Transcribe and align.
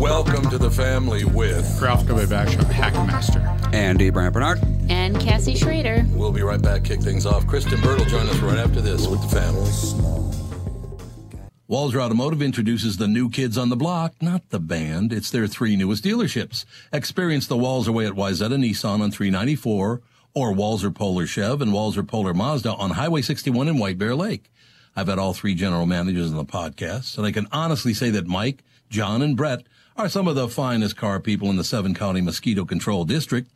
Welcome 0.00 0.50
to 0.50 0.58
the 0.58 0.70
family 0.72 1.24
with 1.24 1.80
Ralph 1.80 2.04
W. 2.08 2.26
Bagshaw, 2.26 2.62
Hackmaster. 2.62 3.72
Andy 3.72 4.10
Brant 4.10 4.34
Bernard. 4.34 4.60
And 4.88 5.20
Cassie 5.20 5.54
Schrader. 5.54 6.04
We'll 6.10 6.32
be 6.32 6.42
right 6.42 6.60
back. 6.60 6.82
Kick 6.82 7.00
things 7.00 7.26
off. 7.26 7.46
Kristen 7.46 7.80
Bird 7.80 8.00
will 8.00 8.06
join 8.06 8.26
us 8.28 8.38
right 8.40 8.58
after 8.58 8.80
this 8.80 9.06
with 9.06 9.22
the 9.22 9.28
family. 9.28 9.70
Walser 11.70 12.00
Automotive 12.00 12.42
introduces 12.42 12.96
the 12.96 13.06
new 13.06 13.30
kids 13.30 13.56
on 13.56 13.68
the 13.68 13.76
block, 13.76 14.14
not 14.20 14.50
the 14.50 14.58
band. 14.58 15.12
It's 15.12 15.30
their 15.30 15.46
three 15.46 15.76
newest 15.76 16.02
dealerships. 16.02 16.64
Experience 16.92 17.46
the 17.46 17.56
Walser 17.56 17.90
way 17.90 18.06
at 18.06 18.14
Wayzata 18.14 18.58
Nissan 18.58 19.00
on 19.00 19.12
394 19.12 20.00
or 20.34 20.52
Walser 20.52 20.92
Polar 20.92 21.26
Chev 21.26 21.60
and 21.60 21.72
Walser 21.72 22.06
Polar 22.06 22.34
Mazda 22.34 22.72
on 22.74 22.90
Highway 22.90 23.22
61 23.22 23.68
in 23.68 23.78
White 23.78 23.98
Bear 23.98 24.16
Lake. 24.16 24.50
I've 24.96 25.08
had 25.08 25.18
all 25.18 25.34
three 25.34 25.54
general 25.54 25.86
managers 25.86 26.30
on 26.30 26.36
the 26.36 26.44
podcast, 26.44 27.16
and 27.16 27.26
I 27.26 27.32
can 27.32 27.46
honestly 27.52 27.94
say 27.94 28.10
that 28.10 28.26
Mike, 28.26 28.62
John, 28.88 29.22
and 29.22 29.36
Brett 29.36 29.62
are 29.96 30.08
some 30.08 30.26
of 30.26 30.34
the 30.34 30.48
finest 30.48 30.96
car 30.96 31.20
people 31.20 31.48
in 31.50 31.56
the 31.56 31.64
seven 31.64 31.94
county 31.94 32.20
mosquito 32.20 32.64
control 32.64 33.04
district. 33.04 33.50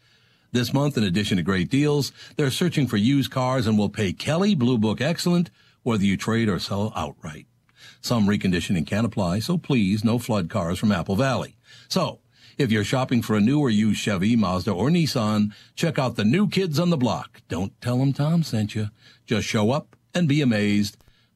This 0.53 0.73
month, 0.73 0.97
in 0.97 1.03
addition 1.03 1.37
to 1.39 1.43
great 1.43 1.69
deals, 1.69 2.13
they're 2.37 2.51
searching 2.51 2.87
for 2.87 2.97
used 2.97 3.31
cars 3.31 3.67
and 3.67 3.77
will 3.77 3.89
pay 3.89 4.13
Kelley 4.13 4.55
Blue 4.55 4.79
Book 4.79 5.01
excellent 5.01 5.51
whether 5.83 6.05
you 6.05 6.17
trade 6.17 6.49
or 6.49 6.59
sell 6.59 6.93
outright. 6.97 7.47
Some 8.01 8.27
reconditioning 8.27 8.87
can 8.87 9.05
apply, 9.05 9.41
so 9.41 9.59
please 9.59 10.05
no 10.05 10.19
flood 10.19 10.49
cars 10.49 10.79
from 10.79 10.93
Apple 10.93 11.17
Valley. 11.17 11.57
So, 11.89 12.21
if 12.57 12.71
you're 12.71 12.85
shopping 12.85 13.23
for 13.23 13.37
a 13.37 13.41
new 13.41 13.61
or 13.61 13.71
used 13.71 14.01
Chevy, 14.01 14.37
Mazda, 14.37 14.71
or 14.71 14.89
Nissan, 14.89 15.53
check 15.75 15.99
out 15.99 16.17
the 16.17 16.25
new 16.25 16.49
kids 16.49 16.79
on 16.79 16.91
the 16.91 16.97
block. 16.97 17.43
Don't 17.49 17.79
tell 17.81 17.99
them 17.99 18.13
Tom 18.13 18.43
sent 18.43 18.75
you. 18.75 18.89
Just 19.27 19.47
show 19.47 19.71
up 19.71 19.97
and 20.15 20.29
be 20.29 20.41
amazed. 20.41 20.97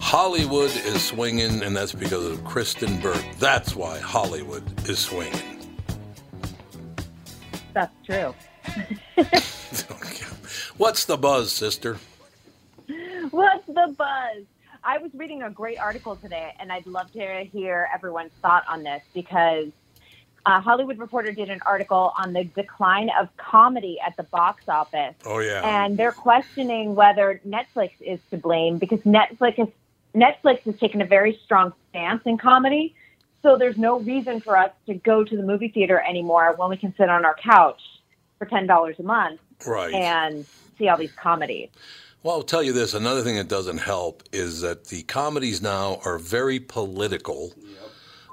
Hollywood 0.00 0.70
is 0.70 1.02
swinging, 1.04 1.62
and 1.62 1.76
that's 1.76 1.92
because 1.92 2.24
of 2.24 2.44
Kristen 2.44 3.00
Burke. 3.00 3.24
That's 3.38 3.74
why 3.74 3.98
Hollywood 3.98 4.62
is 4.88 4.98
swinging. 4.98 5.76
That's 7.72 7.94
true. 8.04 8.34
What's 10.76 11.06
the 11.06 11.16
buzz, 11.16 11.52
sister? 11.52 11.98
What's 13.30 13.66
the 13.66 13.94
buzz? 13.96 14.44
I 14.84 14.98
was 14.98 15.10
reading 15.14 15.42
a 15.42 15.50
great 15.50 15.78
article 15.78 16.14
today, 16.16 16.54
and 16.60 16.70
I'd 16.70 16.86
love 16.86 17.10
to 17.12 17.44
hear 17.44 17.88
everyone's 17.92 18.32
thought 18.42 18.64
on 18.68 18.84
this 18.84 19.02
because 19.12 19.72
uh, 20.46 20.60
Hollywood 20.60 20.98
Reporter 20.98 21.32
did 21.32 21.50
an 21.50 21.60
article 21.66 22.12
on 22.16 22.32
the 22.32 22.44
decline 22.44 23.10
of 23.20 23.28
comedy 23.36 23.98
at 24.06 24.16
the 24.16 24.22
box 24.22 24.68
office. 24.68 25.14
Oh, 25.26 25.40
yeah. 25.40 25.60
And 25.64 25.96
they're 25.98 26.12
questioning 26.12 26.94
whether 26.94 27.40
Netflix 27.46 27.90
is 28.00 28.20
to 28.30 28.36
blame 28.38 28.78
because 28.78 29.00
Netflix 29.00 29.56
has, 29.56 29.68
Netflix 30.14 30.60
has 30.60 30.78
taken 30.78 31.02
a 31.02 31.06
very 31.06 31.38
strong 31.44 31.72
stance 31.90 32.22
in 32.26 32.38
comedy. 32.38 32.94
So 33.42 33.56
there's 33.56 33.76
no 33.76 33.98
reason 34.00 34.40
for 34.40 34.56
us 34.56 34.70
to 34.86 34.94
go 34.94 35.24
to 35.24 35.36
the 35.36 35.42
movie 35.42 35.68
theater 35.68 36.00
anymore 36.00 36.54
when 36.56 36.70
we 36.70 36.76
can 36.76 36.94
sit 36.96 37.08
on 37.08 37.24
our 37.24 37.34
couch 37.34 37.80
for 38.38 38.46
$10 38.46 38.98
a 38.98 39.02
month 39.02 39.40
Right. 39.66 39.94
and 39.94 40.46
see 40.78 40.88
all 40.88 40.96
these 40.96 41.12
comedies. 41.12 41.70
Well, 42.22 42.36
I'll 42.36 42.42
tell 42.42 42.62
you 42.62 42.72
this. 42.72 42.94
Another 42.94 43.22
thing 43.22 43.36
that 43.36 43.48
doesn't 43.48 43.78
help 43.78 44.22
is 44.32 44.60
that 44.62 44.86
the 44.86 45.02
comedies 45.04 45.62
now 45.62 46.00
are 46.04 46.18
very 46.18 46.58
political, 46.58 47.52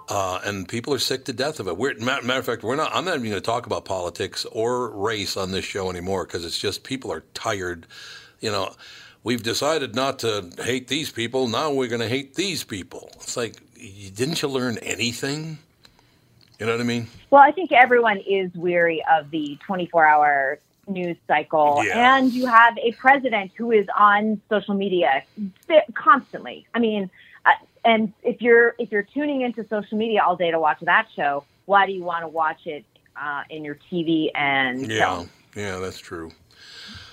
uh, 0.10 0.40
and 0.44 0.68
people 0.68 0.94
are 0.94 1.00
sick 1.00 1.26
to 1.26 1.34
death 1.34 1.60
of 1.60 1.68
it. 1.68 1.78
We're, 1.78 1.96
matter, 2.00 2.26
matter 2.26 2.40
of 2.40 2.46
fact, 2.46 2.64
we're 2.64 2.76
not. 2.76 2.92
I'm 2.94 3.06
not 3.06 3.16
even 3.16 3.30
going 3.30 3.42
to 3.42 3.42
talk 3.42 3.66
about 3.66 3.86
politics 3.86 4.46
or 4.52 4.90
race 4.90 5.38
on 5.38 5.52
this 5.52 5.66
show 5.66 5.90
anymore 5.90 6.26
because 6.26 6.46
it's 6.46 6.60
just 6.60 6.84
people 6.84 7.12
are 7.12 7.24
tired. 7.34 7.88
You 8.40 8.52
know, 8.52 8.74
we've 9.24 9.44
decided 9.44 9.96
not 9.96 10.20
to 10.20 10.50
hate 10.60 10.88
these 10.88 11.12
people. 11.12 11.48
Now 11.48 11.72
we're 11.72 11.88
going 11.88 12.02
to 12.02 12.10
hate 12.10 12.36
these 12.36 12.64
people. 12.64 13.10
It's 13.16 13.38
like, 13.38 13.62
didn't 14.14 14.42
you 14.42 14.50
learn 14.50 14.78
anything? 14.80 15.60
You 16.60 16.66
know 16.66 16.74
what 16.74 16.82
I 16.82 16.86
mean? 16.86 17.08
Well, 17.30 17.42
I 17.42 17.52
think 17.52 17.72
everyone 17.72 18.18
is 18.20 18.54
weary 18.54 19.04
of 19.12 19.32
the 19.32 19.58
24 19.66 20.06
hour 20.06 20.60
news 20.88 21.18
cycle. 21.28 21.82
Yeah. 21.84 22.18
And 22.18 22.32
you 22.32 22.46
have 22.46 22.78
a 22.78 22.92
president 22.94 23.52
who 23.58 23.72
is 23.72 23.88
on 23.98 24.42
social 24.50 24.74
media 24.74 25.24
constantly. 25.94 26.68
I 26.74 26.80
mean, 26.80 27.10
and 27.86 28.14
if 28.24 28.42
you're 28.42 28.76
if 28.80 28.92
you're 28.92 29.04
tuning 29.04 29.42
into 29.42 29.66
social 29.68 29.98
media 29.98 30.22
all 30.26 30.36
day 30.36 30.52
to 30.52 30.60
watch 30.60 30.80
that 30.82 31.08
show, 31.16 31.44
why 31.66 31.86
do 31.86 31.92
you 31.92 32.04
want 32.04 32.24
to 32.24 32.28
watch 32.28 32.66
it 32.66 32.86
uh, 33.16 33.44
in 33.50 33.64
your 33.64 33.78
TV 33.92 34.30
and 34.36 34.90
Yeah, 34.90 35.16
film? 35.16 35.30
yeah, 35.56 35.78
that's 35.78 36.00
true. 36.00 36.32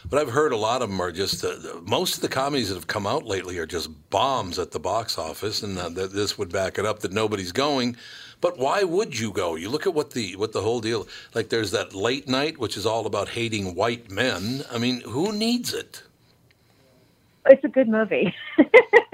But 0.09 0.19
I've 0.19 0.31
heard 0.31 0.53
a 0.53 0.57
lot 0.57 0.83
of 0.83 0.89
them 0.89 1.01
are 1.01 1.13
just 1.13 1.45
uh, 1.45 1.55
most 1.83 2.17
of 2.17 2.23
the 2.23 2.29
comedies 2.29 2.69
that 2.69 2.75
have 2.75 2.87
come 2.87 3.07
out 3.07 3.25
lately 3.27 3.59
are 3.59 3.67
just 3.67 3.91
bombs 4.11 4.59
at 4.59 4.71
the 4.73 4.81
box 4.81 5.19
office, 5.19 5.63
and 5.63 5.79
uh, 5.79 5.89
that 5.91 6.13
this 6.13 6.39
would 6.39 6.51
back 6.51 6.79
it 6.79 6.87
up 6.87 7.01
that 7.01 7.13
nobody's 7.13 7.53
going. 7.53 7.97
But 8.41 8.59
why 8.59 8.83
would 8.83 9.19
you 9.19 9.31
go? 9.33 9.55
You 9.55 9.69
look 9.69 9.87
at 9.87 9.93
what 9.95 10.13
the 10.13 10.35
what 10.37 10.53
the 10.53 10.63
whole 10.63 10.81
deal 10.81 11.07
like. 11.35 11.51
There's 11.51 11.71
that 11.73 11.95
late 11.95 12.27
night, 12.27 12.59
which 12.59 12.77
is 12.77 12.87
all 12.87 13.05
about 13.07 13.29
hating 13.29 13.75
white 13.75 14.11
men. 14.11 14.63
I 14.71 14.79
mean, 14.79 15.03
who 15.03 15.33
needs 15.33 15.75
it? 15.75 16.03
It's 17.47 17.65
a 17.65 17.69
good 17.69 17.89
movie. 17.89 18.35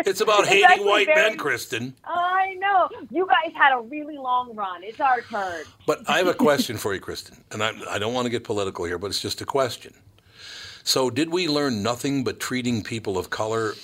It's 0.00 0.20
about 0.20 0.40
It's 0.44 0.50
hating 0.50 0.86
white 0.86 1.06
very- 1.06 1.30
men, 1.30 1.36
Kristen. 1.38 1.94
I 2.04 2.54
know. 2.60 2.88
You 3.10 3.26
guys 3.26 3.52
had 3.56 3.72
a 3.76 3.80
really 3.80 4.16
long 4.18 4.54
run. 4.54 4.84
It's 4.84 5.00
our 5.00 5.20
turn. 5.22 5.64
But 5.84 6.08
I 6.08 6.18
have 6.18 6.28
a 6.28 6.34
question 6.48 6.76
for 6.76 6.94
you, 6.94 7.00
Kristen, 7.00 7.42
and 7.50 7.60
I, 7.60 7.72
I 7.90 7.98
don't 7.98 8.14
want 8.14 8.26
to 8.26 8.30
get 8.30 8.44
political 8.44 8.84
here, 8.84 8.98
but 8.98 9.08
it's 9.08 9.20
just 9.20 9.40
a 9.40 9.44
question. 9.44 9.94
So, 10.84 11.10
did 11.10 11.30
we 11.30 11.48
learn 11.48 11.82
nothing 11.82 12.22
but 12.22 12.38
treating 12.38 12.84
people 12.84 13.18
of 13.18 13.30
color 13.30 13.74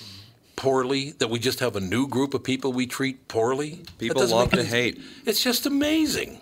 poorly? 0.55 1.11
That 1.17 1.29
we 1.29 1.39
just 1.39 1.59
have 1.59 1.75
a 1.75 1.81
new 1.81 2.07
group 2.07 2.33
of 2.33 2.41
people 2.43 2.71
we 2.71 2.87
treat 2.87 3.27
poorly? 3.27 3.81
People 3.97 4.21
doesn't 4.21 4.37
love 4.37 4.51
to 4.51 4.63
hate. 4.63 5.01
It's 5.25 5.43
just 5.43 5.65
amazing. 5.65 6.39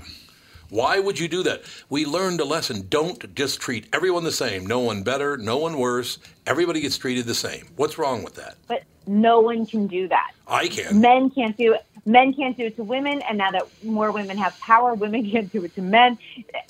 Why 0.71 0.99
would 0.99 1.19
you 1.19 1.27
do 1.27 1.43
that? 1.43 1.63
We 1.89 2.05
learned 2.05 2.39
a 2.39 2.45
lesson. 2.45 2.87
Don't 2.87 3.35
just 3.35 3.59
treat 3.59 3.87
everyone 3.91 4.23
the 4.23 4.31
same. 4.31 4.65
No 4.65 4.79
one 4.79 5.03
better, 5.03 5.35
no 5.35 5.57
one 5.57 5.77
worse. 5.77 6.17
Everybody 6.47 6.79
gets 6.79 6.97
treated 6.97 7.25
the 7.25 7.35
same. 7.35 7.67
What's 7.75 7.97
wrong 7.97 8.23
with 8.23 8.35
that? 8.35 8.55
But 8.69 8.83
no 9.05 9.41
one 9.41 9.65
can 9.65 9.87
do 9.87 10.07
that. 10.07 10.31
I 10.47 10.69
can. 10.69 11.01
men 11.01 11.29
can't 11.29 11.57
do 11.57 11.73
it. 11.73 11.85
Men 12.05 12.33
can't 12.33 12.55
do 12.55 12.67
it 12.67 12.77
to 12.77 12.83
women, 12.85 13.21
and 13.23 13.37
now 13.37 13.51
that 13.51 13.67
more 13.83 14.11
women 14.11 14.37
have 14.37 14.57
power, 14.61 14.93
women 14.93 15.29
can't 15.31 15.51
do 15.51 15.61
it 15.65 15.75
to 15.75 15.81
men. 15.81 16.17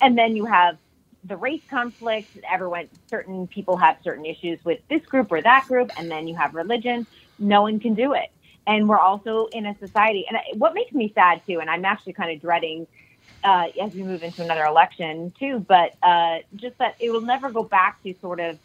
And 0.00 0.18
then 0.18 0.34
you 0.34 0.46
have 0.46 0.78
the 1.22 1.36
race 1.36 1.62
conflict. 1.70 2.28
Everyone, 2.50 2.88
certain 3.06 3.46
people 3.46 3.76
have 3.76 3.98
certain 4.02 4.26
issues 4.26 4.58
with 4.64 4.80
this 4.90 5.06
group 5.06 5.30
or 5.30 5.40
that 5.42 5.66
group, 5.68 5.92
and 5.96 6.10
then 6.10 6.26
you 6.26 6.34
have 6.34 6.56
religion. 6.56 7.06
No 7.38 7.62
one 7.62 7.78
can 7.78 7.94
do 7.94 8.14
it. 8.14 8.32
And 8.66 8.88
we're 8.88 8.98
also 8.98 9.46
in 9.46 9.64
a 9.64 9.78
society. 9.78 10.26
And 10.28 10.38
what 10.60 10.74
makes 10.74 10.92
me 10.92 11.12
sad 11.14 11.40
too, 11.46 11.60
and 11.60 11.70
I'm 11.70 11.84
actually 11.84 12.14
kind 12.14 12.32
of 12.32 12.40
dreading 12.40 12.88
uh, 13.44 13.66
as 13.82 13.92
we 13.92 14.02
move 14.02 14.22
into 14.22 14.42
another 14.42 14.64
election 14.64 15.32
too, 15.38 15.64
but 15.68 15.96
uh, 16.02 16.38
just 16.56 16.78
that 16.78 16.96
it 17.00 17.10
will 17.10 17.20
never 17.22 17.50
go 17.50 17.62
back 17.62 18.02
to 18.02 18.14
sort 18.20 18.40
of 18.40 18.58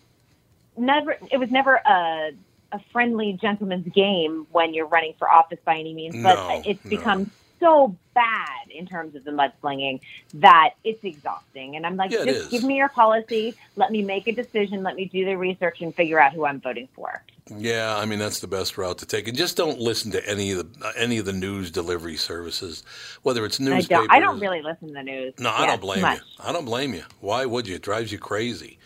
never. 0.78 1.18
It 1.32 1.38
was 1.38 1.50
never 1.52 1.76
a 1.76 2.32
a 2.74 2.80
friendly 2.92 3.38
gentleman's 3.42 3.88
game 3.94 4.46
when 4.52 4.74
you're 4.74 4.88
running 4.88 5.14
for 5.18 5.30
office 5.32 5.60
by 5.66 5.78
any 5.78 5.94
means, 5.94 6.16
but 6.22 6.36
No, 6.36 6.62
it's 6.66 6.84
no. 6.84 6.90
become 6.90 7.32
so 7.60 7.98
bad 8.14 8.70
in 8.70 8.86
terms 8.86 9.16
of 9.16 9.24
the 9.24 9.32
mudslinging 9.32 10.00
that 10.34 10.72
it's 10.84 11.04
exhausting. 11.04 11.76
And 11.76 11.86
I'm 11.86 11.96
like, 11.96 12.12
Yeah, 12.12 12.26
just 12.26 12.52
give 12.52 12.64
me 12.64 12.76
your 12.76 12.90
policy, 12.90 13.58
let 13.76 13.92
me 13.92 14.04
make 14.04 14.28
a 14.28 14.32
decision, 14.34 14.84
let 14.84 14.96
me 14.96 15.06
do 15.06 15.26
the 15.26 15.36
research 15.38 15.82
and 15.82 15.96
figure 15.96 16.20
out 16.20 16.34
who 16.34 16.46
I'm 16.46 16.60
voting 16.62 16.90
for. 16.94 17.24
Yeah, 17.56 17.96
I 17.98 18.06
mean 18.06 18.20
that's 18.20 18.40
the 18.40 18.48
best 18.48 18.78
route 18.78 18.98
to 19.00 19.06
take, 19.06 19.28
and 19.28 19.38
just 19.38 19.56
don't 19.56 19.80
listen 19.80 20.12
to 20.12 20.30
any 20.30 20.52
of 20.52 20.80
the 20.80 20.86
uh, 20.86 20.92
any 20.98 21.18
of 21.18 21.26
the 21.26 21.34
news 21.34 21.72
delivery 21.72 22.18
services, 22.18 22.84
whether 23.24 23.46
it's 23.46 23.62
I 23.62 23.82
don't, 23.82 24.12
I 24.12 24.20
don't 24.20 24.40
really 24.40 24.62
listen 24.62 24.90
to 24.90 24.94
the 24.94 25.04
news. 25.04 25.34
No, 25.40 25.52
I 25.52 25.66
don't 25.66 25.82
blame 25.82 26.02
much. 26.02 26.20
you. 26.20 26.24
I 26.40 26.52
don't 26.52 26.66
blame 26.66 26.94
you. 26.94 27.04
Why 27.22 27.46
would 27.46 27.68
you? 27.68 27.76
It 27.76 27.82
drives 27.82 28.12
you 28.12 28.20
crazy. 28.20 28.80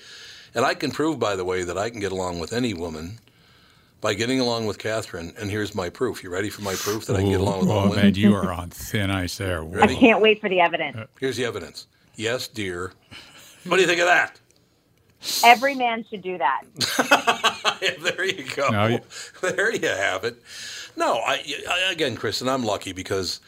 And 0.54 0.66
I 0.66 0.74
can 0.74 0.92
prove, 0.92 1.18
by 1.18 1.36
the 1.36 1.46
way, 1.46 1.64
that 1.64 1.78
I 1.78 1.90
can 1.90 2.00
get 2.00 2.12
along 2.12 2.40
with 2.40 2.52
any 2.52 2.74
woman 2.74 3.20
by 4.02 4.14
getting 4.16 4.40
along 4.40 4.66
with 4.66 4.80
Catherine. 4.80 5.34
And 5.40 5.50
here's 5.50 5.74
my 5.74 5.90
proof. 5.90 6.24
You 6.24 6.30
ready 6.30 6.50
for 6.50 6.62
my 6.62 6.74
proof 6.74 7.06
that 7.06 7.16
I 7.16 7.20
can 7.20 7.30
get 7.30 7.40
along 7.40 7.62
with 7.62 7.70
oh, 7.70 7.74
all 7.74 7.90
women? 7.90 8.04
man, 8.04 8.16
you 8.16 8.36
are 8.36 8.52
on 8.52 8.70
thin 8.70 9.10
ice 9.10 9.38
there. 9.38 9.64
I 9.82 9.88
can't 9.88 10.22
wait 10.22 10.42
for 10.42 10.50
the 10.50 10.60
evidence. 10.60 10.98
Here's 11.20 11.38
the 11.38 11.46
evidence. 11.46 11.88
Yes, 12.16 12.48
dear. 12.48 12.92
What 13.66 13.78
do 13.78 13.82
you 13.82 13.88
think 13.88 14.02
of 14.02 14.08
that? 14.08 14.41
Every 15.44 15.76
man 15.76 16.06
should 16.10 16.22
do 16.22 16.38
that. 16.38 16.64
there 18.02 18.26
you 18.26 18.46
go. 18.56 18.70
No, 18.70 18.88
you- 18.88 19.00
There 19.42 19.74
you 19.74 19.88
have 19.88 20.24
it. 20.24 20.42
No, 20.96 21.16
I, 21.16 21.44
I 21.70 21.92
again, 21.92 22.16
Kristen, 22.16 22.50
I'm 22.50 22.64
lucky 22.64 22.92
because, 22.92 23.40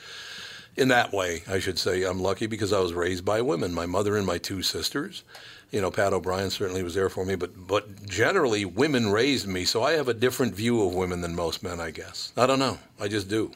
in 0.77 0.87
that 0.89 1.11
way, 1.11 1.43
I 1.47 1.59
should 1.59 1.77
say, 1.79 2.03
I'm 2.03 2.21
lucky 2.21 2.47
because 2.47 2.71
I 2.73 2.79
was 2.79 2.93
raised 2.93 3.25
by 3.25 3.41
women. 3.41 3.73
My 3.73 3.85
mother 3.85 4.17
and 4.17 4.25
my 4.25 4.37
two 4.37 4.61
sisters. 4.61 5.23
You 5.71 5.81
know, 5.81 5.89
Pat 5.91 6.13
O'Brien 6.13 6.51
certainly 6.51 6.83
was 6.83 6.93
there 6.93 7.09
for 7.09 7.25
me, 7.25 7.35
but 7.35 7.67
but 7.67 8.05
generally, 8.05 8.63
women 8.65 9.11
raised 9.11 9.47
me, 9.47 9.65
so 9.65 9.81
I 9.83 9.93
have 9.93 10.07
a 10.07 10.13
different 10.13 10.53
view 10.53 10.81
of 10.85 10.93
women 10.93 11.21
than 11.21 11.35
most 11.35 11.63
men. 11.63 11.79
I 11.79 11.89
guess 11.91 12.31
I 12.37 12.45
don't 12.45 12.59
know. 12.59 12.77
I 12.99 13.07
just 13.07 13.27
do. 13.27 13.51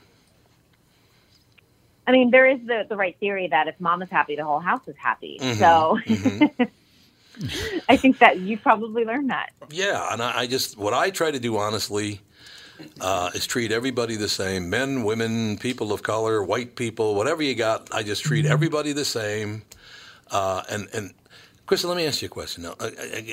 I 2.08 2.12
mean, 2.12 2.32
there 2.32 2.48
is 2.50 2.60
the, 2.66 2.86
the 2.90 2.96
right 2.96 3.18
theory 3.20 3.48
that 3.50 3.68
if 3.68 3.80
mom 3.80 4.02
is 4.02 4.10
happy, 4.10 4.36
the 4.36 4.46
whole 4.46 4.60
house 4.62 4.88
is 4.88 4.96
happy. 4.98 5.38
Mm-hmm. 5.42 5.60
So 5.60 6.00
I 7.90 7.98
think 7.98 8.20
that 8.20 8.40
you 8.40 8.58
probably 8.60 9.06
learned 9.06 9.30
that. 9.32 9.52
Yeah, 9.70 10.14
and 10.14 10.24
I, 10.24 10.42
I 10.42 10.48
just 10.48 10.78
what 10.78 10.94
I 10.94 11.12
try 11.12 11.32
to 11.32 11.40
do 11.40 11.58
honestly 11.58 12.22
uh, 13.02 13.32
is 13.36 13.48
treat 13.48 13.72
everybody 13.72 14.16
the 14.18 14.30
same: 14.30 14.70
men, 14.70 15.04
women, 15.04 15.58
people 15.58 15.94
of 15.94 16.04
color, 16.04 16.44
white 16.44 16.76
people, 16.76 17.16
whatever 17.16 17.44
you 17.44 17.56
got. 17.56 17.90
I 17.94 18.04
just 18.04 18.24
treat 18.24 18.46
everybody 18.46 18.94
the 18.94 19.06
same. 19.06 19.64
Uh, 20.32 20.64
and 20.70 20.88
and 20.94 21.14
Kristen, 21.68 21.90
let 21.90 21.98
me 21.98 22.08
ask 22.08 22.22
you 22.22 22.28
a 22.28 22.30
question. 22.30 22.64
Now, 22.64 22.76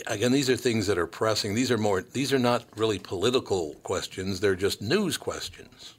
again, 0.09 0.33
these 0.33 0.51
are 0.51 0.57
things 0.57 0.87
that 0.89 0.99
are 0.99 1.07
pressing. 1.09 1.55
These 1.55 1.71
are 1.73 1.79
more. 1.79 2.03
These 2.03 2.33
are 2.33 2.41
not 2.41 2.65
really 2.77 2.99
political 2.99 3.75
questions. 3.85 4.41
They're 4.41 4.57
just 4.57 4.83
news 4.83 5.17
questions. 5.19 5.95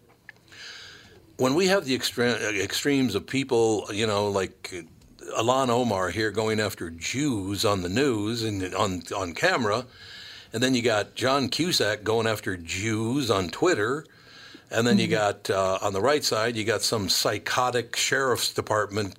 When 1.38 1.56
we 1.56 1.68
have 1.68 1.86
the 1.86 1.98
extre- 1.98 2.60
extremes 2.62 3.16
of 3.16 3.28
people, 3.28 3.88
you 3.94 4.08
know, 4.08 4.30
like 4.30 4.86
Ilhan 5.38 5.70
Omar 5.70 6.10
here 6.12 6.32
going 6.32 6.60
after 6.60 6.90
Jews 6.90 7.66
on 7.66 7.82
the 7.82 7.90
news 7.90 8.44
and 8.44 8.74
on 8.76 9.04
on 9.16 9.34
camera, 9.34 9.86
and 10.54 10.64
then 10.64 10.76
you 10.76 10.82
got 10.82 11.16
John 11.16 11.50
Cusack 11.50 12.04
going 12.04 12.28
after 12.28 12.58
Jews 12.58 13.32
on 13.32 13.50
Twitter, 13.50 14.06
and 14.72 14.88
then 14.88 15.00
you 15.00 15.08
got 15.08 15.50
uh, 15.50 15.80
on 15.82 15.94
the 15.94 16.02
right 16.02 16.24
side 16.24 16.56
you 16.56 16.64
got 16.64 16.82
some 16.82 17.10
psychotic 17.10 17.96
sheriff's 17.96 18.54
department 18.54 19.16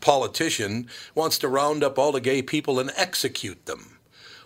politician 0.00 0.88
wants 1.14 1.38
to 1.38 1.48
round 1.48 1.84
up 1.84 1.98
all 1.98 2.12
the 2.12 2.20
gay 2.20 2.42
people 2.42 2.80
and 2.80 2.90
execute 2.96 3.66
them. 3.66 3.98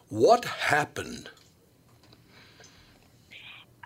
What 0.09 0.45
happened? 0.45 1.31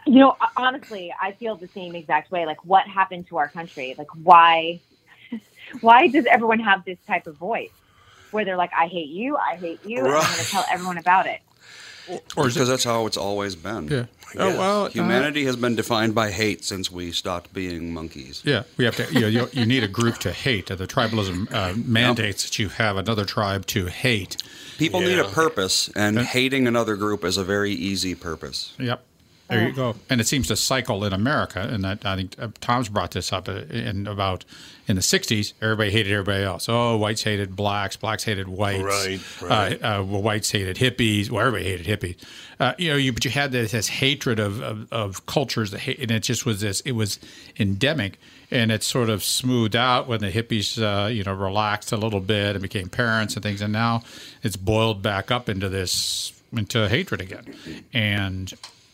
You 0.06 0.20
know, 0.20 0.36
honestly, 0.56 1.12
I 1.20 1.32
feel 1.32 1.56
the 1.56 1.68
same 1.68 1.94
exact 1.96 2.30
way. 2.30 2.46
Like, 2.46 2.64
what 2.64 2.86
happened 2.86 3.26
to 3.28 3.38
our 3.38 3.48
country? 3.48 3.94
Like, 3.98 4.08
why, 4.14 4.80
why 5.80 6.06
does 6.08 6.26
everyone 6.26 6.60
have 6.60 6.84
this 6.84 6.98
type 7.06 7.26
of 7.26 7.36
voice 7.36 7.70
where 8.30 8.44
they're 8.44 8.56
like, 8.56 8.72
"I 8.76 8.86
hate 8.86 9.08
you, 9.08 9.36
I 9.36 9.56
hate 9.56 9.80
you," 9.84 9.98
and 9.98 10.08
I'm 10.08 10.22
going 10.22 10.44
to 10.44 10.50
tell 10.50 10.64
everyone 10.70 10.98
about 10.98 11.26
it? 11.26 11.40
Or 12.36 12.46
because 12.46 12.68
that's 12.68 12.84
how 12.84 13.06
it's 13.06 13.16
always 13.16 13.56
been. 13.56 13.88
Yeah. 13.88 14.04
Oh, 14.38 14.56
well, 14.58 14.84
uh, 14.84 14.88
Humanity 14.90 15.44
has 15.44 15.56
been 15.56 15.76
defined 15.76 16.14
by 16.14 16.30
hate 16.30 16.64
since 16.64 16.90
we 16.90 17.12
stopped 17.12 17.52
being 17.52 17.92
monkeys. 17.94 18.42
Yeah, 18.44 18.64
we 18.76 18.84
have 18.84 18.96
to. 18.96 19.12
You, 19.12 19.20
know, 19.20 19.26
you, 19.26 19.48
you 19.52 19.66
need 19.66 19.82
a 19.82 19.88
group 19.88 20.18
to 20.18 20.32
hate. 20.32 20.66
The 20.66 20.86
tribalism 20.86 21.52
uh, 21.52 21.74
mandates 21.76 22.44
that 22.44 22.58
you 22.58 22.68
have 22.68 22.96
another 22.96 23.24
tribe 23.24 23.66
to 23.66 23.86
hate. 23.86 24.36
People 24.78 25.00
need 25.00 25.18
a 25.18 25.24
purpose, 25.28 25.88
and 25.96 26.18
hating 26.18 26.66
another 26.66 26.96
group 26.96 27.24
is 27.24 27.36
a 27.36 27.44
very 27.44 27.72
easy 27.72 28.14
purpose. 28.14 28.74
Yep. 28.78 29.02
There 29.48 29.68
you 29.68 29.72
go. 29.72 29.94
And 30.10 30.20
it 30.20 30.26
seems 30.26 30.48
to 30.48 30.56
cycle 30.56 31.04
in 31.04 31.12
America. 31.12 31.60
And 31.60 31.84
that 31.84 32.04
I 32.04 32.16
think 32.16 32.34
uh, 32.38 32.48
Tom's 32.60 32.88
brought 32.88 33.12
this 33.12 33.32
up 33.32 33.48
uh, 33.48 33.62
in 33.70 34.06
about 34.06 34.44
in 34.88 34.96
the 34.96 35.02
'60s. 35.02 35.52
Everybody 35.62 35.90
hated 35.90 36.12
everybody 36.12 36.42
else. 36.42 36.68
Oh, 36.68 36.96
whites 36.96 37.22
hated 37.22 37.54
blacks, 37.54 37.96
blacks 37.96 38.24
hated 38.24 38.48
whites. 38.48 38.82
Right, 38.82 39.20
right. 39.42 39.82
Uh, 39.82 40.00
uh, 40.00 40.02
well, 40.02 40.22
whites 40.22 40.50
hated 40.50 40.76
hippies. 40.76 41.30
Well, 41.30 41.46
everybody 41.46 41.70
hated 41.70 41.86
hippies. 41.86 42.16
Uh, 42.58 42.72
you 42.78 42.90
know, 42.90 42.96
you 42.96 43.12
but 43.12 43.24
you 43.24 43.30
had 43.30 43.52
this, 43.52 43.72
this 43.72 43.88
hatred 43.88 44.40
of, 44.40 44.60
of 44.60 44.92
of 44.92 45.26
cultures 45.26 45.70
that 45.70 45.78
hate, 45.80 46.00
and 46.00 46.10
it 46.10 46.24
just 46.24 46.44
was 46.44 46.60
this. 46.60 46.80
It 46.80 46.92
was 46.92 47.20
endemic. 47.58 48.18
And 48.48 48.70
it 48.70 48.84
sort 48.84 49.10
of 49.10 49.24
smoothed 49.24 49.74
out 49.74 50.06
when 50.06 50.20
the 50.20 50.30
hippies, 50.30 50.80
uh, 50.80 51.08
you 51.08 51.24
know, 51.24 51.34
relaxed 51.34 51.90
a 51.90 51.96
little 51.96 52.20
bit 52.20 52.54
and 52.54 52.62
became 52.62 52.88
parents 52.88 53.34
and 53.34 53.42
things. 53.42 53.60
And 53.60 53.72
now 53.72 54.04
it's 54.44 54.54
boiled 54.54 55.02
back 55.02 55.32
up 55.32 55.48
into 55.48 55.68
this 55.68 56.32
into 56.52 56.88
hatred 56.88 57.20
again. 57.20 57.56
And 57.92 58.52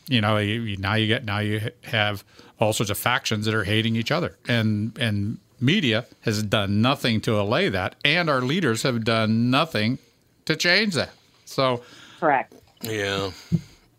you 0.08 0.20
know 0.20 0.38
you, 0.38 0.60
you- 0.62 0.76
now 0.76 0.94
you 0.94 1.06
get 1.06 1.24
now 1.24 1.38
you 1.38 1.70
have 1.84 2.24
all 2.60 2.72
sorts 2.72 2.90
of 2.90 2.98
factions 2.98 3.46
that 3.46 3.54
are 3.54 3.64
hating 3.64 3.96
each 3.96 4.10
other 4.10 4.36
and 4.48 4.96
and 4.98 5.38
media 5.60 6.06
has 6.22 6.42
done 6.42 6.82
nothing 6.82 7.20
to 7.20 7.40
allay 7.40 7.68
that 7.68 7.94
and 8.04 8.28
our 8.28 8.40
leaders 8.40 8.82
have 8.82 9.04
done 9.04 9.50
nothing 9.50 9.98
to 10.44 10.56
change 10.56 10.94
that 10.94 11.10
so 11.44 11.82
Correct. 12.18 12.54
Yeah, 12.82 13.30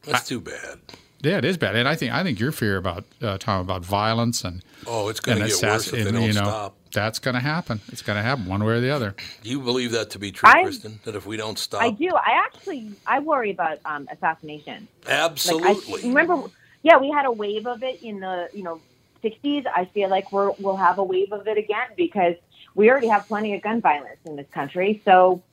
that's 0.04 0.28
too 0.28 0.42
bad. 0.42 0.80
yeah 1.22 1.38
it 1.38 1.46
is 1.46 1.58
bad 1.58 1.76
and 1.76 1.88
i 1.88 1.96
think 1.96 2.12
i 2.14 2.22
think 2.24 2.40
your 2.40 2.52
fear 2.52 2.76
about 2.78 3.06
uh, 3.22 3.38
talking 3.38 3.62
about 3.62 3.84
violence 3.86 4.44
and 4.44 4.62
Oh, 4.86 5.08
it's 5.08 5.22
going 5.22 5.38
to 5.40 5.48
get 5.48 5.62
worse 5.64 5.88
if 5.88 5.94
they 5.94 6.02
and, 6.02 6.12
don't 6.14 6.24
you 6.24 6.34
know 6.34 6.42
stop. 6.44 6.76
That's 6.94 7.20
going 7.20 7.36
to 7.36 7.42
happen 7.42 7.82
it's 7.90 8.02
going 8.04 8.18
to 8.18 8.24
happen 8.24 8.46
one 8.46 8.64
way 8.64 8.74
or 8.76 8.82
the 8.82 8.92
other 8.92 9.16
Do 9.42 9.50
you 9.50 9.62
believe 9.62 9.92
that 9.92 10.12
to 10.12 10.20
be 10.20 10.32
true, 10.32 10.50
I- 10.50 10.64
Kristen? 10.64 11.00
That 11.06 11.16
if 11.16 11.26
we 11.26 11.38
don't 11.38 11.60
stop, 11.60 11.82
I 11.82 11.92
do. 11.92 12.10
I 12.16 12.42
actually 12.46 12.98
I 13.08 13.20
worry 13.20 13.52
about 13.52 13.80
um, 13.86 14.08
assassination. 14.12 14.90
Like 15.06 15.14
absolutely. 15.22 16.04
I 16.04 16.08
remember, 16.08 16.50
yeah, 16.84 16.98
we 17.00 17.12
had 17.12 17.26
a 17.26 17.32
wave 17.32 17.68
of 17.68 17.84
it 17.84 18.00
in 18.02 18.20
the 18.22 18.50
you 18.54 18.64
know 18.64 18.82
'60s. 19.24 19.66
I 19.76 19.86
feel 19.94 20.10
like 20.10 20.32
we're 20.32 20.54
we'll 20.60 20.78
have 20.78 21.00
a 21.00 21.04
wave 21.04 21.32
of 21.32 21.48
it 21.48 21.58
again 21.58 21.88
because 21.98 22.36
we 22.76 22.90
already 22.90 23.10
have 23.10 23.28
plenty 23.28 23.56
of 23.56 23.62
gun 23.64 23.82
violence 23.82 24.20
in 24.26 24.36
this 24.36 24.50
country. 24.54 25.02
So, 25.06 25.44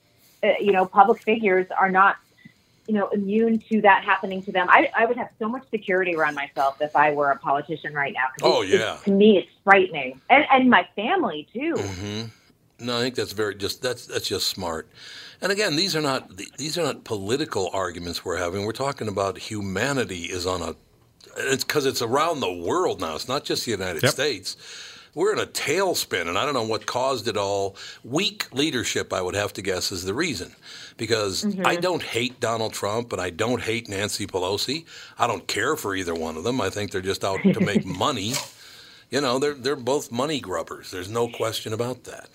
uh, 0.44 0.48
you 0.60 0.72
know, 0.72 0.86
public 0.86 1.22
figures 1.22 1.66
are 1.78 1.90
not 1.90 2.16
you 2.90 2.96
know 2.98 3.08
immune 3.10 3.60
to 3.70 3.80
that 3.82 4.02
happening 4.04 4.42
to 4.42 4.50
them. 4.50 4.66
I, 4.68 4.90
I 4.96 5.06
would 5.06 5.16
have 5.16 5.28
so 5.38 5.48
much 5.48 5.62
security 5.70 6.16
around 6.16 6.34
myself 6.34 6.80
if 6.80 6.96
I 6.96 7.12
were 7.12 7.30
a 7.30 7.38
politician 7.38 7.94
right 7.94 8.12
now. 8.12 8.26
Oh, 8.42 8.62
it's- 8.62 8.74
it's- 8.74 8.80
yeah. 8.98 9.04
to 9.04 9.10
me, 9.12 9.38
it's 9.38 9.48
frightening, 9.62 10.20
and 10.28 10.44
and 10.50 10.68
my 10.68 10.84
family 10.96 11.46
too. 11.52 11.74
hmm 11.76 12.22
No, 12.84 12.98
I 12.98 13.00
think 13.02 13.14
that's 13.14 13.32
very 13.32 13.54
just 13.54 13.80
that's 13.80 14.06
that's 14.06 14.26
just 14.26 14.48
smart. 14.48 14.88
And 15.40 15.52
again, 15.52 15.76
these 15.76 15.94
are 15.94 16.02
not 16.02 16.36
these 16.58 16.76
are 16.78 16.82
not 16.82 17.04
political 17.04 17.70
arguments 17.72 18.24
we're 18.24 18.38
having. 18.38 18.64
We're 18.64 18.72
talking 18.86 19.06
about 19.06 19.38
humanity 19.38 20.24
is 20.24 20.46
on 20.46 20.60
a. 20.62 20.74
It's 21.36 21.62
because 21.62 21.86
it's 21.86 22.02
around 22.02 22.40
the 22.40 22.52
world 22.52 23.00
now. 23.00 23.14
It's 23.14 23.28
not 23.28 23.44
just 23.44 23.64
the 23.64 23.70
United 23.70 24.02
Yep. 24.02 24.12
States. 24.12 24.56
We're 25.14 25.32
in 25.32 25.38
a 25.40 25.46
tailspin, 25.46 26.28
and 26.28 26.38
I 26.38 26.44
don't 26.44 26.54
know 26.54 26.62
what 26.62 26.86
caused 26.86 27.26
it 27.26 27.36
all. 27.36 27.76
Weak 28.04 28.46
leadership, 28.52 29.12
I 29.12 29.20
would 29.20 29.34
have 29.34 29.52
to 29.54 29.62
guess, 29.62 29.90
is 29.90 30.04
the 30.04 30.14
reason. 30.14 30.52
Because 30.96 31.46
I 31.64 31.76
don't 31.76 32.02
hate 32.02 32.40
Donald 32.40 32.74
Trump 32.74 33.12
and 33.12 33.22
I 33.22 33.30
don't 33.30 33.62
hate 33.62 33.88
Nancy 33.88 34.26
Pelosi. 34.26 34.84
I 35.18 35.26
don't 35.26 35.46
care 35.46 35.74
for 35.74 35.94
either 35.94 36.14
one 36.14 36.36
of 36.36 36.44
them. 36.44 36.60
I 36.60 36.68
think 36.68 36.90
they're 36.90 37.00
just 37.00 37.24
out 37.24 37.40
to 37.42 37.60
make 37.60 37.86
money. 38.04 38.34
You 39.10 39.22
know, 39.22 39.38
they're 39.38 39.54
they're 39.54 39.76
both 39.76 40.12
money 40.12 40.40
grubbers. 40.40 40.90
There's 40.90 41.08
no 41.08 41.26
question 41.28 41.72
about 41.72 42.04
that. 42.04 42.28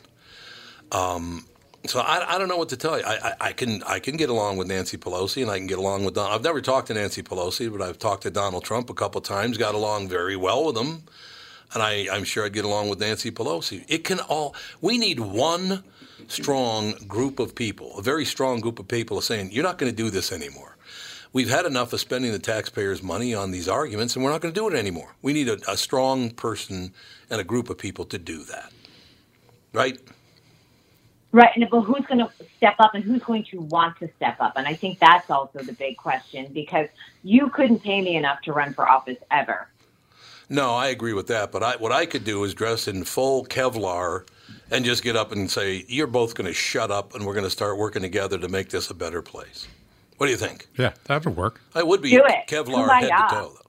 Um, 0.92 1.46
so 1.88 2.00
I, 2.00 2.36
I 2.36 2.38
don't 2.38 2.48
know 2.48 2.58
what 2.58 2.70
to 2.70 2.78
tell 2.78 2.98
you. 2.98 3.04
I, 3.06 3.30
I, 3.30 3.34
I 3.40 3.54
can 3.54 3.84
I 3.84 4.00
can 4.00 4.18
get 4.18 4.30
along 4.30 4.58
with 4.58 4.68
Nancy 4.68 4.98
Pelosi 4.98 5.42
and 5.42 5.52
I 5.52 5.58
can 5.58 5.68
get 5.68 5.78
along 5.78 6.06
with 6.06 6.16
Don. 6.16 6.32
I've 6.32 6.44
never 6.44 6.62
talked 6.62 6.88
to 6.88 6.94
Nancy 6.94 7.22
Pelosi, 7.22 7.72
but 7.72 7.82
I've 7.82 8.00
talked 8.00 8.24
to 8.24 8.32
Donald 8.32 8.64
Trump 8.64 8.90
a 8.90 8.94
couple 8.94 9.22
times. 9.22 9.58
Got 9.58 9.76
along 9.76 10.10
very 10.10 10.36
well 10.36 10.66
with 10.66 10.78
him, 10.78 11.04
and 11.76 11.84
I, 11.84 12.08
I'm 12.12 12.24
sure 12.24 12.46
I'd 12.46 12.54
get 12.54 12.66
along 12.66 12.90
with 12.90 13.00
Nancy 13.00 13.30
Pelosi. 13.30 13.84
It 13.88 14.04
can 14.04 14.20
all. 14.22 14.56
We 14.82 14.98
need 14.98 15.20
one 15.20 15.84
strong 16.28 16.94
group 17.08 17.38
of 17.40 17.54
people, 17.54 18.00
a 18.00 18.02
very 18.02 18.26
strong 18.26 18.62
group 18.62 18.80
of 18.80 18.88
people 18.88 19.22
saying, 19.22 19.52
you're 19.52 19.64
not 19.64 19.78
going 19.78 19.92
to 19.92 19.96
do 19.96 20.10
this 20.10 20.32
anymore. 20.32 20.78
We've 21.34 21.50
had 21.50 21.66
enough 21.66 21.92
of 21.92 22.00
spending 22.00 22.32
the 22.32 22.40
taxpayers' 22.40 23.04
money 23.04 23.34
on 23.36 23.52
these 23.52 23.68
arguments, 23.68 24.16
and 24.16 24.24
we're 24.24 24.32
not 24.32 24.40
going 24.40 24.54
to 24.54 24.60
do 24.60 24.70
it 24.70 24.74
anymore. 24.74 25.16
We 25.22 25.34
need 25.34 25.50
a, 25.50 25.58
a 25.70 25.76
strong 25.76 26.30
person 26.32 26.94
and 27.30 27.42
a 27.42 27.44
group 27.44 27.70
of 27.70 27.78
people 27.78 28.06
to 28.06 28.18
do 28.18 28.46
that. 28.46 28.72
Right? 29.74 30.00
Right, 31.34 31.52
and 31.54 31.70
but 31.70 31.82
who's 31.82 32.06
going 32.06 32.20
to 32.20 32.32
step 32.56 32.76
up 32.80 32.96
and 32.96 33.04
who's 33.04 33.22
going 33.22 33.44
to 33.52 33.60
want 33.60 34.00
to 34.00 34.10
step 34.16 34.38
up? 34.40 34.54
And 34.56 34.66
I 34.66 34.74
think 34.74 35.00
that's 35.00 35.30
also 35.30 35.60
the 35.60 35.74
big 35.74 35.98
question 35.98 36.50
because 36.54 36.88
you 37.24 37.50
couldn't 37.50 37.84
pay 37.84 38.02
me 38.02 38.16
enough 38.16 38.42
to 38.44 38.54
run 38.54 38.74
for 38.74 38.88
office 38.88 39.18
ever. 39.30 39.68
No, 40.50 40.74
I 40.76 40.88
agree 40.88 41.14
with 41.14 41.28
that. 41.28 41.52
But 41.52 41.64
I, 41.64 41.76
what 41.78 41.92
I 41.92 42.06
could 42.06 42.24
do 42.24 42.44
is 42.44 42.54
dress 42.54 42.88
in 42.88 43.04
full 43.04 43.46
Kevlar 43.46 44.28
and 44.72 44.86
just 44.86 45.04
get 45.04 45.16
up 45.16 45.32
and 45.32 45.50
say, 45.50 45.86
"You're 45.88 46.08
both 46.08 46.36
going 46.36 46.48
to 46.48 46.54
shut 46.54 46.92
up, 46.92 47.16
and 47.16 47.26
we're 47.26 47.34
going 47.34 47.46
to 47.46 47.50
start 47.50 47.78
working 47.78 48.02
together 48.02 48.38
to 48.38 48.48
make 48.48 48.70
this 48.70 48.90
a 48.90 48.94
better 48.94 49.22
place." 49.22 49.68
What 50.18 50.28
do 50.28 50.32
you 50.32 50.38
think? 50.38 50.68
Yeah, 50.78 50.94
that 51.06 51.26
would 51.26 51.36
work. 51.36 51.62
I 51.74 51.84
would 51.84 52.02
be 52.02 52.12
Kevlar 52.12 52.88
Kumbaya. 52.88 53.02
head 53.02 53.10
to 53.10 53.28
toe. 53.36 53.54
Though. 53.56 53.62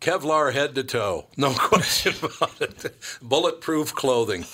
Kevlar 0.00 0.52
head 0.52 0.74
to 0.74 0.84
toe, 0.84 1.26
no 1.36 1.52
question 1.56 2.14
about 2.22 2.60
it. 2.60 2.92
Bulletproof 3.22 3.94
clothing. 3.94 4.44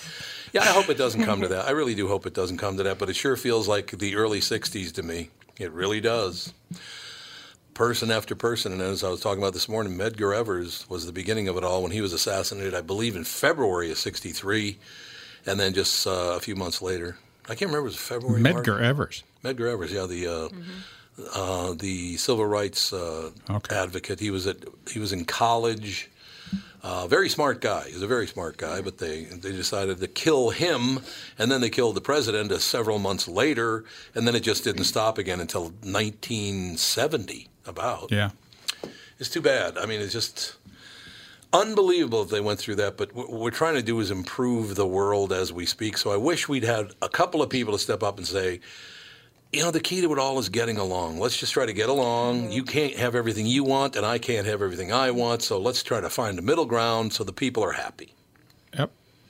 Yeah, 0.52 0.62
I 0.62 0.66
hope 0.66 0.88
it 0.88 0.96
doesn't 0.98 1.24
come 1.24 1.40
to 1.42 1.48
that. 1.48 1.66
I 1.66 1.70
really 1.72 1.94
do 1.94 2.08
hope 2.08 2.26
it 2.26 2.34
doesn't 2.34 2.58
come 2.58 2.76
to 2.78 2.82
that, 2.84 2.98
but 2.98 3.10
it 3.10 3.16
sure 3.16 3.36
feels 3.36 3.68
like 3.68 3.90
the 3.98 4.16
early 4.16 4.40
'60s 4.40 4.92
to 4.94 5.02
me. 5.02 5.30
It 5.58 5.72
really 5.72 6.00
does. 6.00 6.52
Person 7.78 8.11
after 8.11 8.35
person, 8.35 8.73
and 8.73 8.82
as 8.82 9.04
I 9.04 9.08
was 9.08 9.20
talking 9.20 9.40
about 9.40 9.52
this 9.52 9.68
morning, 9.68 9.97
Medgar 9.97 10.37
Evers 10.37 10.85
was 10.88 11.06
the 11.06 11.12
beginning 11.12 11.47
of 11.47 11.56
it 11.56 11.62
all 11.62 11.85
when 11.85 11.92
he 11.92 12.00
was 12.00 12.12
assassinated, 12.12 12.75
I 12.75 12.80
believe, 12.80 13.14
in 13.14 13.23
February 13.23 13.92
of 13.92 13.99
'63, 13.99 14.76
and 15.47 15.61
then 15.61 15.73
just 15.75 16.04
uh, 16.04 16.35
a 16.37 16.40
few 16.40 16.56
months 16.56 16.82
later. 16.82 17.18
I 17.44 17.54
can't 17.54 17.70
remember. 17.70 17.87
It 17.87 17.90
was 17.90 17.94
it 17.94 17.99
February. 18.00 18.40
March? 18.40 18.66
Medgar 18.66 18.82
Evers. 18.82 19.23
Medgar 19.44 19.73
Evers, 19.73 19.92
yeah, 19.92 20.06
the 20.06 20.26
uh, 20.26 20.49
uh, 21.37 21.75
the 21.75 22.16
civil 22.16 22.47
rights 22.47 22.92
uh, 22.92 23.30
Okay. 23.49 23.76
advocate. 23.76 24.18
He 24.18 24.32
was 24.32 24.49
at 24.49 24.56
he 24.90 24.99
was 24.99 25.12
in 25.12 25.25
college. 25.25 26.11
Uh, 26.82 27.06
very 27.06 27.28
smart 27.28 27.61
guy. 27.61 27.85
He 27.87 27.94
was 27.94 28.02
a 28.02 28.08
very 28.08 28.26
smart 28.26 28.56
guy, 28.56 28.80
but 28.80 28.99
they 28.99 29.23
they 29.26 29.52
decided 29.52 30.00
to 30.00 30.08
kill 30.08 30.50
him, 30.50 30.99
and 31.38 31.49
then 31.49 31.61
they 31.61 31.70
killed 31.70 31.94
the 31.94 32.00
president 32.00 32.50
uh, 32.50 32.58
several 32.58 32.99
months 32.99 33.28
later, 33.28 33.85
and 34.16 34.26
then 34.26 34.35
it 34.35 34.40
just 34.40 34.64
didn't 34.64 34.82
stop 34.82 35.16
again 35.16 35.38
until 35.38 35.70
1970. 35.85 37.47
About 37.68 38.10
Yeah. 38.10 38.30
it's 39.18 39.28
too 39.28 39.40
bad. 39.40 39.78
I 39.78 39.87
mean, 39.87 40.00
it's 40.00 40.12
just 40.12 40.56
unbelievable 41.52 42.22
if 42.22 42.30
they 42.30 42.40
went 42.40 42.58
through 42.58 42.76
that. 42.76 42.96
But 42.96 43.14
what 43.14 43.30
we're 43.30 43.50
trying 43.50 43.75
to 43.75 43.82
do 43.82 44.00
is 44.00 44.10
improve 44.10 44.75
the 44.75 44.87
world 44.87 45.32
as 45.32 45.52
we 45.52 45.66
speak. 45.66 45.96
So 45.98 46.10
I 46.10 46.16
wish 46.16 46.48
we'd 46.48 46.64
had 46.64 46.92
a 47.02 47.08
couple 47.08 47.42
of 47.42 47.50
people 47.50 47.72
to 47.72 47.78
step 47.78 48.02
up 48.02 48.18
and 48.18 48.26
say, 48.26 48.60
you 49.52 49.62
know, 49.62 49.70
the 49.70 49.80
key 49.80 50.00
to 50.02 50.12
it 50.12 50.18
all 50.18 50.38
is 50.38 50.50
getting 50.50 50.76
along. 50.76 51.18
Let's 51.18 51.37
just 51.38 51.54
try 51.54 51.64
to 51.64 51.72
get 51.72 51.88
along. 51.88 52.42
Mm-hmm. 52.42 52.52
You 52.52 52.64
can't 52.64 52.96
have 52.96 53.14
everything 53.14 53.46
you 53.46 53.64
want, 53.64 53.96
and 53.96 54.04
I 54.04 54.18
can't 54.18 54.46
have 54.46 54.60
everything 54.60 54.92
I 54.92 55.10
want. 55.10 55.42
So 55.42 55.58
let's 55.58 55.82
try 55.82 56.00
to 56.00 56.10
find 56.10 56.38
a 56.38 56.42
middle 56.42 56.66
ground 56.66 57.14
so 57.14 57.25
the 57.25 57.32
people 57.32 57.64
are 57.64 57.72
happy. 57.72 58.14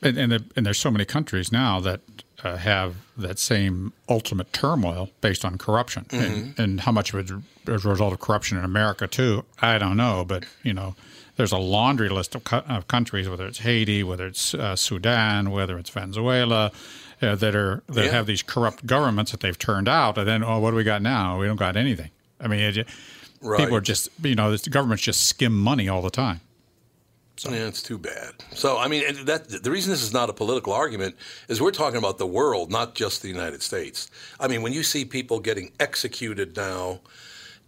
And 0.02 0.16
and, 0.18 0.32
the, 0.32 0.44
and 0.56 0.64
there's 0.66 0.78
so 0.78 0.90
many 0.90 1.04
countries 1.04 1.50
now 1.52 1.80
that 1.80 2.00
uh, 2.44 2.56
have 2.56 2.94
that 3.16 3.38
same 3.38 3.92
ultimate 4.08 4.52
turmoil 4.52 5.10
based 5.20 5.44
on 5.44 5.58
corruption, 5.58 6.06
and, 6.10 6.54
and 6.58 6.80
how 6.82 6.92
much 6.92 7.12
of 7.12 7.18
it 7.20 7.30
is 7.68 7.84
a 7.84 7.88
result 7.88 8.12
of 8.12 8.20
corruption 8.20 8.56
in 8.58 8.64
America 8.64 9.06
too. 9.08 9.44
I 9.60 9.78
don't 9.78 9.96
know, 9.96 10.24
but 10.24 10.44
you 10.62 10.72
know, 10.72 10.94
there's 11.36 11.50
a 11.52 11.58
laundry 11.58 12.08
list 12.08 12.34
of, 12.36 12.44
co- 12.44 12.62
of 12.68 12.86
countries, 12.86 13.28
whether 13.28 13.46
it's 13.46 13.58
Haiti, 13.58 14.04
whether 14.04 14.26
it's 14.28 14.54
uh, 14.54 14.76
Sudan, 14.76 15.50
whether 15.50 15.78
it's 15.78 15.90
Venezuela. 15.90 16.70
Uh, 17.20 17.34
that 17.34 17.56
are 17.56 17.82
that 17.88 18.04
Yeah. 18.04 18.10
have 18.12 18.26
these 18.26 18.44
corrupt 18.44 18.86
governments 18.86 19.32
that 19.32 19.40
they've 19.40 19.58
turned 19.58 19.88
out, 19.88 20.16
and 20.16 20.28
then 20.28 20.44
oh, 20.44 20.60
what 20.60 20.70
do 20.70 20.76
we 20.76 20.84
got 20.84 21.02
now? 21.02 21.36
We 21.40 21.46
don't 21.48 21.56
got 21.56 21.76
anything. 21.76 22.10
I 22.40 22.46
mean, 22.46 22.60
it, 22.60 22.86
Right. 23.40 23.58
people 23.58 23.76
are 23.76 23.80
just 23.80 24.08
you 24.22 24.36
know, 24.36 24.56
the 24.56 24.70
governments 24.70 25.02
just 25.02 25.24
skim 25.26 25.58
money 25.58 25.88
all 25.88 26.00
the 26.02 26.10
time. 26.10 26.40
Yeah, 27.44 27.66
it's 27.66 27.82
too 27.82 27.98
bad. 27.98 28.32
So, 28.54 28.78
I 28.78 28.88
mean, 28.88 29.04
and 29.06 29.18
that 29.28 29.48
the 29.62 29.70
reason 29.70 29.90
this 29.90 30.02
is 30.02 30.12
not 30.12 30.30
a 30.30 30.32
political 30.32 30.72
argument 30.72 31.16
is 31.48 31.60
we're 31.60 31.70
talking 31.70 31.98
about 31.98 32.18
the 32.18 32.26
world, 32.26 32.70
not 32.70 32.94
just 32.94 33.22
the 33.22 33.28
United 33.28 33.62
States. 33.62 34.10
I 34.40 34.48
mean, 34.48 34.62
when 34.62 34.72
you 34.72 34.82
see 34.82 35.04
people 35.04 35.40
getting 35.40 35.72
executed 35.78 36.56
now 36.56 37.00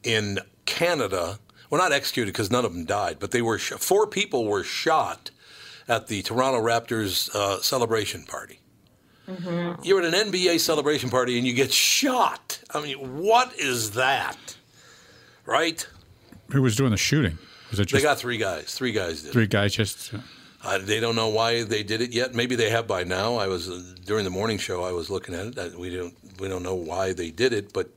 in 0.03 0.41
Canada, 0.67 1.39
well, 1.69 1.81
not 1.81 1.93
executed 1.93 2.33
because 2.33 2.50
none 2.50 2.65
of 2.65 2.73
them 2.73 2.85
died, 2.85 3.19
but 3.21 3.31
they 3.31 3.43
were 3.43 3.59
sh- 3.59 3.75
four 3.75 4.07
people 4.07 4.45
were 4.47 4.65
shot 4.65 5.31
at 5.89 6.07
the 6.09 6.23
Toronto 6.23 6.61
Raptors 6.61 7.35
uh, 7.35 7.61
celebration 7.61 8.25
party. 8.25 8.61
You're 9.85 10.03
at 10.03 10.12
an 10.12 10.33
NBA 10.33 10.59
celebration 10.59 11.09
party 11.09 11.39
and 11.39 11.47
you 11.47 11.53
get 11.53 11.73
shot. 11.73 12.59
I 12.75 12.81
mean, 12.83 12.97
what 13.19 13.57
is 13.57 13.93
that? 13.93 14.57
Right? 15.47 15.87
Who 16.50 16.62
was 16.62 16.75
doing 16.75 16.91
the 16.91 16.97
shooting? 16.97 17.39
It 17.73 17.89
They 17.91 18.00
got 18.03 18.19
three 18.19 18.39
guys. 18.39 18.75
Three 18.75 18.93
guys 18.93 19.23
did. 19.23 19.33
three 19.33 19.47
guys 19.47 19.75
just? 19.75 20.12
Uh, 20.62 20.79
they 20.79 21.00
don't 21.00 21.17
know 21.17 21.29
why 21.29 21.62
they 21.62 21.83
did 21.83 22.00
it 22.03 22.12
yet. 22.12 22.35
Maybe 22.35 22.55
they 22.57 22.69
have 22.71 22.87
by 22.87 23.05
now. 23.05 23.37
I 23.37 23.47
was 23.47 23.69
uh, 23.71 23.81
during 24.05 24.25
the 24.25 24.31
morning 24.31 24.59
show. 24.59 24.85
I 24.85 24.93
was 24.93 25.09
looking 25.11 25.35
at 25.35 25.47
it. 25.47 25.59
Uh, 25.59 25.71
we 25.79 25.95
don't 25.95 26.15
we 26.41 26.49
don't 26.49 26.62
know 26.62 26.75
why 26.75 27.12
they 27.12 27.31
did 27.31 27.53
it, 27.53 27.73
but 27.73 27.89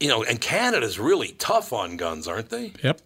you 0.00 0.08
know, 0.08 0.22
and 0.24 0.40
Canada's 0.40 0.98
really 0.98 1.32
tough 1.38 1.72
on 1.72 1.96
guns, 1.96 2.26
aren't 2.28 2.50
they? 2.50 2.72
Yep. 2.82 3.00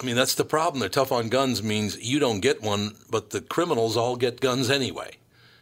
I 0.00 0.04
mean, 0.04 0.16
that's 0.16 0.34
the 0.34 0.44
problem. 0.44 0.80
They're 0.80 0.88
tough 0.88 1.12
on 1.12 1.28
guns 1.28 1.62
means 1.62 1.96
you 2.00 2.18
don't 2.18 2.40
get 2.40 2.60
one, 2.62 2.96
but 3.10 3.30
the 3.30 3.40
criminals 3.40 3.96
all 3.96 4.16
get 4.16 4.40
guns 4.40 4.68
anyway 4.68 5.12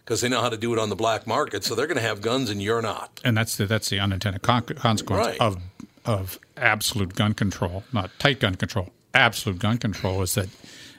because 0.04 0.22
they 0.22 0.28
know 0.30 0.40
how 0.40 0.48
to 0.48 0.56
do 0.56 0.72
it 0.72 0.78
on 0.78 0.88
the 0.88 0.96
black 0.96 1.26
market. 1.26 1.62
So 1.64 1.74
they're 1.74 1.86
going 1.86 1.98
to 1.98 2.02
have 2.02 2.22
guns 2.22 2.48
and 2.48 2.62
you're 2.62 2.80
not. 2.80 3.20
And 3.24 3.36
that's 3.36 3.56
the 3.56 3.66
that's 3.66 3.90
the 3.90 4.00
unintended 4.00 4.40
con- 4.42 4.62
consequence 4.62 5.26
Right. 5.26 5.40
of 5.40 5.58
of 6.06 6.38
absolute 6.56 7.14
gun 7.14 7.34
control, 7.34 7.84
not 7.92 8.10
tight 8.18 8.40
gun 8.40 8.54
control. 8.54 8.88
Absolute 9.14 9.58
gun 9.58 9.78
control 9.78 10.22
is 10.22 10.34
that 10.34 10.48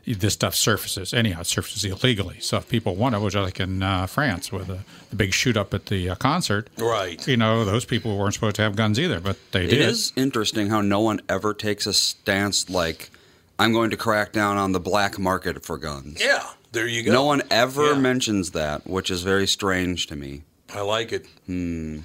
this 0.05 0.33
stuff 0.33 0.55
surfaces 0.55 1.13
anyhow. 1.13 1.41
It 1.41 1.45
surfaces 1.47 1.85
illegally. 1.85 2.39
So 2.39 2.57
if 2.57 2.67
people 2.67 2.95
want 2.95 3.15
it, 3.15 3.19
which 3.21 3.35
like 3.35 3.59
in 3.59 3.83
uh, 3.83 4.07
France 4.07 4.51
with 4.51 4.67
the, 4.67 4.79
the 5.11 5.15
big 5.15 5.33
shoot 5.33 5.55
up 5.55 5.73
at 5.73 5.85
the 5.85 6.09
uh, 6.09 6.15
concert, 6.15 6.69
Right. 6.77 7.25
You 7.27 7.37
know, 7.37 7.63
those 7.63 7.85
people 7.85 8.17
weren't 8.17 8.33
supposed 8.33 8.55
to 8.57 8.63
have 8.63 8.75
guns 8.75 8.99
either, 8.99 9.19
but 9.19 9.37
they 9.51 9.65
It 9.65 9.69
did. 9.69 9.81
It 9.81 9.89
is 9.89 10.11
interesting 10.15 10.67
how 10.69 10.81
no 10.81 10.99
one 11.01 11.21
ever 11.29 11.53
takes 11.53 11.85
a 11.85 11.93
stance 11.93 12.69
like, 12.69 13.11
I'm 13.59 13.73
going 13.73 13.91
to 13.91 13.97
crack 13.97 14.31
down 14.33 14.57
on 14.57 14.71
the 14.71 14.79
black 14.79 15.19
market 15.19 15.63
for 15.63 15.77
guns. 15.77 16.19
Yeah. 16.19 16.43
There 16.71 16.87
you 16.87 17.03
go. 17.03 17.11
No 17.11 17.23
one 17.25 17.43
ever 17.51 17.93
Yeah. 17.93 17.99
mentions 17.99 18.51
that, 18.51 18.87
which 18.87 19.11
is 19.11 19.21
very 19.21 19.45
strange 19.47 20.07
to 20.07 20.15
me. 20.15 20.41
I 20.73 20.81
like 20.81 21.11
it. 21.11 21.27
Hmm. 21.45 21.99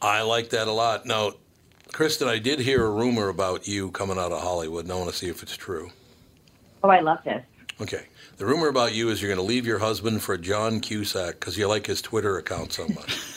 I 0.00 0.22
like 0.22 0.50
that 0.50 0.66
a 0.66 0.72
lot. 0.72 1.06
Now, 1.06 1.34
Kristen, 1.92 2.26
I 2.28 2.38
did 2.38 2.58
hear 2.60 2.84
a 2.84 2.90
rumor 2.90 3.28
about 3.28 3.68
you 3.68 3.90
coming 3.90 4.18
out 4.18 4.32
of 4.32 4.40
Hollywood, 4.42 4.84
and 4.84 4.92
I 4.92 4.96
want 4.96 5.10
to 5.10 5.16
see 5.16 5.28
if 5.28 5.42
it's 5.42 5.56
true. 5.56 5.90
Oh, 6.82 6.88
I 6.88 7.00
love 7.00 7.22
this. 7.24 7.44
Okay. 7.80 8.06
The 8.38 8.46
rumor 8.46 8.68
about 8.68 8.94
you 8.94 9.10
is 9.10 9.20
you're 9.20 9.28
going 9.28 9.44
to 9.44 9.44
leave 9.48 9.66
your 9.66 9.78
husband 9.78 10.22
for 10.22 10.36
John 10.38 10.80
Cusack 10.80 11.38
because 11.38 11.56
you 11.58 11.68
like 11.68 11.86
his 11.86 12.00
Twitter 12.02 12.38
account 12.38 12.72
so 12.72 12.88
much. 12.88 13.20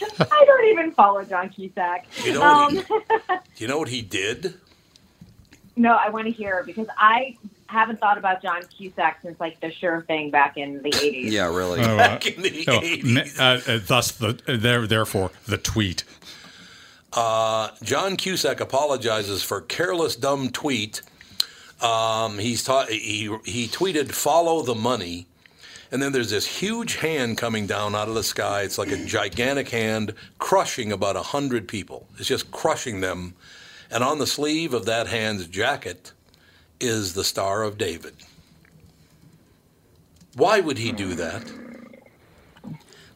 I 0.18 0.44
don't 0.46 0.64
even 0.66 0.92
follow 0.92 1.24
John 1.24 1.50
Cusack. 1.50 2.06
You 2.24 2.32
know, 2.34 2.42
Um, 2.42 2.76
what 2.76 2.86
he, 2.86 3.34
you 3.62 3.68
know 3.68 3.78
what 3.78 3.88
he 3.88 4.02
did? 4.02 4.54
no, 5.76 5.92
I 5.94 6.08
want 6.10 6.26
to 6.26 6.32
hear 6.32 6.62
because 6.66 6.88
I 6.98 7.36
haven't 7.66 8.00
thought 8.00 8.18
about 8.18 8.42
John 8.42 8.62
Cusack 8.76 9.20
since 9.22 9.38
like 9.38 9.60
the 9.60 9.70
Sure 9.70 10.02
Thing 10.02 10.30
back 10.30 10.56
in 10.56 10.82
the 10.82 10.90
'80s. 10.90 11.30
Yeah, 11.30 11.54
really. 11.54 11.80
Oh, 11.80 11.84
uh, 11.94 11.96
Back 11.96 12.26
in 12.26 12.42
the 12.42 12.64
oh, 12.68 12.80
80s. 12.80 13.38
uh, 13.38 13.72
uh, 13.72 13.78
thus, 13.86 14.10
the 14.12 14.40
uh, 14.48 14.56
there, 14.56 14.86
therefore, 14.86 15.30
the 15.46 15.56
tweet. 15.58 16.02
Uh, 17.12 17.70
John 17.82 18.16
Cusack 18.16 18.60
apologizes 18.60 19.42
for 19.42 19.60
careless, 19.60 20.16
dumb 20.16 20.50
tweet. 20.50 21.02
Um, 21.80 22.38
he's 22.38 22.62
ta- 22.62 22.86
he, 22.86 23.36
he 23.44 23.66
tweeted, 23.66 24.12
follow 24.12 24.62
the 24.62 24.74
money. 24.74 25.26
And 25.92 26.00
then 26.00 26.12
there's 26.12 26.30
this 26.30 26.46
huge 26.46 26.96
hand 26.96 27.36
coming 27.36 27.66
down 27.66 27.96
out 27.96 28.08
of 28.08 28.14
the 28.14 28.22
sky. 28.22 28.62
It's 28.62 28.78
like 28.78 28.92
a 28.92 29.04
gigantic 29.04 29.70
hand 29.70 30.14
crushing 30.38 30.92
about 30.92 31.16
100 31.16 31.66
people. 31.66 32.06
It's 32.16 32.28
just 32.28 32.52
crushing 32.52 33.00
them. 33.00 33.34
And 33.90 34.04
on 34.04 34.18
the 34.18 34.26
sleeve 34.26 34.72
of 34.72 34.84
that 34.86 35.08
hand's 35.08 35.48
jacket 35.48 36.12
is 36.78 37.14
the 37.14 37.24
Star 37.24 37.64
of 37.64 37.76
David. 37.76 38.14
Why 40.36 40.60
would 40.60 40.78
he 40.78 40.92
do 40.92 41.14
that? 41.14 41.42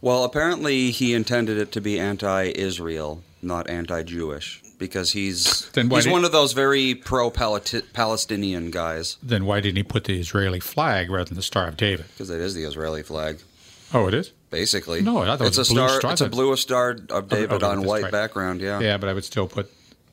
Well, 0.00 0.24
apparently 0.24 0.90
he 0.90 1.14
intended 1.14 1.56
it 1.58 1.70
to 1.72 1.80
be 1.80 1.98
anti-Israel, 1.98 3.22
not 3.44 3.68
anti-Jewish, 3.68 4.62
because 4.78 5.12
he's 5.12 5.64
he's 5.74 6.04
did- 6.04 6.10
one 6.12 6.24
of 6.24 6.32
those 6.32 6.52
very 6.52 6.94
pro-Palestinian 6.94 8.70
guys. 8.70 9.16
Then 9.22 9.44
why 9.46 9.60
didn't 9.60 9.76
he 9.76 9.82
put 9.82 10.04
the 10.04 10.18
Israeli 10.18 10.60
flag 10.60 11.10
rather 11.10 11.24
than 11.26 11.36
the 11.36 11.42
Star 11.42 11.68
of 11.68 11.76
David? 11.76 12.06
Because 12.08 12.30
it 12.30 12.40
is 12.40 12.54
the 12.54 12.64
Israeli 12.64 13.02
flag, 13.02 13.38
Oh, 13.92 14.06
it 14.08 14.14
is. 14.14 14.32
basically. 14.50 15.02
No, 15.02 15.18
I 15.18 15.36
thought 15.36 15.42
it 15.42 15.46
it's 15.48 15.58
was 15.58 15.70
a 15.70 15.72
star. 15.72 15.88
stripe. 15.90 16.12
It's 16.14 16.20
a 16.20 16.28
blue 16.28 16.54
star 16.56 16.96
of 17.10 17.28
David 17.28 17.52
okay, 17.62 17.66
on 17.66 17.84
white 17.84 18.04
right. 18.04 18.12
background. 18.12 18.60
Yeah. 18.60 18.80
Yeah, 18.80 18.96
but 18.98 19.08
I 19.08 19.12
would 19.12 19.24
still 19.24 19.46
put 19.46 19.70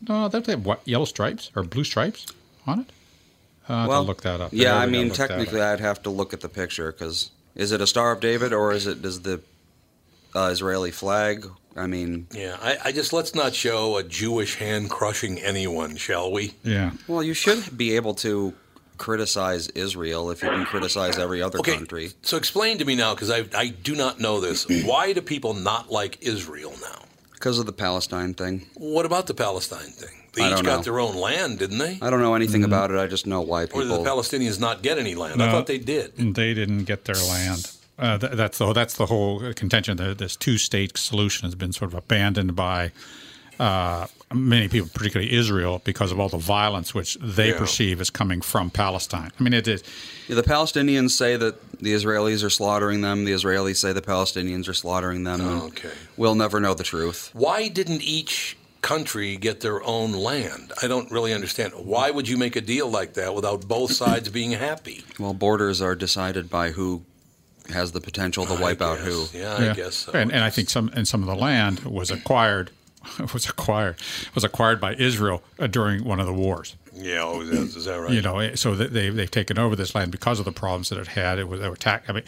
no. 0.07 0.27
They 0.27 0.51
have 0.51 0.65
what, 0.65 0.81
yellow 0.85 1.05
stripes 1.05 1.51
or 1.55 1.63
blue 1.63 1.83
stripes 1.83 2.25
on 2.67 2.79
it. 2.81 2.89
Uh, 3.69 3.73
I'll 3.73 3.87
Well, 3.87 4.03
look 4.05 4.21
that 4.23 4.41
up. 4.41 4.49
Yeah, 4.51 4.73
There 4.73 4.81
I 4.81 4.85
mean, 4.87 5.11
technically. 5.11 5.61
I'd 5.61 5.79
have 5.79 6.01
to 6.03 6.09
look 6.09 6.33
at 6.33 6.41
the 6.41 6.49
picture 6.49 6.91
because 6.91 7.29
is 7.55 7.71
it 7.71 7.81
a 7.81 7.87
Star 7.87 8.11
of 8.11 8.19
David 8.19 8.51
or 8.53 8.71
is 8.73 8.87
it 8.87 9.01
does 9.01 9.21
the 9.21 9.41
uh, 10.35 10.49
Israeli 10.51 10.91
flag. 10.91 11.47
I 11.75 11.87
mean, 11.87 12.27
Yeah, 12.31 12.57
I, 12.61 12.77
I 12.85 12.91
just 12.91 13.13
let's 13.13 13.33
not 13.33 13.53
show 13.55 13.97
a 13.97 14.03
Jewish 14.03 14.55
hand 14.55 14.89
crushing 14.89 15.39
anyone, 15.39 15.95
shall 15.95 16.31
we? 16.31 16.53
Yeah. 16.63 16.91
well, 17.07 17.23
you 17.23 17.33
should 17.33 17.77
be 17.77 17.95
able 17.95 18.13
to 18.15 18.53
criticize 18.97 19.67
Israel 19.69 20.29
if 20.29 20.43
you 20.43 20.49
can 20.49 20.65
criticize 20.65 21.17
every 21.17 21.41
other 21.41 21.59
Okay, 21.59 21.75
country. 21.75 22.11
so 22.21 22.37
explain 22.37 22.77
to 22.77 22.85
me 22.85 22.95
now, 22.95 23.15
because 23.15 23.31
I, 23.31 23.45
I 23.57 23.69
do 23.69 23.95
not 23.95 24.19
know 24.19 24.39
this. 24.39 24.67
Why 24.85 25.13
do 25.13 25.21
people 25.21 25.53
not 25.53 25.91
like 25.91 26.21
Israel 26.21 26.73
now? 26.81 27.05
Because 27.33 27.57
of 27.57 27.65
the 27.65 27.73
Palestine 27.73 28.33
thing. 28.35 28.67
What 28.75 29.05
about 29.05 29.25
the 29.27 29.33
Palestine 29.33 29.89
thing? 29.89 30.15
They 30.33 30.43
I 30.43 30.49
each 30.49 30.55
don't 30.57 30.65
got 30.65 30.77
know. 30.77 30.83
their 30.83 30.99
own 30.99 31.15
land, 31.15 31.59
didn't 31.59 31.79
they? 31.79 31.97
I 32.01 32.09
don't 32.09 32.21
know 32.21 32.35
anything 32.35 32.61
mm-hmm. 32.61 32.71
about 32.71 32.91
it. 32.91 32.97
I 32.97 33.07
just 33.07 33.25
know 33.25 33.41
why 33.41 33.65
people. 33.65 33.81
Or 33.81 33.83
did 33.83 33.91
the. 33.91 34.09
Palestinians 34.09 34.59
not 34.59 34.81
get 34.81 34.97
any 34.97 35.15
land? 35.15 35.41
I 35.41 35.51
thought 35.51 35.67
they 35.67 35.77
did. 35.79 36.15
They 36.15 36.53
didn't 36.53 36.83
get 36.83 37.05
their 37.05 37.15
land. 37.15 37.71
Uh, 38.01 38.17
th- 38.17 38.33
that's 38.33 38.57
the 38.57 38.73
that's 38.73 38.95
the 38.95 39.05
whole 39.05 39.53
contention. 39.53 39.95
The, 39.97 40.13
this 40.15 40.35
two 40.35 40.57
state 40.57 40.97
solution 40.97 41.45
has 41.45 41.55
been 41.55 41.71
sort 41.71 41.91
of 41.91 41.97
abandoned 41.97 42.55
by 42.55 42.91
uh, 43.59 44.07
many 44.33 44.67
people, 44.67 44.89
particularly 44.93 45.31
Israel, 45.33 45.81
because 45.83 46.11
of 46.11 46.19
all 46.19 46.29
the 46.29 46.37
violence 46.37 46.95
which 46.95 47.15
they 47.21 47.49
Yeah. 47.49 47.57
perceive 47.59 48.01
as 48.01 48.09
coming 48.09 48.41
from 48.41 48.71
Palestine. 48.71 49.31
I 49.39 49.43
mean, 49.43 49.53
it 49.53 49.67
is. 49.67 49.83
Yeah, 50.27 50.35
the 50.35 50.41
Palestinians 50.43 51.11
say 51.11 51.37
that 51.37 51.55
the 51.79 51.93
Israelis 51.93 52.43
are 52.43 52.49
slaughtering 52.49 53.01
them. 53.01 53.25
The 53.25 53.33
Israelis 53.33 53.77
say 53.77 53.93
the 53.93 54.01
Palestinians 54.01 54.67
are 54.67 54.73
slaughtering 54.73 55.23
them. 55.25 55.41
and 55.41 55.61
Okay. 55.63 55.91
We'll 56.17 56.35
never 56.35 56.59
know 56.59 56.73
the 56.73 56.83
truth. 56.83 57.29
Why 57.33 57.67
didn't 57.67 58.01
each 58.01 58.57
country 58.81 59.37
get 59.37 59.59
their 59.59 59.83
own 59.83 60.11
land? 60.13 60.71
I 60.81 60.87
don't 60.87 61.11
really 61.11 61.33
understand. 61.33 61.73
Why 61.75 62.09
would 62.09 62.27
you 62.27 62.37
make 62.37 62.55
a 62.55 62.61
deal 62.61 62.89
like 62.89 63.13
that 63.13 63.35
without 63.35 63.67
both 63.67 63.91
sides 63.91 64.29
being 64.29 64.51
happy? 64.53 65.03
Well, 65.19 65.35
borders 65.35 65.83
are 65.83 65.93
decided 65.93 66.49
by 66.49 66.71
who 66.71 67.03
has 67.73 67.91
the 67.91 68.01
potential 68.01 68.45
to 68.45 68.53
wipe 68.55 68.81
out 68.81 68.99
who. 68.99 69.25
Yeah, 69.33 69.55
I 69.71 69.73
guess 69.73 69.95
so. 69.95 70.11
And, 70.13 70.31
and 70.31 70.43
I 70.43 70.49
think 70.49 70.69
some 70.69 70.89
and 70.93 71.07
some 71.07 71.21
of 71.21 71.27
the 71.27 71.35
land 71.35 71.79
was 71.81 72.11
acquired 72.11 72.71
was 73.33 73.47
acquired 73.49 73.95
was 74.35 74.43
acquired 74.43 74.79
by 74.79 74.93
Israel 74.95 75.41
uh, 75.59 75.67
during 75.67 76.03
one 76.03 76.19
of 76.19 76.25
the 76.27 76.33
wars. 76.33 76.75
yeah, 76.93 77.21
oh, 77.23 77.41
is, 77.41 77.75
is 77.75 77.85
that 77.85 77.95
right? 77.99 78.11
You 78.11 78.21
know, 78.21 78.55
so 78.55 78.75
they 78.75 79.09
they've 79.09 79.31
taken 79.31 79.57
over 79.57 79.75
this 79.75 79.95
land 79.95 80.11
because 80.11 80.39
of 80.39 80.45
the 80.45 80.51
problems 80.51 80.89
that 80.89 80.99
it 80.99 81.07
had. 81.07 81.39
It 81.39 81.47
was 81.47 81.59
they 81.59 81.67
were 81.67 81.73
attacked. 81.75 82.09
I 82.09 82.13
mean, 82.13 82.23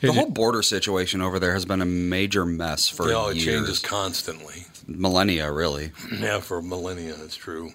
The 0.00 0.08
it- 0.08 0.14
whole 0.14 0.30
border 0.30 0.62
situation 0.62 1.20
over 1.20 1.38
there 1.38 1.52
has 1.54 1.64
been 1.66 1.82
a 1.82 1.86
major 1.86 2.46
mess 2.46 2.88
for 2.88 3.10
Yeah, 3.10 3.28
it 3.30 3.36
years, 3.36 3.44
changes 3.44 3.78
constantly. 3.80 4.64
millennia, 4.86 5.50
really. 5.52 5.90
Yeah, 6.12 6.40
for 6.40 6.62
millennia, 6.62 7.14
it's 7.24 7.36
true. 7.36 7.72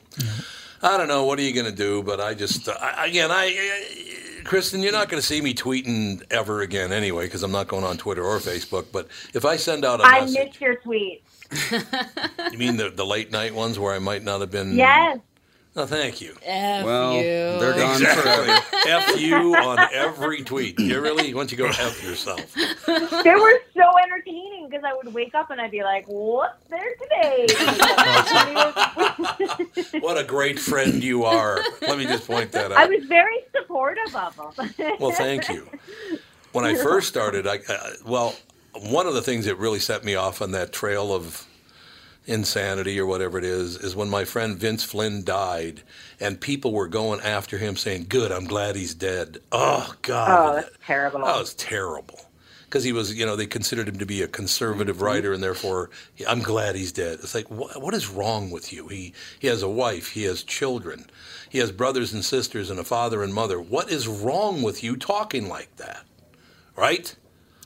I 0.84 0.98
don't 0.98 1.08
know. 1.08 1.26
What 1.26 1.38
are 1.38 1.44
you 1.44 1.54
going 1.54 1.68
to 1.68 1.72
do? 1.72 2.02
But 2.02 2.20
I 2.20 2.34
just, 2.34 2.68
I, 2.68 3.06
again, 3.06 3.30
I, 3.30 3.46
I, 3.46 4.11
Kristen, 4.44 4.82
you're 4.82 4.92
not 4.92 5.10
going 5.10 5.22
to 5.22 5.26
see 5.26 5.42
me 5.42 5.54
tweeting 5.54 6.24
ever 6.32 6.62
again 6.62 6.92
anyway 6.92 7.26
because 7.26 7.44
I'm 7.44 7.52
not 7.52 7.68
going 7.68 7.84
on 7.84 7.98
Twitter 7.98 8.24
or 8.24 8.40
Facebook. 8.40 8.88
But 8.92 9.08
if 9.34 9.46
I 9.46 9.56
send 9.56 9.86
out 9.86 10.02
a 10.02 10.04
I 10.04 10.22
message, 10.22 10.46
missed 10.46 10.62
your 10.62 10.76
tweet. 10.76 11.24
you 12.52 12.58
mean 12.58 12.78
the, 12.78 12.92
the 12.96 13.06
late 13.06 13.32
night 13.32 13.54
ones 13.54 13.78
where 13.78 13.94
I 13.94 14.00
might 14.00 14.24
not 14.24 14.42
have 14.42 14.52
been? 14.52 14.76
Yes. 14.78 15.20
No, 15.74 15.86
thank 15.86 16.20
you. 16.20 16.36
F 16.44 16.84
Well, 16.86 17.14
you. 17.16 17.22
they're 17.24 17.78
gone 17.78 18.00
forever. 18.02 18.60
F 18.88 19.20
you 19.20 19.56
on 19.56 19.80
every 19.94 20.44
tweet. 20.44 20.78
You 20.78 21.00
really? 21.00 21.34
Why 21.34 21.40
don't 21.40 21.52
you 21.52 21.58
go 21.58 21.68
F 21.68 22.04
yourself? 22.04 22.54
They 23.24 23.36
were 23.36 23.62
so 23.76 23.84
entertaining 24.04 24.68
because 24.68 24.84
I 24.84 24.94
would 24.94 25.14
wake 25.14 25.34
up 25.36 25.50
and 25.52 25.62
I'd 25.62 25.72
be 25.72 25.84
like, 25.84 26.06
"What's 26.08 26.68
there 26.70 26.96
today?" 27.02 27.48
What 30.02 30.18
a 30.18 30.24
great 30.24 30.60
friend 30.60 31.04
you 31.04 31.24
are. 31.24 31.62
Let 31.82 31.98
me 31.98 32.06
just 32.06 32.26
point 32.28 32.52
that 32.54 32.72
out. 32.72 32.78
I 32.78 32.88
was 32.88 33.06
very 33.06 33.38
supportive 33.56 34.16
of 34.16 34.36
them. 34.56 34.74
Well, 35.00 35.12
thank 35.12 35.48
you. 35.50 35.70
When 36.52 36.66
I 36.66 36.76
first 36.76 37.08
started, 37.08 37.48
I, 37.48 37.60
I 37.70 37.94
well, 38.06 38.36
one 38.74 39.08
of 39.08 39.14
the 39.14 39.22
things 39.22 39.46
that 39.46 39.56
really 39.56 39.80
set 39.80 40.04
me 40.04 40.16
off 40.16 40.42
on 40.42 40.52
that 40.52 40.74
trail 40.74 41.14
of 41.14 41.46
insanity 42.26 43.00
or 43.00 43.06
whatever 43.06 43.38
it 43.38 43.44
is 43.44 43.78
is 43.78 43.96
when 43.96 44.10
my 44.10 44.26
friend 44.26 44.58
Vince 44.58 44.84
Flynn 44.84 45.24
died, 45.24 45.82
and 46.20 46.40
people 46.40 46.72
were 46.72 46.88
going 46.88 47.20
after 47.22 47.58
him 47.58 47.76
saying, 47.76 48.06
"Good, 48.10 48.32
I'm 48.32 48.46
glad 48.46 48.76
he's 48.76 48.94
dead." 48.94 49.40
Oh 49.52 49.94
God, 50.02 50.30
Oh, 50.30 50.56
that's 50.56 50.78
terrible. 50.86 51.20
That 51.20 51.40
was 51.40 51.54
terrible. 51.54 52.20
Because 52.66 52.86
he 52.86 52.94
was, 52.94 53.14
you 53.14 53.26
know, 53.26 53.36
they 53.36 53.48
considered 53.48 53.90
him 53.90 54.00
to 54.00 54.06
be 54.06 54.22
a 54.22 54.30
conservative 54.30 54.96
mm-hmm. 54.98 55.06
writer, 55.06 55.34
and 55.34 55.44
therefore, 55.44 55.90
I'm 56.26 56.40
glad 56.42 56.76
he's 56.76 56.94
dead. 56.94 57.20
It's 57.22 57.36
like, 57.36 57.52
what, 57.52 57.82
what 57.82 57.94
is 57.94 58.08
wrong 58.10 58.50
with 58.50 58.72
you? 58.72 58.88
He 58.88 59.14
he 59.40 59.48
has 59.48 59.62
a 59.62 59.70
wife, 59.70 60.10
he 60.12 60.24
has 60.24 60.42
children, 60.44 61.08
he 61.50 61.58
has 61.58 61.72
brothers 61.72 62.14
and 62.14 62.24
sisters, 62.24 62.70
and 62.70 62.80
a 62.80 62.86
father 62.86 63.24
and 63.24 63.34
mother. 63.34 63.60
What 63.60 63.92
is 63.92 64.08
wrong 64.08 64.62
with 64.62 64.84
you 64.84 64.96
talking 64.96 65.50
like 65.50 65.76
that? 65.78 66.06
Right? 66.78 67.16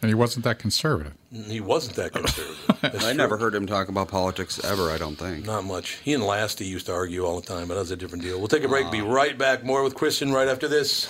And 0.06 0.12
he 0.12 0.13
wasn't 0.13 0.46
that 0.46 0.60
conservative. 0.60 1.15
He 1.32 1.60
wasn't 1.60 1.96
that 1.96 2.12
conservative. 2.12 3.04
I 3.04 3.13
never 3.13 3.38
heard 3.38 3.56
him 3.56 3.65
talk 3.65 3.89
about 3.89 4.08
politics 4.08 4.63
ever. 4.63 4.91
I 4.91 5.00
don't 5.00 5.15
think. 5.15 5.48
Not 5.48 5.65
much. 5.65 5.94
He 6.04 6.13
and 6.13 6.22
Lasty 6.22 6.68
used 6.68 6.86
to 6.86 6.94
argue 6.94 7.26
all 7.26 7.41
the 7.41 7.48
time, 7.48 7.68
but 7.68 7.74
that's 7.74 7.89
a 7.89 7.96
different 7.96 8.24
deal. 8.24 8.38
We'll 8.38 8.48
take 8.48 8.63
a 8.63 8.68
break. 8.68 8.91
Be 8.91 9.02
right 9.02 9.36
back. 9.36 9.63
More 9.63 9.82
with 9.82 9.96
Kristen 9.96 10.32
right 10.32 10.48
after 10.48 10.68
this. 10.68 11.10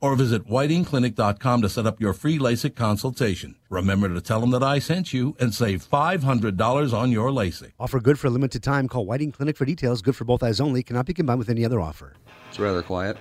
or 0.00 0.16
visit 0.16 0.48
whitingclinic.com 0.48 1.62
to 1.62 1.68
set 1.68 1.86
up 1.86 2.00
your 2.00 2.12
free 2.12 2.38
LASIK 2.38 2.74
consultation. 2.74 3.56
Remember 3.68 4.08
to 4.08 4.20
tell 4.20 4.40
them 4.40 4.50
that 4.50 4.62
I 4.62 4.78
sent 4.78 5.12
you 5.12 5.36
and 5.38 5.54
save 5.54 5.88
$500 5.88 6.92
on 6.92 7.12
your 7.12 7.30
LASIK. 7.30 7.72
Offer 7.78 8.00
good 8.00 8.18
for 8.18 8.28
a 8.28 8.30
limited 8.30 8.62
time. 8.62 8.88
Call 8.88 9.06
Whiting 9.06 9.32
Clinic 9.32 9.56
for 9.56 9.64
details. 9.64 10.02
Good 10.02 10.16
for 10.16 10.24
both 10.24 10.42
eyes 10.42 10.60
only. 10.60 10.82
Cannot 10.82 11.06
be 11.06 11.14
combined 11.14 11.38
with 11.38 11.48
any 11.48 11.64
other 11.64 11.80
offer. 11.80 12.14
It's 12.48 12.58
rather 12.58 12.82
quiet. 12.82 13.16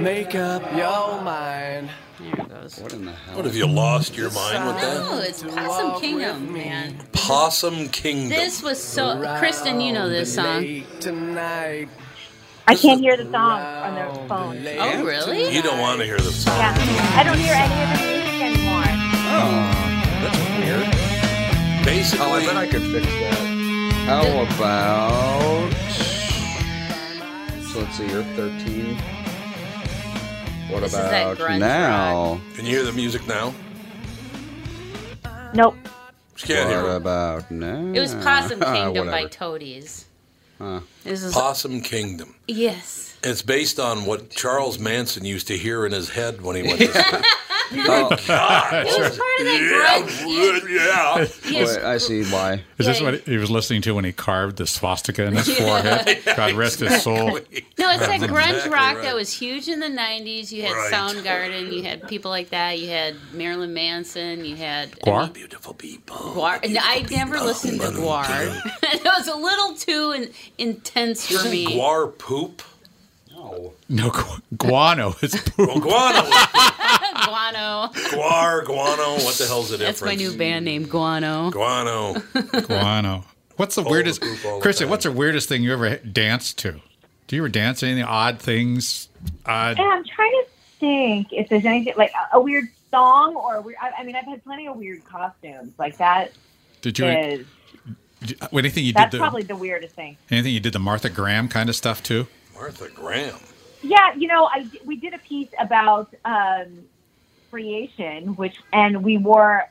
Make 0.00 0.34
up 0.34 0.62
your 0.76 1.22
mind. 1.22 1.90
Here 2.18 2.34
it. 2.34 2.82
What 2.82 2.92
in 2.92 3.04
the 3.04 3.12
hell? 3.12 3.36
What 3.36 3.44
have 3.44 3.54
you 3.54 3.66
lost 3.66 4.16
your 4.16 4.30
mind 4.32 4.66
with 4.66 4.76
that? 4.76 4.96
Oh, 5.02 5.20
it's 5.20 5.42
Possum 5.42 6.00
Kingdom, 6.00 6.52
man. 6.52 6.98
Possum 7.12 7.88
Kingdom. 7.88 8.30
This 8.30 8.62
was 8.62 8.82
so. 8.82 9.20
Kristen, 9.38 9.80
you 9.80 9.92
know 9.92 10.08
this 10.08 10.34
song. 10.34 10.84
Tonight. 11.00 11.88
I 12.68 12.74
can't 12.74 13.00
hear 13.00 13.16
the 13.16 13.24
song 13.24 13.60
on 13.62 13.94
their 13.94 14.12
phone. 14.28 14.58
Oh, 14.66 14.76
oh 14.78 15.02
really? 15.02 15.54
You 15.54 15.62
don't 15.62 15.78
want 15.80 16.00
to 16.00 16.04
hear 16.04 16.18
the 16.18 16.30
song. 16.32 16.58
Yeah, 16.58 16.76
I 17.16 17.22
don't 17.24 17.38
hear 17.38 17.54
any 17.54 17.82
of 17.82 17.88
the 17.98 18.04
music 18.06 18.40
anymore. 18.42 18.84
Oh, 19.32 20.20
that's 20.20 20.38
weird. 20.58 21.84
Basically, 21.86 22.26
Oh, 22.26 22.34
I 22.34 22.44
bet 22.44 22.56
I 22.58 22.66
could 22.66 22.82
fix 22.82 23.06
that. 23.06 23.38
How 24.04 24.20
about? 24.42 25.72
So 27.72 27.78
let's 27.80 27.96
see. 27.96 28.06
You're 28.10 28.22
13. 28.36 28.96
What 30.70 30.80
This 30.80 30.92
about 30.92 31.38
grunge 31.38 31.60
now? 31.60 32.38
can 32.54 32.66
you 32.66 32.72
hear 32.76 32.84
the 32.84 32.92
music 32.92 33.26
now? 33.26 33.54
Nope. 35.54 35.74
Just 36.34 36.46
can't 36.52 36.68
hear 36.68 36.82
What 36.82 36.90
it. 36.90 36.96
about 36.96 37.50
now? 37.50 37.92
It 37.94 38.00
was 38.00 38.14
Possum 38.16 38.60
Kingdom 38.60 39.06
by 39.06 39.24
Toadies. 39.24 40.07
Huh. 40.58 40.80
This 41.04 41.22
is 41.22 41.32
Possum 41.32 41.80
Kingdom. 41.80 42.34
yes. 42.46 43.04
It's 43.22 43.42
based 43.42 43.80
on 43.80 44.04
what 44.06 44.30
Charles 44.30 44.78
Manson 44.78 45.24
used 45.24 45.48
to 45.48 45.58
hear 45.58 45.84
in 45.84 45.90
his 45.90 46.10
head 46.10 46.40
when 46.40 46.54
he 46.54 46.62
went 46.62 46.78
to 46.78 46.92
sleep. 46.92 47.24
Oh, 47.70 48.08
oh 48.10 48.16
God, 48.26 48.86
It 48.86 48.98
was 49.00 49.18
part 49.18 49.40
of 49.40 49.46
that 49.46 50.04
grunge. 50.08 50.68
yeah. 50.70 51.50
Yes. 51.50 51.76
wait, 51.76 51.84
I 51.84 51.98
see 51.98 52.24
why. 52.24 52.62
Is 52.78 52.86
this 52.86 53.00
what 53.00 53.20
he 53.22 53.36
was 53.36 53.50
listening 53.50 53.82
to 53.82 53.94
when 53.94 54.04
he 54.04 54.12
carved 54.12 54.56
the 54.56 54.66
swastika 54.66 55.24
in 55.24 55.34
his 55.36 55.48
forehead? 55.58 56.18
God 56.36 56.54
rest 56.54 56.80
his 56.80 57.02
soul. 57.02 57.16
No, 57.16 57.90
it's 57.90 58.06
that 58.06 58.20
grunge 58.20 58.24
exactly 58.54 58.70
rock 58.70 58.94
right. 58.96 59.02
that 59.02 59.14
was 59.14 59.32
huge 59.32 59.68
in 59.68 59.80
the 59.80 59.86
'90s. 59.88 60.50
You 60.52 60.62
had 60.62 60.72
Right. 60.72 60.92
Soundgarden, 60.92 61.72
you 61.72 61.82
had 61.82 62.06
people 62.08 62.30
like 62.30 62.50
that. 62.50 62.78
You 62.78 62.88
had 62.88 63.16
Marilyn 63.32 63.74
Manson. 63.74 64.44
You 64.44 64.56
had 64.56 64.92
Gwar? 65.00 65.32
Beautiful 65.32 65.74
people. 65.74 66.16
Gwar. 66.16 66.60
And 66.64 66.78
I 66.80 67.04
never 67.10 67.38
listened 67.40 67.80
to 67.80 67.88
Gwar. 67.88 68.24
it 68.82 69.04
was 69.04 69.28
a 69.28 69.36
little 69.36 69.74
too 69.74 70.12
in, 70.12 70.30
intense 70.58 71.26
for 71.26 71.34
Isn't 71.34 71.50
me. 71.50 71.66
guar 71.66 72.16
poop? 72.16 72.62
No. 73.50 73.72
No, 73.88 74.10
gu- 74.10 74.42
guano 74.56 75.14
is 75.22 75.34
poop. 75.46 75.58
Well, 75.68 75.80
guano. 75.80 76.22
Guano. 77.24 77.90
guar, 77.92 78.64
guano. 78.64 79.14
What 79.24 79.34
the 79.34 79.46
hell's 79.46 79.70
the 79.70 79.78
difference? 79.78 80.00
That's 80.00 80.02
my 80.02 80.14
new 80.14 80.36
band 80.36 80.64
name, 80.64 80.84
Guano. 80.86 81.50
Guano. 81.50 82.14
Guano. 82.62 83.24
What's 83.56 83.74
the 83.74 83.82
All 83.82 83.90
weirdest, 83.90 84.20
the 84.20 84.26
poop 84.26 84.42
the 84.54 84.58
Christian? 84.60 84.88
What's 84.88 85.04
the 85.04 85.12
weirdest 85.12 85.48
thing 85.48 85.62
you 85.62 85.72
ever 85.72 85.96
danced 85.96 86.58
to? 86.58 86.80
Do 87.26 87.36
you 87.36 87.42
ever 87.42 87.48
dance 87.48 87.80
to 87.80 87.86
anything 87.86 88.04
odd 88.04 88.38
things? 88.40 89.08
Odd. 89.46 89.78
Yeah, 89.78 89.84
I'm 89.84 90.04
trying 90.04 90.30
to 90.30 90.44
think 90.78 91.28
if 91.32 91.48
there's 91.48 91.64
anything 91.64 91.94
like 91.96 92.12
a, 92.32 92.36
a 92.36 92.40
weird 92.40 92.64
song 92.90 93.34
or 93.36 93.56
a 93.56 93.60
weird. 93.60 93.76
I, 93.82 93.90
I 94.00 94.04
mean, 94.04 94.16
I've 94.16 94.24
had 94.24 94.42
plenty 94.44 94.68
of 94.68 94.76
weird 94.76 95.04
costumes. 95.04 95.72
Like 95.78 95.96
that 95.98 96.32
Did 96.82 96.98
you? 96.98 97.06
is 97.06 97.46
did- 98.24 98.38
anything 98.52 98.84
you 98.84 98.92
that's 98.92 99.10
did? 99.10 99.18
The, 99.18 99.22
probably 99.22 99.42
the 99.42 99.56
weirdest 99.56 99.94
thing. 99.94 100.16
anything 100.30 100.52
you 100.54 100.60
did 100.60 100.72
the 100.72 100.78
Martha 100.78 101.10
Graham 101.10 101.48
kind 101.48 101.68
of 101.68 101.76
stuff 101.76 102.02
too? 102.02 102.26
Martha 102.58 102.88
Graham. 102.88 103.38
Yeah, 103.82 104.14
you 104.16 104.26
know, 104.26 104.46
I 104.52 104.68
we 104.84 104.96
did 104.96 105.14
a 105.14 105.18
piece 105.18 105.48
about 105.60 106.12
um, 106.24 106.84
creation, 107.50 108.34
which 108.34 108.56
and 108.72 109.04
we 109.04 109.16
wore 109.18 109.64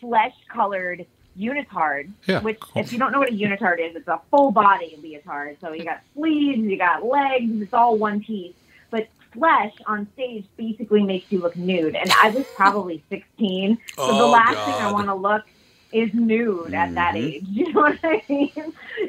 flesh-colored 0.00 1.06
unitards. 1.38 2.10
Yeah, 2.26 2.40
Which, 2.40 2.58
cool. 2.60 2.82
if 2.82 2.92
you 2.92 2.98
don't 2.98 3.12
know 3.12 3.20
what 3.20 3.28
a 3.28 3.32
unitard 3.32 3.78
is, 3.78 3.94
it's 3.94 4.08
a 4.08 4.20
full 4.30 4.50
body 4.50 4.98
leotard. 5.00 5.58
So 5.60 5.72
you 5.72 5.84
got 5.84 6.00
sleeves, 6.14 6.58
you 6.58 6.76
got 6.76 7.04
legs, 7.04 7.62
it's 7.62 7.72
all 7.72 7.96
one 7.96 8.20
piece. 8.20 8.54
But 8.90 9.06
flesh 9.32 9.72
on 9.86 10.08
stage 10.14 10.44
basically 10.56 11.02
makes 11.04 11.30
you 11.30 11.38
look 11.40 11.56
nude, 11.56 11.94
and 11.94 12.10
I 12.22 12.30
was 12.30 12.44
probably 12.56 13.02
16. 13.10 13.78
So 13.96 14.06
the 14.06 14.12
Oh, 14.24 14.30
last 14.30 14.54
thing 14.54 14.74
I 14.74 14.90
want 14.92 15.06
to 15.06 15.14
look 15.14 15.44
is 15.92 16.12
nude 16.14 16.74
at 16.74 16.94
that 16.94 17.14
Mhm. 17.14 17.24
age. 17.34 17.44
You 17.50 17.72
know 17.72 17.80
what 17.82 17.98
I 18.02 18.22
mean? 18.28 18.52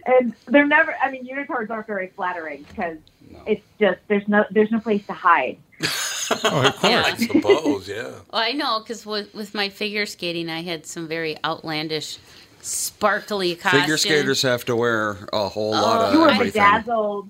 And 0.06 0.34
they're 0.48 0.68
never. 0.68 0.96
I 1.04 1.12
mean, 1.12 1.26
unitards 1.28 1.70
aren't 1.70 1.88
very 1.88 2.08
flattering 2.16 2.66
because 2.70 2.98
it's 3.46 3.66
just 3.80 4.00
there's 4.08 4.28
no 4.28 4.46
there's 4.52 4.72
no 4.72 4.80
place 4.80 5.06
to 5.08 5.14
hide. 5.14 5.58
Oh. 6.30 6.74
Yeah. 6.84 7.04
I 7.06 7.16
suppose, 7.16 7.88
yeah. 7.88 8.04
Well, 8.04 8.20
I 8.42 8.52
know 8.52 8.80
because 8.80 9.06
with, 9.06 9.34
with 9.34 9.54
my 9.56 9.70
figure 9.70 10.06
skating, 10.06 10.50
I 10.50 10.62
had 10.62 10.86
some 10.86 11.08
very 11.08 11.38
outlandish, 11.46 12.18
sparkly 12.62 13.56
costumes. 13.56 13.84
Figure 13.84 13.98
skaters 13.98 14.42
have 14.42 14.66
to 14.66 14.76
wear 14.76 15.30
a 15.32 15.48
whole 15.48 15.72
lot 15.72 16.02
Oh, 16.02 16.08
of 16.08 16.14
You 16.14 16.20
were 16.20 16.44
bedazzled. 16.44 17.30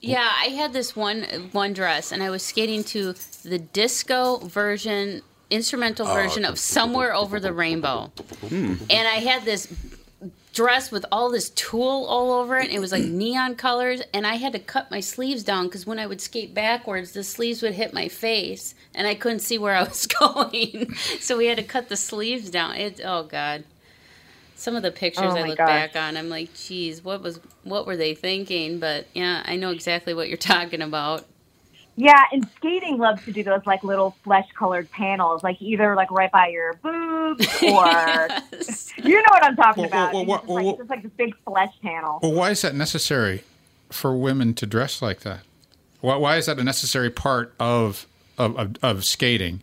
Yeah, 0.00 0.30
I 0.40 0.44
had 0.50 0.72
this 0.72 0.94
one 0.94 1.24
one 1.50 1.72
dress, 1.72 2.12
and 2.12 2.22
I 2.22 2.30
was 2.30 2.44
skating 2.44 2.84
to 2.84 3.14
the 3.42 3.58
disco 3.58 4.36
version, 4.46 5.22
instrumental 5.50 6.06
Oh, 6.06 6.14
version 6.14 6.44
of 6.44 6.58
"Somewhere 6.58 7.14
Over 7.14 7.40
the 7.40 7.52
Rainbow," 7.52 8.10
hmm. 8.48 8.74
and 8.90 9.08
I 9.08 9.16
had 9.20 9.44
this 9.44 9.68
dress 10.52 10.90
with 10.90 11.04
all 11.12 11.30
this 11.30 11.50
tulle 11.50 12.04
all 12.06 12.32
over 12.32 12.58
it. 12.58 12.70
It 12.70 12.80
was 12.80 12.90
like 12.92 13.04
neon 13.04 13.54
colors, 13.54 14.02
and 14.12 14.26
I 14.26 14.34
had 14.36 14.52
to 14.54 14.58
cut 14.58 14.90
my 14.90 15.00
sleeves 15.00 15.42
down 15.44 15.66
because 15.66 15.86
when 15.86 15.98
I 15.98 16.06
would 16.06 16.20
skate 16.20 16.52
backwards, 16.54 17.12
the 17.12 17.22
sleeves 17.22 17.62
would 17.62 17.74
hit 17.74 17.92
my 17.92 18.08
face, 18.08 18.74
and 18.94 19.06
I 19.06 19.14
couldn't 19.14 19.40
see 19.40 19.58
where 19.58 19.74
I 19.74 19.82
was 19.84 20.06
going. 20.20 20.94
so 21.20 21.36
we 21.36 21.46
had 21.46 21.58
to 21.58 21.64
cut 21.64 21.88
the 21.88 21.96
sleeves 21.96 22.50
down. 22.50 22.74
It 22.76 23.00
oh 23.04 23.24
god. 23.24 23.64
Some 24.56 24.74
of 24.74 24.82
the 24.82 24.90
pictures 24.90 25.22
Oh 25.24 25.36
I 25.36 25.42
my 25.42 25.48
look 25.50 25.58
gosh. 25.58 25.68
back 25.68 25.94
on, 25.94 26.16
I'm 26.16 26.28
like, 26.28 26.52
geez, 26.52 27.04
what 27.04 27.22
was 27.22 27.38
what 27.62 27.86
were 27.86 27.96
they 27.96 28.14
thinking? 28.16 28.80
But 28.80 29.06
yeah, 29.14 29.42
I 29.46 29.54
know 29.54 29.70
exactly 29.70 30.14
what 30.14 30.26
you're 30.28 30.36
talking 30.54 30.82
about. 30.82 31.24
Yeah, 32.00 32.22
and 32.32 32.48
skating 32.56 32.96
loves 32.98 33.24
to 33.24 33.32
do 33.32 33.42
those 33.42 33.66
like 33.66 33.82
little 33.82 34.14
flesh-colored 34.22 34.88
panels, 34.92 35.42
like 35.42 35.60
either 35.60 35.96
like 35.96 36.10
right 36.12 36.30
by 36.30 36.46
your 36.46 36.74
boobs 36.74 37.44
or 37.62 38.28
Yes. 38.52 38.92
you 39.02 39.16
know 39.16 39.28
what 39.30 39.42
I'm 39.42 39.56
talking 39.56 39.88
Well, 39.90 40.10
about. 40.10 40.12
well, 40.14 40.22
It's 40.22 40.28
well, 40.28 40.38
just 40.38 40.48
well, 40.48 40.56
like, 40.56 40.64
well- 40.64 40.70
it's 40.74 40.78
just 40.78 40.90
like 40.90 41.02
this 41.02 41.12
big 41.16 41.34
flesh 41.44 41.74
panel. 41.82 42.20
Well, 42.22 42.32
why 42.34 42.50
is 42.50 42.62
that 42.62 42.76
necessary 42.76 43.42
for 43.90 44.16
women 44.16 44.54
to 44.54 44.66
dress 44.66 45.02
like 45.02 45.20
that? 45.20 45.40
Why, 46.00 46.14
why 46.14 46.36
is 46.36 46.46
that 46.46 46.58
a 46.60 46.64
necessary 46.64 47.10
part 47.10 47.52
of 47.58 48.06
of, 48.38 48.56
of, 48.56 48.76
of 48.82 49.04
skating? 49.04 49.62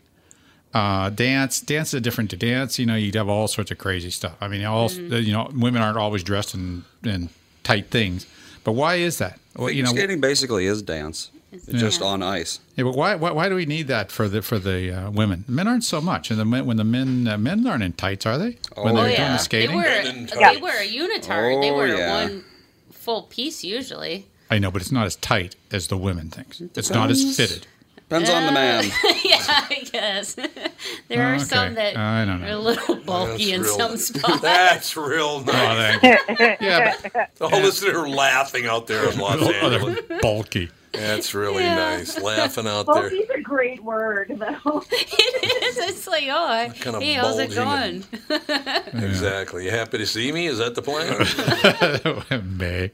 Uh, 0.73 1.09
dance, 1.09 1.61
dance 1.61 1.93
is 1.93 2.01
different 2.01 2.29
to 2.31 2.35
dance. 2.35 2.77
You 2.77 2.85
know, 2.85 2.95
you'd 2.95 3.15
have 3.15 3.29
all 3.29 3.47
sorts 3.47 3.71
of 3.71 3.77
crazy 3.77 4.09
stuff. 4.11 4.35
I 4.41 4.49
mean, 4.49 4.65
all 4.65 4.91
you 4.91 5.31
know, 5.31 5.49
women 5.53 5.81
aren't 5.81 5.97
always 5.97 6.21
dressed 6.21 6.53
in, 6.53 6.83
in 7.05 7.29
tight 7.63 7.89
things. 7.89 8.25
But 8.65 8.73
why 8.73 8.95
is 8.95 9.19
that? 9.19 9.39
Well, 9.55 9.69
you 9.69 9.83
know, 9.83 9.91
skating 9.91 10.19
basically 10.19 10.65
is 10.65 10.81
dance, 10.81 11.31
It's 11.67 11.79
just 11.79 12.01
on 12.01 12.21
ice. 12.23 12.59
yeah, 12.75 12.83
but 12.83 12.95
why, 12.95 13.15
why 13.15 13.31
why 13.31 13.49
do 13.49 13.55
we 13.55 13.65
need 13.65 13.87
that 13.87 14.11
for 14.11 14.27
the 14.27 14.41
for 14.41 14.59
the 14.59 14.91
uh, 14.91 15.11
women? 15.11 15.43
Men 15.47 15.67
aren't 15.67 15.83
so 15.83 15.99
much, 16.01 16.29
and 16.31 16.39
the 16.39 16.45
men, 16.45 16.65
when 16.65 16.77
the 16.77 16.83
men 16.83 17.27
uh, 17.27 17.37
men 17.37 17.65
aren't 17.67 17.83
in 17.83 17.93
tights, 17.93 18.25
are 18.25 18.37
they? 18.37 18.57
When 18.75 18.93
Oh, 18.97 19.01
they're 19.01 19.03
Oh 19.03 19.07
doing 19.07 19.11
yeah, 19.13 19.27
the 19.31 19.37
they 19.37 19.43
skating, 19.43 19.75
wear 19.75 20.03
Men 20.03 20.15
in 20.17 20.25
they 20.27 20.31
tights. 20.35 20.61
wear 20.61 20.81
a 20.81 20.87
unitard. 20.87 21.61
they 21.61 21.71
Oh, 21.71 21.75
wear 21.77 21.87
yeah. 21.97 22.23
one 22.25 22.43
full 22.91 23.23
piece 23.23 23.63
usually. 23.63 24.27
I 24.49 24.59
know, 24.59 24.69
but 24.71 24.81
it's 24.81 24.91
not 24.91 25.05
as 25.05 25.15
tight 25.15 25.55
as 25.71 25.87
the 25.87 25.97
women 25.97 26.29
thinks. 26.29 26.61
It's 26.61 26.89
not 26.91 27.09
as 27.09 27.35
fitted. 27.35 27.65
Depends 28.07 28.29
on 28.29 28.45
the 28.45 28.51
man. 28.51 28.83
yeah, 29.23 29.41
I 29.47 29.83
guess 29.91 30.35
there 31.07 31.23
are 31.25 31.35
Okay. 31.35 31.43
some 31.43 31.73
that 31.73 31.97
I 31.97 32.23
don't 32.23 32.39
know. 32.39 32.45
are 32.47 32.51
a 32.51 32.59
little 32.59 32.95
bulky 32.97 33.51
in 33.53 33.63
That's 33.63 33.75
some 33.75 33.97
spots. 34.21 34.41
That's 34.41 34.95
real 34.95 35.43
Oh, 35.43 35.43
nice. 35.43 35.99
thank 35.99 36.39
you. 36.39 36.45
yeah, 36.67 36.95
but 37.03 37.31
All 37.41 37.59
listener 37.61 38.07
laughing 38.07 38.67
out 38.67 38.85
there 38.85 39.09
in 39.09 39.17
Los 39.17 39.41
oh, 39.41 39.49
Angeles. 39.51 39.99
they're 40.07 40.19
bulky. 40.21 40.69
That's 40.97 41.33
really 41.33 41.63
Yeah. 41.63 41.75
nice. 41.75 42.19
Laughing 42.19 42.67
out 42.67 42.85
there. 42.85 43.09
Bulky's 43.09 43.29
a 43.35 43.41
great 43.41 43.83
word, 43.83 44.35
though. 44.37 44.83
it 44.91 45.63
is. 45.63 45.77
It's 45.77 46.07
like, 46.07 46.25
oh, 46.29 46.71
kind 46.79 46.95
of 46.97 47.01
hey, 47.01 47.13
how's 47.13 47.37
it 47.39 47.55
bulging 47.55 48.03
going? 48.29 49.03
Exactly. 49.03 49.65
You 49.65 49.71
happy 49.71 49.97
to 49.99 50.05
see 50.05 50.31
me? 50.31 50.47
Is 50.47 50.57
that 50.59 50.75
the 50.75 50.81
plan? 50.81 52.47
Mae 52.57 52.91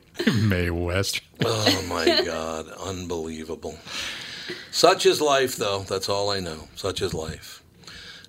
Mae 0.47 0.69
West. 0.69 1.21
oh 1.45 1.85
my 1.87 2.21
God. 2.25 2.67
Unbelievable. 2.83 3.77
Such 4.71 5.05
is 5.05 5.21
life, 5.21 5.55
though. 5.55 5.79
That's 5.87 6.09
all 6.09 6.29
I 6.29 6.39
know. 6.39 6.67
Such 6.75 7.01
is 7.01 7.13
life. 7.13 7.60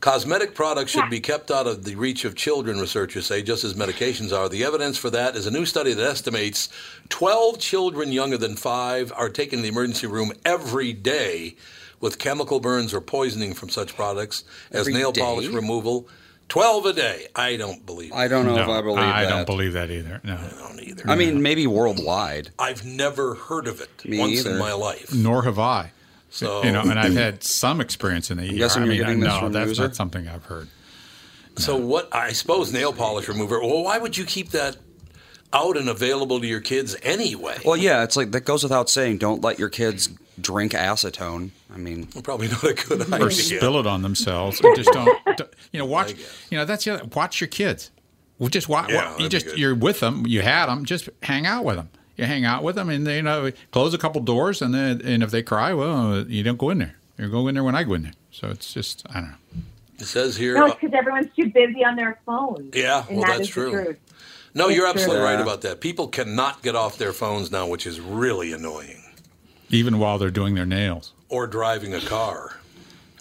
Cosmetic 0.03 0.53
products 0.57 0.91
should 0.91 1.09
be 1.11 1.21
kept 1.21 1.49
out 1.53 1.69
of 1.69 1.85
the 1.85 1.95
reach 1.95 2.25
of 2.25 2.35
children, 2.35 2.81
researchers 2.81 3.25
say, 3.25 3.41
just 3.41 3.63
as 3.63 3.75
medications 3.75 4.37
are. 4.37 4.49
The 4.49 4.65
evidence 4.65 4.99
for 4.99 5.11
that 5.11 5.37
is 5.37 5.47
a 5.47 5.51
new 5.53 5.65
study 5.65 5.93
that 5.95 6.05
estimates 6.05 6.69
12 7.11 7.61
children 7.61 8.11
younger 8.11 8.37
than 8.37 8.57
five 8.57 9.13
are 9.15 9.29
taken 9.29 9.61
to 9.61 9.63
the 9.63 9.69
emergency 9.69 10.09
room 10.09 10.33
every 10.45 10.93
day 10.93 11.55
with 12.01 12.19
chemical 12.19 12.59
burns 12.59 12.93
or 12.93 13.01
poisoning 13.01 13.55
from 13.55 13.69
such 13.69 13.95
products 13.95 14.43
as 14.73 14.81
Every 14.89 14.95
nail 14.95 15.13
day? 15.13 15.21
polish 15.21 15.47
removal. 15.47 16.09
12 16.49 16.87
a 16.87 16.93
day. 16.95 17.29
I 17.37 17.57
don't 17.57 17.87
believe. 17.87 18.13
I 18.13 18.27
don't 18.27 18.45
know 18.45 18.57
if 18.59 18.69
I 18.69 18.81
believe 18.83 18.97
that 18.97 19.15
I 19.15 19.23
that. 19.25 19.31
don't 19.31 19.47
believe 19.47 19.73
that 19.75 19.89
either. 19.93 20.21
No, 20.25 20.35
I 20.35 20.59
don't 20.69 20.81
either. 20.83 21.09
I 21.09 21.15
mean, 21.15 21.41
maybe 21.43 21.69
worldwide. 21.69 22.51
I've 22.59 22.85
never 22.85 23.37
heard 23.37 23.69
of 23.69 23.81
it 23.81 24.05
Me 24.05 24.19
once 24.19 24.41
either. 24.41 24.51
in 24.51 24.59
my 24.59 24.73
life. 24.73 25.15
nor 25.15 25.45
have 25.45 25.61
I. 25.61 25.93
So, 26.35 26.65
You 26.65 26.73
know, 26.73 26.81
and 26.81 26.99
I've 26.99 27.13
had 27.15 27.45
some 27.45 27.81
experience 27.83 28.31
in 28.31 28.39
the 28.39 28.49
ER. 28.49 28.57
guessing 28.57 28.83
I 28.83 28.87
you're 28.87 28.95
mean, 28.95 29.03
getting 29.03 29.21
this 29.21 29.29
no, 29.29 29.41
from 29.41 29.53
that's 29.53 29.69
Loser? 29.69 29.83
not 29.83 29.95
something 29.97 30.27
I've 30.29 30.47
heard. 30.47 30.67
so 31.59 31.77
what? 31.77 32.09
I 32.15 32.33
suppose 32.33 32.73
nail 32.73 32.93
polish 32.93 33.29
remover. 33.29 33.61
Well, 33.61 33.85
why 33.85 33.99
would 33.99 34.17
you 34.17 34.25
keep 34.25 34.49
that 34.51 34.77
out 35.53 35.77
and 35.77 35.91
available 35.91 36.41
to 36.41 36.47
your 36.47 36.61
kids 36.63 36.97
anyway? 37.03 37.59
Well, 37.67 37.77
yeah, 37.77 38.03
it's 38.03 38.17
like 38.17 38.31
that 38.31 38.47
goes 38.47 38.63
without 38.63 38.89
saying. 38.89 39.19
Don't 39.19 39.43
let 39.43 39.59
your 39.59 39.69
kids 39.69 40.09
drink 40.41 40.73
acetone. 40.73 41.51
I 41.73 41.77
mean, 41.77 42.07
Probably 42.07 42.49
not 42.49 42.65
a 42.65 42.73
good 42.73 43.03
idea. 43.13 43.27
Or 43.27 43.31
spill 43.31 43.79
it 43.79 43.87
on 43.87 44.01
themselves. 44.01 44.59
And 44.63 44.75
just 44.75 44.91
don't, 44.91 45.19
don't- 45.37 45.55
you 45.71 45.79
know, 45.79 45.85
watch. 45.87 46.15
You 46.51 46.57
know, 46.57 46.65
that's 46.65 46.87
the 46.87 46.95
other. 46.95 47.05
Watch 47.15 47.43
your 47.43 47.49
kids. 47.49 47.91
Well, 48.39 48.49
just 48.49 48.71
watch. 48.71 48.89
Yeah, 48.91 49.17
you 49.19 49.29
just 49.29 49.45
good. 49.47 49.59
you're 49.59 49.75
with 49.75 50.01
them. 50.01 50.27
You 50.27 50.41
had 50.41 50.67
them. 50.67 50.87
Just 50.87 51.11
hang 51.23 51.45
out 51.45 51.65
with 51.67 51.77
them. 51.77 51.91
You 52.17 52.27
hang 52.27 52.45
out 52.45 52.63
with 52.63 52.77
them, 52.77 52.91
and 52.91 53.07
they, 53.07 53.17
you 53.17 53.23
know, 53.23 53.51
close 53.71 53.95
a 53.95 53.99
couple 53.99 54.21
doors, 54.21 54.61
and 54.61 54.75
then 54.75 55.01
and 55.03 55.23
if 55.23 55.31
they 55.31 55.43
cry, 55.43 55.73
well, 55.73 56.27
you 56.27 56.43
don't 56.43 56.59
go 56.59 56.71
in 56.71 56.79
there. 56.79 56.97
You 57.19 57.29
go 57.29 57.49
in 57.49 57.55
there 57.55 57.65
when 57.65 57.75
I 57.75 57.85
go 57.85 57.95
in 57.95 58.03
there. 58.03 58.13
So 58.31 58.49
it's 58.49 58.73
just 58.73 59.05
I 59.11 59.15
don't 59.15 59.31
know. 59.31 59.37
It 59.99 60.07
says 60.07 60.37
here. 60.37 60.55
No, 60.55 60.65
uh, 60.65 60.67
it's 60.67 60.81
because 60.81 60.95
everyone's 60.95 61.35
too 61.35 61.51
busy 61.51 61.85
on 61.85 61.97
their 61.97 62.19
phones. 62.27 62.75
Yeah, 62.75 63.05
well, 63.09 63.21
that 63.21 63.39
that's 63.39 63.49
true. 63.49 63.97
no, 64.55 64.67
it's 64.67 64.77
you're 64.77 64.85
true. 64.85 64.91
absolutely 64.91 65.25
right 65.25 65.41
about 65.41 65.63
that. 65.63 65.81
People 65.81 66.09
cannot 66.09 66.63
get 66.63 66.75
off 66.75 66.99
their 66.99 67.13
phones 67.13 67.51
now, 67.51 67.67
which 67.67 67.87
is 67.87 68.01
really 68.01 68.53
annoying. 68.53 69.03
Even 69.71 69.99
while 69.99 70.19
they're 70.19 70.31
doing 70.31 70.55
their 70.55 70.67
nails. 70.67 71.13
Or 71.29 71.47
driving 71.47 71.95
a 71.95 72.01
car. 72.01 72.57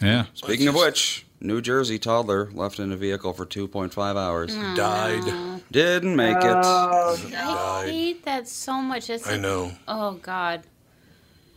Yeah. 0.02 0.26
Speaking 0.34 0.68
of 0.68 0.76
which, 0.76 1.26
New 1.44 1.60
Jersey 1.60 1.98
toddler 1.98 2.50
left 2.54 2.80
in 2.80 2.92
a 2.92 2.96
vehicle 2.96 3.34
for 3.34 3.46
2.5 3.46 3.98
hours. 4.16 4.56
Died. 4.76 5.62
Didn't 5.72 6.16
make 6.16 6.38
it. 6.38 6.44
Oh, 6.44 7.18
I 7.36 7.86
hate 7.90 8.24
that 8.26 8.48
so 8.48 8.76
much. 8.82 9.10
It's 9.10 9.28
I 9.28 9.38
know. 9.38 9.72
Oh 9.88 10.14
God, 10.22 10.62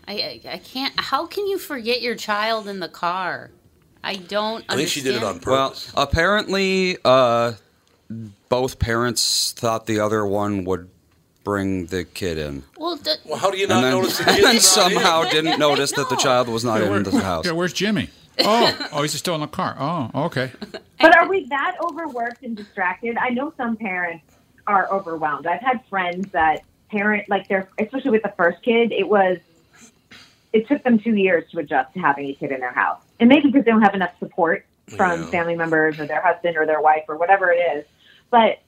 I, 0.08 0.12
I 0.14 0.40
I 0.54 0.58
can't. 0.58 0.98
How 0.98 1.26
can 1.26 1.46
you 1.46 1.58
forget 1.58 2.00
your 2.00 2.14
child 2.14 2.66
in 2.68 2.80
the 2.80 2.88
car? 2.88 3.50
I 4.02 4.16
don't. 4.16 4.64
I 4.68 4.76
think 4.76 4.88
she 4.88 5.00
did 5.02 5.16
it 5.16 5.22
on 5.22 5.34
understand. 5.34 5.50
Well, 5.52 5.68
purpose. 5.70 5.92
apparently, 5.96 6.96
uh, 7.04 7.52
both 8.48 8.78
parents 8.78 9.52
thought 9.52 9.86
the 9.86 10.00
other 10.00 10.24
one 10.24 10.64
would 10.64 10.88
bring 11.42 11.86
the 11.86 12.04
kid 12.04 12.38
in. 12.38 12.62
Well, 12.78 12.96
d- 12.96 13.10
well, 13.26 13.38
how 13.38 13.50
do 13.50 13.58
you 13.58 13.66
not 13.66 13.76
And 13.76 13.84
then, 13.84 13.92
notice 13.94 14.18
the 14.18 14.24
kid? 14.24 14.34
and 14.36 14.44
then 14.44 14.60
somehow 14.60 15.22
in? 15.22 15.30
didn't 15.30 15.58
notice 15.58 15.92
that 15.92 16.08
the 16.08 16.16
child 16.26 16.48
was 16.48 16.64
not 16.64 16.80
in 16.80 17.02
the 17.02 17.20
house. 17.20 17.44
Yeah, 17.46 17.52
where's 17.52 17.72
Jimmy? 17.72 18.08
Oh, 18.44 18.88
oh, 18.92 19.02
he's 19.02 19.14
still 19.14 19.34
in 19.36 19.40
the 19.40 19.46
car. 19.46 19.76
Oh, 19.78 20.10
okay. 20.26 20.50
But 21.00 21.16
are 21.16 21.28
we 21.28 21.46
that 21.46 21.76
overworked 21.80 22.42
and 22.42 22.56
distracted? 22.56 23.16
I 23.16 23.30
know 23.30 23.52
some 23.56 23.76
parents 23.76 24.24
are 24.66 24.88
overwhelmed. 24.92 25.46
I've 25.46 25.60
had 25.60 25.84
friends 25.88 26.30
that 26.32 26.62
parent 26.90 27.28
like 27.28 27.48
their 27.48 27.68
especially 27.78 28.10
with 28.10 28.22
the 28.22 28.32
first 28.36 28.62
kid, 28.62 28.92
it 28.92 29.08
was 29.08 29.38
it 30.52 30.66
took 30.68 30.82
them 30.84 30.98
two 30.98 31.14
years 31.14 31.50
to 31.50 31.58
adjust 31.58 31.92
to 31.94 32.00
having 32.00 32.26
a 32.28 32.34
kid 32.34 32.50
in 32.52 32.60
their 32.60 32.72
house. 32.72 33.00
And 33.20 33.28
maybe 33.28 33.50
because 33.50 33.64
they 33.64 33.70
don't 33.70 33.82
have 33.82 33.94
enough 33.94 34.12
support 34.18 34.64
from 34.96 35.22
Yeah. 35.22 35.30
family 35.30 35.56
members 35.56 35.98
or 35.98 36.06
their 36.06 36.20
husband 36.20 36.56
or 36.56 36.66
their 36.66 36.80
wife 36.80 37.04
or 37.08 37.16
whatever 37.16 37.50
it 37.52 37.56
is. 37.76 37.84
But 38.30 38.58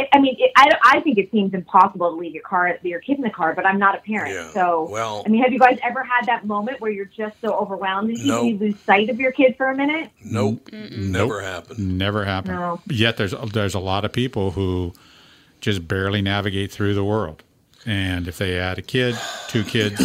it, 0.00 0.08
I 0.12 0.18
mean, 0.20 0.36
it, 0.38 0.50
I, 0.56 0.70
I 0.82 1.00
think 1.00 1.18
it 1.18 1.30
seems 1.30 1.54
impossible 1.54 2.10
to 2.10 2.16
leave 2.16 2.32
your 2.34 2.42
car, 2.42 2.78
your 2.82 3.00
kid 3.00 3.16
in 3.18 3.22
the 3.22 3.30
car. 3.30 3.54
But 3.54 3.66
I'm 3.66 3.78
not 3.78 3.96
a 3.96 4.00
parent, 4.00 4.34
Yeah. 4.34 4.50
so 4.50 4.88
Well- 4.90 5.22
I 5.24 5.28
mean, 5.28 5.42
have 5.42 5.52
you 5.52 5.58
guys 5.58 5.78
ever 5.82 6.02
had 6.02 6.26
that 6.26 6.46
moment 6.46 6.80
where 6.80 6.90
you're 6.90 7.04
just 7.04 7.40
so 7.40 7.52
overwhelmed 7.54 8.10
and 8.10 8.26
No. 8.26 8.42
you 8.42 8.58
lose 8.58 8.78
sight 8.80 9.08
of 9.10 9.18
your 9.20 9.32
kid 9.32 9.56
for 9.56 9.68
a 9.70 9.76
minute? 9.76 10.10
Nope. 10.24 10.70
Never 10.72 11.40
happened. 11.40 11.98
Never 11.98 12.24
happened. 12.24 12.54
No. 12.58 12.80
Yet 12.88 13.16
there's 13.16 13.34
there's 13.52 13.74
a 13.74 13.80
lot 13.80 14.04
of 14.04 14.12
people 14.12 14.52
who 14.52 14.92
just 15.60 15.86
barely 15.86 16.22
navigate 16.22 16.70
through 16.72 16.94
the 16.94 17.04
world. 17.04 17.42
And 17.86 18.28
if 18.28 18.36
they 18.38 18.58
add 18.58 18.78
a 18.78 18.82
kid, 18.82 19.16
two 19.48 19.64
kids, 19.64 20.00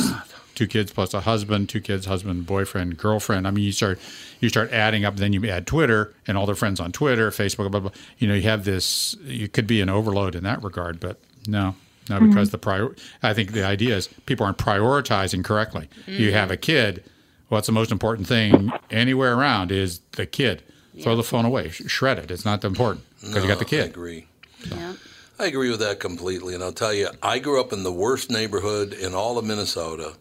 two 0.55 0.67
kids 0.67 0.91
plus 0.91 1.13
a 1.13 1.21
husband, 1.21 1.69
two 1.69 1.81
kids, 1.81 2.05
husband, 2.05 2.45
boyfriend, 2.45 2.97
girlfriend. 2.97 3.47
I 3.47 3.51
mean, 3.51 3.63
you 3.63 3.71
start 3.71 3.99
you 4.39 4.49
start 4.49 4.71
adding 4.71 5.05
up. 5.05 5.17
Then 5.17 5.33
you 5.33 5.47
add 5.49 5.67
Twitter 5.67 6.13
and 6.27 6.37
all 6.37 6.45
their 6.45 6.55
friends 6.55 6.79
on 6.79 6.91
Twitter, 6.91 7.29
Facebook, 7.31 7.69
blah 7.69 7.69
blah. 7.69 7.79
blah. 7.81 7.91
You 8.17 8.27
know, 8.27 8.33
you 8.33 8.43
have 8.43 8.65
this. 8.65 9.15
You 9.23 9.47
could 9.47 9.67
be 9.67 9.81
an 9.81 9.89
overload 9.89 10.35
in 10.35 10.43
that 10.43 10.63
regard, 10.63 10.99
but 10.99 11.19
no. 11.47 11.75
No, 12.07 12.17
mm-hmm. 12.17 12.29
because 12.29 12.51
the 12.51 12.59
prior, 12.59 12.95
I 13.23 13.33
think 13.33 13.53
the 13.53 13.65
idea 13.65 13.95
is 13.95 14.07
people 14.27 14.45
aren't 14.45 14.59
prioritizing 14.59 15.43
correctly. 15.43 15.89
You 16.05 16.33
have 16.33 16.51
a 16.51 16.53
mm-hmm. 16.53 16.61
kid. 16.61 17.03
What's 17.49 17.65
the 17.65 17.73
most 17.73 17.91
important 17.91 18.27
thing 18.27 18.71
anywhere 18.91 19.35
around 19.35 19.71
is 19.71 20.01
the 20.11 20.27
kid. 20.27 20.61
Throw 21.01 21.15
the 21.15 21.23
phone 21.23 21.45
away, 21.45 21.69
sh- 21.69 21.83
shred 21.87 22.19
it. 22.19 22.31
It's 22.31 22.45
not 22.45 22.63
important 22.63 23.05
because 23.19 23.43
you 23.43 23.49
got 23.49 23.59
the 23.59 23.65
kid. 23.65 23.79
I 23.79 23.83
kid. 23.83 23.91
agree. 23.91 24.27
yeah. 24.71 24.93
I 25.37 25.47
agree 25.47 25.69
with 25.69 25.79
that 25.81 25.99
completely. 25.99 26.53
And 26.53 26.63
I'll 26.63 26.71
tell 26.71 26.93
you, 26.93 27.09
I 27.21 27.39
grew 27.39 27.59
up 27.59 27.73
in 27.73 27.83
the 27.83 27.91
worst 27.91 28.31
neighborhood 28.31 28.93
in 28.93 29.13
all 29.13 29.37
of 29.37 29.45
Minnesota, 29.45 30.13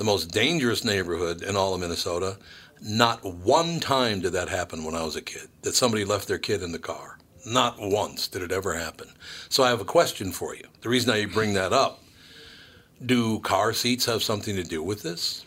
the 0.00 0.04
most 0.04 0.30
dangerous 0.30 0.82
neighborhood 0.82 1.42
in 1.42 1.56
all 1.56 1.74
of 1.74 1.80
Minnesota. 1.82 2.38
Not 2.80 3.22
one 3.22 3.80
time 3.80 4.20
did 4.20 4.32
that 4.32 4.48
happen 4.48 4.82
when 4.82 4.94
I 4.94 5.04
was 5.04 5.14
a 5.14 5.20
kid, 5.20 5.48
that 5.60 5.74
somebody 5.74 6.06
left 6.06 6.26
their 6.26 6.38
kid 6.38 6.62
in 6.62 6.72
the 6.72 6.78
car. 6.78 7.18
Not 7.44 7.76
once 7.78 8.26
did 8.26 8.40
it 8.40 8.50
ever 8.50 8.72
happen. 8.72 9.08
So 9.50 9.62
I 9.62 9.68
have 9.68 9.82
a 9.82 9.84
question 9.84 10.32
for 10.32 10.54
you. 10.54 10.64
The 10.80 10.88
reason 10.88 11.10
I 11.10 11.26
bring 11.26 11.52
that 11.52 11.74
up 11.74 12.02
do 13.04 13.40
car 13.40 13.74
seats 13.74 14.06
have 14.06 14.22
something 14.22 14.56
to 14.56 14.64
do 14.64 14.82
with 14.82 15.02
this? 15.02 15.44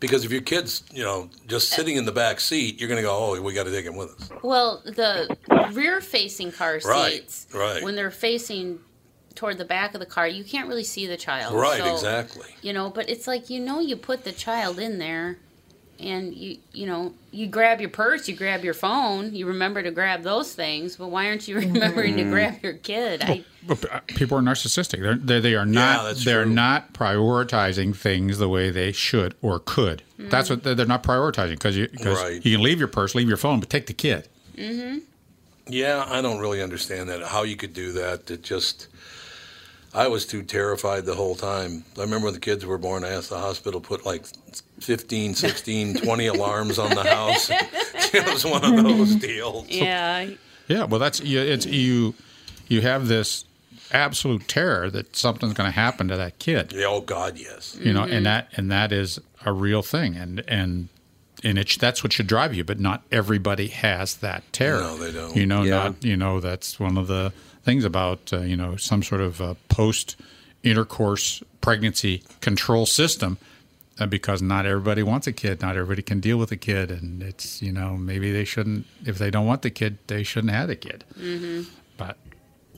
Because 0.00 0.24
if 0.24 0.32
your 0.32 0.40
kid's, 0.40 0.82
you 0.90 1.02
know, 1.02 1.28
just 1.46 1.68
sitting 1.68 1.96
in 1.96 2.06
the 2.06 2.12
back 2.12 2.40
seat, 2.40 2.80
you're 2.80 2.88
going 2.88 3.02
to 3.02 3.06
go, 3.06 3.14
oh, 3.14 3.40
we 3.42 3.52
got 3.52 3.64
to 3.64 3.70
take 3.70 3.84
him 3.84 3.96
with 3.96 4.10
us. 4.18 4.30
Well, 4.42 4.80
the 4.86 5.36
rear-facing 5.72 6.52
car 6.52 6.80
Right, 6.86 7.12
seats, 7.12 7.48
right. 7.52 7.82
when 7.82 7.96
they're 7.96 8.10
facing 8.10 8.80
toward 9.34 9.58
the 9.58 9.64
back 9.64 9.94
of 9.94 10.00
the 10.00 10.06
car, 10.06 10.26
you 10.28 10.44
can't 10.44 10.68
really 10.68 10.84
see 10.84 11.06
the 11.06 11.16
child. 11.16 11.54
Right, 11.54 11.78
So, 11.80 11.92
exactly. 11.92 12.48
You 12.62 12.72
know, 12.72 12.90
but 12.90 13.08
it's 13.08 13.26
like 13.26 13.50
you 13.50 13.60
know, 13.60 13.80
you 13.80 13.96
put 13.96 14.24
the 14.24 14.32
child 14.32 14.78
in 14.78 14.98
there, 14.98 15.38
and 15.98 16.34
you 16.34 16.58
you 16.72 16.86
know, 16.86 17.14
you 17.30 17.46
grab 17.46 17.80
your 17.80 17.90
purse, 17.90 18.28
you 18.28 18.34
grab 18.36 18.64
your 18.64 18.74
phone, 18.74 19.34
you 19.34 19.46
remember 19.46 19.82
to 19.82 19.90
grab 19.90 20.22
those 20.22 20.52
things. 20.54 20.96
But 20.96 21.08
why 21.08 21.26
aren't 21.28 21.46
you 21.48 21.54
remembering 21.60 22.16
to 22.16 22.24
grab 22.24 22.62
your 22.62 22.74
kid? 22.74 23.22
I 23.22 23.44
But 23.66 23.90
uh, 23.92 24.00
people 24.06 24.36
are 24.38 24.42
narcissistic. 24.42 25.00
They're, 25.00 25.14
they 25.16 25.40
they 25.40 25.54
are 25.54 25.66
not. 25.66 26.04
that's 26.04 26.24
they're 26.24 26.44
true. 26.44 26.52
not 26.52 26.92
prioritizing 26.94 27.94
things 27.96 28.38
the 28.38 28.48
way 28.48 28.70
they 28.70 28.92
should 28.92 29.34
or 29.42 29.58
could. 29.60 30.02
That's 30.18 30.48
what 30.50 30.62
they're, 30.62 30.74
they're 30.74 30.86
not 30.86 31.02
prioritizing 31.02 31.52
because 31.52 31.76
you 31.76 31.88
because 31.88 32.20
Right. 32.22 32.44
you 32.44 32.56
can 32.56 32.62
leave 32.62 32.78
your 32.78 32.88
purse, 32.88 33.14
leave 33.14 33.28
your 33.28 33.36
phone, 33.36 33.60
but 33.60 33.68
take 33.70 33.86
the 33.86 33.92
kid. 33.94 34.28
Mhm. 34.56 35.02
Yeah, 35.66 36.04
I 36.08 36.20
don't 36.20 36.40
really 36.40 36.60
understand 36.62 37.08
that. 37.08 37.22
How 37.22 37.42
you 37.42 37.56
could 37.56 37.72
do 37.72 37.92
that? 37.92 38.30
It 38.30 38.42
just, 38.42 38.88
I 39.94 40.08
was 40.08 40.26
too 40.26 40.42
terrified 40.42 41.04
the 41.04 41.14
whole 41.14 41.36
time. 41.36 41.84
I 41.96 42.00
remember 42.00 42.26
when 42.26 42.34
the 42.34 42.40
kids 42.40 42.66
were 42.66 42.78
born, 42.78 43.04
I 43.04 43.10
asked 43.10 43.30
the 43.30 43.38
hospital 43.38 43.80
to 43.80 43.86
put 43.86 44.04
like 44.04 44.26
15, 44.80 45.34
16, 45.36 45.94
20 45.96 46.26
alarms 46.26 46.78
on 46.78 46.90
the 46.90 47.04
house. 47.04 47.48
it 47.50 48.26
was 48.32 48.44
one 48.44 48.64
of 48.64 48.82
those 48.84 49.14
deals. 49.16 49.68
yeah. 49.68 50.30
Yeah, 50.66 50.84
well, 50.84 50.98
that's 50.98 51.20
you- 51.20 51.40
it's 51.40 51.66
you. 51.66 52.14
You 52.68 52.80
have 52.80 53.06
this 53.06 53.44
absolute 53.92 54.48
terror 54.48 54.90
that 54.90 55.14
something's 55.14 55.52
going 55.52 55.68
to 55.68 55.74
happen 55.74 56.08
to 56.08 56.16
that 56.16 56.38
kid. 56.38 56.72
Yeah, 56.72 56.86
oh 56.86 57.02
God, 57.02 57.36
yes. 57.36 57.76
You 57.78 57.92
know, 57.92 58.04
and 58.04 58.12
mm-hmm. 58.12 58.24
that 58.24 58.48
and 58.56 58.70
that 58.70 58.90
is 58.90 59.20
a 59.44 59.52
real 59.52 59.82
thing, 59.82 60.16
and 60.16 60.42
and 60.48 60.88
and 61.42 61.58
it 61.58 61.76
that's 61.78 62.02
what 62.02 62.14
should 62.14 62.26
drive 62.26 62.54
you. 62.54 62.64
But 62.64 62.80
not 62.80 63.02
everybody 63.12 63.68
has 63.68 64.16
that 64.16 64.42
terror. 64.54 64.80
No, 64.80 64.96
they 64.96 65.12
don't. 65.12 65.36
You 65.36 65.44
know, 65.44 65.62
Yeah. 65.64 65.74
not 65.74 66.02
you 66.02 66.16
know 66.16 66.40
that's 66.40 66.80
one 66.80 66.96
of 66.96 67.08
the 67.08 67.34
things 67.64 67.84
about 67.84 68.32
uh, 68.32 68.40
you 68.40 68.56
know 68.56 68.76
some 68.76 69.02
sort 69.02 69.20
of 69.20 69.40
uh, 69.40 69.54
post 69.68 70.16
intercourse 70.62 71.42
pregnancy 71.60 72.22
control 72.40 72.86
system. 72.86 73.38
Uh, 73.96 74.06
because 74.06 74.42
not 74.42 74.66
everybody 74.66 75.04
wants 75.04 75.28
a 75.28 75.32
kid, 75.32 75.62
not 75.62 75.76
everybody 75.76 76.02
can 76.02 76.18
deal 76.18 76.36
with 76.36 76.50
a 76.50 76.56
kid, 76.56 76.90
and 76.90 77.22
it's 77.22 77.62
you 77.62 77.70
know 77.70 77.96
maybe 77.96 78.32
they 78.32 78.44
shouldn't 78.44 78.86
if 79.06 79.18
they 79.18 79.30
don't 79.30 79.46
want 79.46 79.62
the 79.62 79.70
kid, 79.70 79.98
they 80.08 80.24
shouldn't 80.24 80.52
have 80.52 80.66
the 80.66 80.74
kid. 80.74 81.04
Mm-hmm. 81.16 81.62
But 81.96 82.16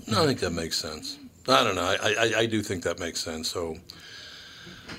No, 0.07 0.25
I 0.25 0.27
think 0.27 0.41
that 0.41 0.51
makes 0.51 0.77
sense. 0.77 1.19
I 1.49 1.65
don't 1.65 1.75
know. 1.75 1.97
I, 2.03 2.15
I, 2.19 2.39
I 2.41 2.47
do 2.47 2.61
think 2.61 2.83
that 2.85 2.99
makes 2.99 3.21
sense. 3.21 3.49
So 3.49 3.77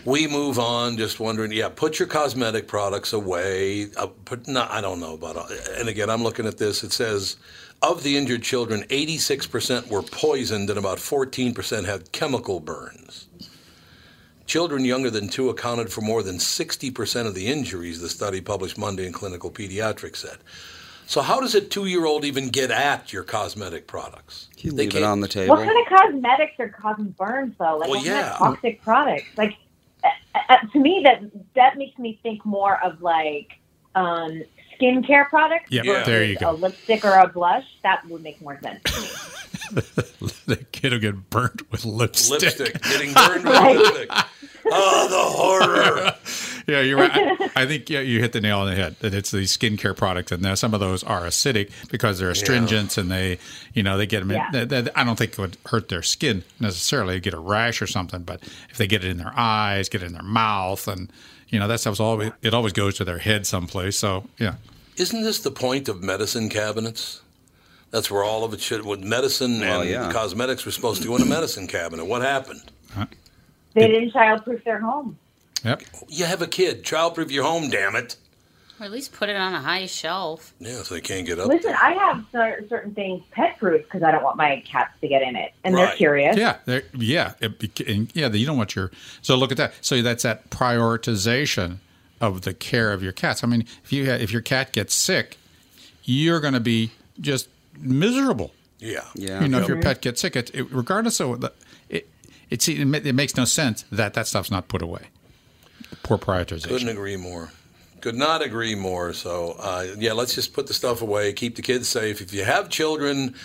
we 0.05 0.27
move 0.27 0.59
on. 0.59 0.97
Just 0.97 1.19
wondering. 1.19 1.51
Yeah, 1.51 1.69
put 1.69 1.99
your 1.99 2.07
cosmetic 2.07 2.67
products 2.67 3.13
away. 3.13 3.87
Uh, 3.95 4.07
put. 4.25 4.47
No, 4.47 4.65
I 4.69 4.81
don't 4.81 4.99
know 4.99 5.13
about. 5.13 5.37
all, 5.37 5.49
And 5.77 5.89
again, 5.89 6.09
I'm 6.09 6.23
looking 6.23 6.45
at 6.45 6.57
this. 6.57 6.83
It 6.83 6.93
says 6.93 7.37
of 7.81 8.03
the 8.03 8.17
injured 8.17 8.43
children, 8.43 8.83
86% 8.83 9.87
were 9.89 10.01
poisoned, 10.01 10.69
and 10.69 10.79
about 10.79 10.97
14% 10.97 11.85
had 11.85 12.11
chemical 12.11 12.59
burns. 12.59 13.27
Children 14.45 14.85
younger 14.85 15.09
than 15.09 15.27
two 15.27 15.49
accounted 15.49 15.91
for 15.91 16.01
more 16.01 16.23
than 16.23 16.37
60% 16.37 17.27
of 17.27 17.35
the 17.35 17.47
injuries, 17.47 17.99
the 18.01 18.09
study 18.09 18.39
published 18.41 18.77
Monday 18.77 19.05
in 19.05 19.11
Clinical 19.13 19.51
Pediatrics 19.51 20.17
said. 20.17 20.37
So, 21.05 21.21
how 21.21 21.39
does 21.39 21.55
a 21.55 21.61
two 21.61 21.85
year 21.85 22.05
old 22.05 22.25
even 22.25 22.49
get 22.49 22.69
at 22.69 23.13
your 23.13 23.23
cosmetic 23.23 23.87
products? 23.87 24.49
You 24.57 24.71
They 24.71 24.77
leave 24.83 24.89
it 24.89 24.91
can't- 24.93 25.05
on 25.05 25.19
the 25.21 25.27
table. 25.29 25.55
What 25.55 25.65
kind 25.65 25.79
of 25.79 25.99
cosmetics 25.99 26.53
are 26.59 26.67
causing 26.69 27.11
burns 27.11 27.55
though? 27.57 27.77
Like 27.77 27.89
Well, 27.89 27.99
what 27.99 28.05
kind 28.07 28.25
of 28.25 28.37
toxic 28.37 28.81
products? 28.81 29.23
Like 29.37 29.53
uh, 30.03 30.09
uh, 30.49 30.57
to 30.73 30.79
me, 30.79 31.01
that 31.05 31.21
that 31.55 31.77
makes 31.77 31.97
me 31.97 32.19
think 32.23 32.45
more 32.45 32.81
of 32.83 33.01
like 33.01 33.53
um, 33.95 34.43
skincare 34.79 35.27
products. 35.29 35.65
Yeah, 35.69 35.81
Yeah. 35.83 36.03
there 36.03 36.23
you 36.23 36.37
go. 36.37 36.51
A 36.51 36.53
lipstick 36.53 37.03
or 37.05 37.13
a 37.17 37.27
blush 37.27 37.65
that 37.83 38.05
would 38.09 38.21
make 38.23 38.41
more 38.41 38.59
sense 38.61 38.81
to 38.83 39.01
me. 39.01 39.07
the 40.45 40.65
kid 40.71 40.91
will 40.93 40.99
get 40.99 41.29
burnt 41.29 41.69
with 41.71 41.85
lipstick. 41.85 42.41
lipstick, 42.41 42.81
getting 42.83 43.13
burned 43.13 43.43
with 43.43 43.53
lipstick. 43.77 44.09
Oh, 44.69 45.07
the 45.09 45.17
horror! 45.37 46.13
Yeah, 46.69 46.81
you're 46.81 46.97
right. 46.97 47.11
I, 47.55 47.61
I 47.61 47.65
think 47.65 47.89
yeah, 47.89 48.01
you 48.01 48.19
hit 48.19 48.33
the 48.33 48.41
nail 48.41 48.59
on 48.59 48.67
the 48.67 48.75
head. 48.75 48.97
That 48.99 49.13
it's 49.13 49.31
the 49.31 49.43
skincare 49.43 49.95
products, 49.95 50.33
and 50.33 50.41
now 50.43 50.53
some 50.55 50.73
of 50.73 50.81
those 50.81 51.01
are 51.01 51.21
acidic 51.21 51.71
because 51.89 52.19
they're 52.19 52.29
astringents, 52.29 52.97
and 52.97 53.09
they, 53.09 53.39
you 53.73 53.83
know, 53.83 53.97
they 53.97 54.05
get 54.05 54.19
them. 54.19 54.31
In, 54.31 54.35
Yeah. 54.35 54.49
that- 54.51 54.67
that- 54.69 54.99
I 54.99 55.05
don't 55.05 55.15
think 55.17 55.31
it 55.31 55.37
would 55.39 55.55
hurt 55.67 55.87
their 55.87 56.01
skin 56.03 56.43
necessarily. 56.59 57.13
They 57.13 57.19
get 57.21 57.33
a 57.33 57.39
rash 57.39 57.81
or 57.81 57.87
something, 57.87 58.23
but 58.23 58.43
if 58.69 58.75
they 58.75 58.85
get 58.85 59.05
it 59.05 59.09
in 59.11 59.15
their 59.15 59.31
eyes, 59.33 59.87
get 59.87 60.03
it 60.03 60.07
in 60.07 60.11
their 60.11 60.23
mouth, 60.23 60.89
and 60.89 61.09
you 61.49 61.59
know 61.59 61.67
that 61.67 61.79
stuff's 61.79 61.99
always 61.99 62.31
it 62.41 62.53
always 62.53 62.73
goes 62.73 62.95
to 62.97 63.05
their 63.05 63.19
head 63.19 63.45
someplace. 63.47 63.97
So 63.97 64.25
yeah, 64.37 64.55
Isn't 64.97 65.23
this 65.23 65.39
the 65.39 65.51
point 65.51 65.87
of 65.89 66.01
medicine 66.03 66.49
cabinets? 66.49 67.21
That's 67.91 68.11
where 68.11 68.23
all 68.23 68.43
of 68.43 68.53
it 68.53 68.59
should. 68.59 68.85
With 68.85 69.01
medicine 69.03 69.59
Well, 69.61 69.81
and 69.81 69.89
yeah. 69.89 70.11
cosmetics 70.11 70.65
were 70.65 70.71
supposed 70.71 71.01
to 71.03 71.07
go 71.07 71.15
in 71.15 71.21
a 71.21 71.25
medicine 71.25 71.67
cabinet. 71.67 72.05
What 72.05 72.21
happened? 72.21 72.61
Huh? 72.93 73.05
They 73.73 73.87
didn't 73.87 74.11
childproof 74.11 74.63
their 74.65 74.79
home. 74.79 75.17
yep. 75.63 75.81
You 76.09 76.25
have 76.25 76.41
a 76.41 76.47
kid. 76.47 76.83
Childproof 76.83 77.31
your 77.31 77.43
home. 77.45 77.69
Damn 77.69 77.95
it! 77.95 78.15
Or 78.79 78.85
at 78.85 78.91
least 78.91 79.11
put 79.13 79.27
it 79.29 79.35
on 79.35 79.53
a 79.55 79.59
high 79.61 79.87
shelf. 79.87 80.53
Yeah, 80.59 80.83
so 80.83 80.93
they 80.93 81.01
can't 81.01 81.25
get 81.25 81.39
up. 81.39 81.47
Listen, 81.47 81.73
I 81.81 81.93
have 81.93 82.23
cer- 82.31 82.63
certain 82.69 82.93
things 82.93 83.23
pet 83.31 83.57
proof 83.57 83.83
because 83.83 84.03
I 84.03 84.11
don't 84.11 84.23
want 84.23 84.37
my 84.37 84.61
cats 84.67 84.91
to 85.01 85.07
get 85.07 85.23
in 85.23 85.35
it, 85.35 85.51
and 85.63 85.75
they're 85.75 85.95
curious. 85.95 86.37
Yeah, 86.37 86.57
they're- 86.65 86.85
yeah, 86.93 87.33
it, 87.39 87.79
and 87.87 88.11
yeah. 88.15 88.27
You 88.29 88.45
don't 88.45 88.57
want 88.57 88.75
your 88.75 88.91
so 89.23 89.35
look 89.35 89.51
at 89.51 89.57
that. 89.57 89.73
So 89.81 90.01
that's 90.03 90.21
that 90.23 90.49
prioritization 90.51 91.77
of 92.21 92.41
the 92.41 92.53
care 92.53 92.91
of 92.93 93.01
your 93.03 93.11
cats. 93.13 93.43
I 93.43 93.47
mean, 93.47 93.65
if 93.83 93.91
you 93.91 94.05
if 94.05 94.31
your 94.31 94.41
cat 94.41 94.71
gets 94.73 94.93
sick, 94.93 95.37
you're 96.03 96.39
going 96.39 96.53
to 96.53 96.59
be 96.59 96.91
just 97.19 97.49
miserable. 97.79 98.51
Yeah. 98.79 99.05
Yeah. 99.15 99.41
You 99.41 99.47
know, 99.49 99.59
if 99.61 99.67
your 99.67 99.81
pet 99.81 100.01
gets 100.01 100.21
sick, 100.21 100.35
it, 100.35 100.53
it, 100.53 100.67
regardless 100.71 101.19
of 101.19 101.41
the, 101.41 101.51
it, 101.89 102.07
it's 102.51 102.67
it, 102.69 102.79
it 103.07 103.13
makes 103.15 103.35
no 103.35 103.45
sense 103.45 103.85
that 103.91 104.13
that 104.13 104.27
stuff's 104.27 104.51
not 104.51 104.67
put 104.67 104.81
away. 104.83 105.07
Poor 106.03 106.17
prioritization. 106.17 106.67
Couldn't 106.67 106.89
agree 106.89 107.17
more. 107.17 107.49
Could 108.07 108.15
not 108.15 108.41
agree 108.41 108.73
more. 108.73 109.11
So, 109.11 109.57
uh, 109.59 109.85
yeah, 109.97 110.13
let's 110.13 110.33
just 110.33 110.53
put 110.53 110.65
the 110.67 110.73
stuff 110.73 111.01
away, 111.01 111.33
keep 111.33 111.57
the 111.57 111.61
kids 111.61 111.89
safe. 111.89 112.21
If 112.21 112.33
you 112.33 112.45
have 112.45 112.69
children, 112.69 113.35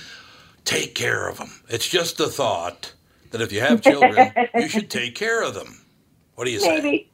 take 0.64 0.94
care 0.94 1.26
of 1.28 1.38
them. 1.38 1.50
It's 1.68 1.88
just 1.88 2.20
a 2.20 2.28
thought 2.28 2.92
that 3.32 3.40
if 3.40 3.50
you 3.52 3.58
have 3.60 3.80
children, 3.82 4.30
you 4.54 4.68
should 4.68 4.88
take 4.88 5.16
care 5.16 5.42
of 5.42 5.54
them. 5.54 5.80
What 6.36 6.44
do 6.44 6.52
you 6.52 6.60
say? 6.60 6.76
Maybe. 6.76 7.10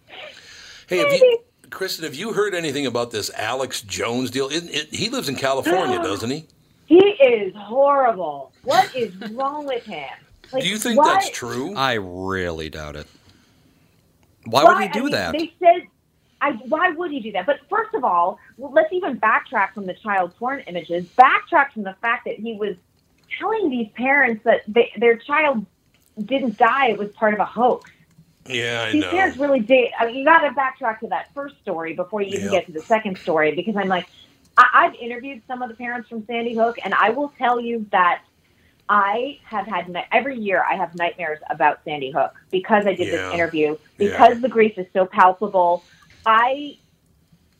Hey, 0.88 0.98
have 0.98 1.10
you, 1.10 1.38
Kristen, 1.70 2.04
have 2.04 2.14
you 2.14 2.34
heard 2.34 2.54
anything 2.54 2.84
about 2.84 3.12
this 3.12 3.30
Alex 3.34 3.80
Jones 3.80 4.30
deal? 4.30 4.48
It, 4.50 4.64
it, 4.64 4.94
he 4.94 5.08
lives 5.08 5.30
in 5.30 5.36
California, 5.36 5.96
doesn't 6.02 6.28
he? 6.28 6.44
He 6.84 6.96
is 6.98 7.54
horrible. 7.56 8.52
What 8.62 8.94
is 8.94 9.16
wrong 9.30 9.64
with 9.64 9.84
him? 9.84 10.06
Like, 10.52 10.64
Do 10.64 10.68
you 10.68 10.76
think 10.76 10.98
why- 10.98 11.14
that's 11.14 11.30
true? 11.30 11.74
I 11.74 11.94
really 11.94 12.68
doubt 12.68 12.96
it. 12.96 13.06
Why, 14.44 14.64
would 14.64 14.82
he 14.82 14.84
I 14.84 14.92
do 14.92 15.04
mean, 15.04 15.12
that? 15.12 15.32
They 15.32 15.50
said, 15.58 15.86
I, 16.40 16.52
why 16.52 16.90
would 16.90 17.10
he 17.10 17.20
do 17.20 17.32
that? 17.32 17.46
But 17.46 17.60
first 17.68 17.94
of 17.94 18.04
all, 18.04 18.38
let's 18.58 18.92
even 18.92 19.18
backtrack 19.18 19.72
from 19.74 19.86
the 19.86 19.94
child 19.94 20.36
porn 20.38 20.60
images. 20.60 21.04
Backtrack 21.18 21.72
from 21.72 21.82
the 21.82 21.96
fact 22.00 22.26
that 22.26 22.36
he 22.36 22.54
was 22.54 22.76
telling 23.38 23.70
these 23.70 23.88
parents 23.94 24.44
that 24.44 24.62
they, 24.68 24.92
their 24.96 25.16
child 25.16 25.66
didn't 26.24 26.56
die; 26.56 26.88
it 26.90 26.98
was 26.98 27.10
part 27.10 27.34
of 27.34 27.40
a 27.40 27.44
hoax. 27.44 27.90
Yeah, 28.48 28.84
I 28.86 28.92
These 28.92 29.02
know. 29.04 29.10
parents 29.10 29.36
really 29.38 29.60
did. 29.60 29.90
I 29.98 30.06
mean, 30.06 30.16
you 30.16 30.24
got 30.24 30.40
to 30.40 30.50
backtrack 30.50 31.00
to 31.00 31.08
that 31.08 31.26
first 31.34 31.56
story 31.60 31.94
before 31.94 32.22
you 32.22 32.28
even 32.28 32.44
Yeah. 32.46 32.50
get 32.60 32.66
to 32.66 32.72
the 32.72 32.82
second 32.82 33.18
story 33.18 33.54
because 33.54 33.76
I'm 33.76 33.88
like, 33.88 34.06
I, 34.56 34.66
I've 34.72 34.94
interviewed 34.94 35.42
some 35.46 35.60
of 35.60 35.68
the 35.68 35.74
parents 35.76 36.08
from 36.08 36.24
Sandy 36.26 36.54
Hook, 36.54 36.76
and 36.82 36.94
I 36.94 37.10
will 37.10 37.32
tell 37.38 37.60
you 37.60 37.86
that 37.92 38.22
I 38.88 39.38
have 39.44 39.66
had 39.66 39.94
every 40.12 40.38
year 40.38 40.64
I 40.68 40.76
have 40.76 40.94
nightmares 40.94 41.40
about 41.50 41.80
Sandy 41.84 42.10
Hook 42.10 42.34
because 42.50 42.86
I 42.86 42.94
did 42.94 43.08
Yeah. 43.08 43.16
this 43.28 43.34
interview 43.34 43.70
Yeah. 43.72 43.76
because 43.98 44.40
the 44.40 44.48
grief 44.48 44.78
is 44.78 44.86
so 44.94 45.04
palpable. 45.04 45.84
I 46.26 46.78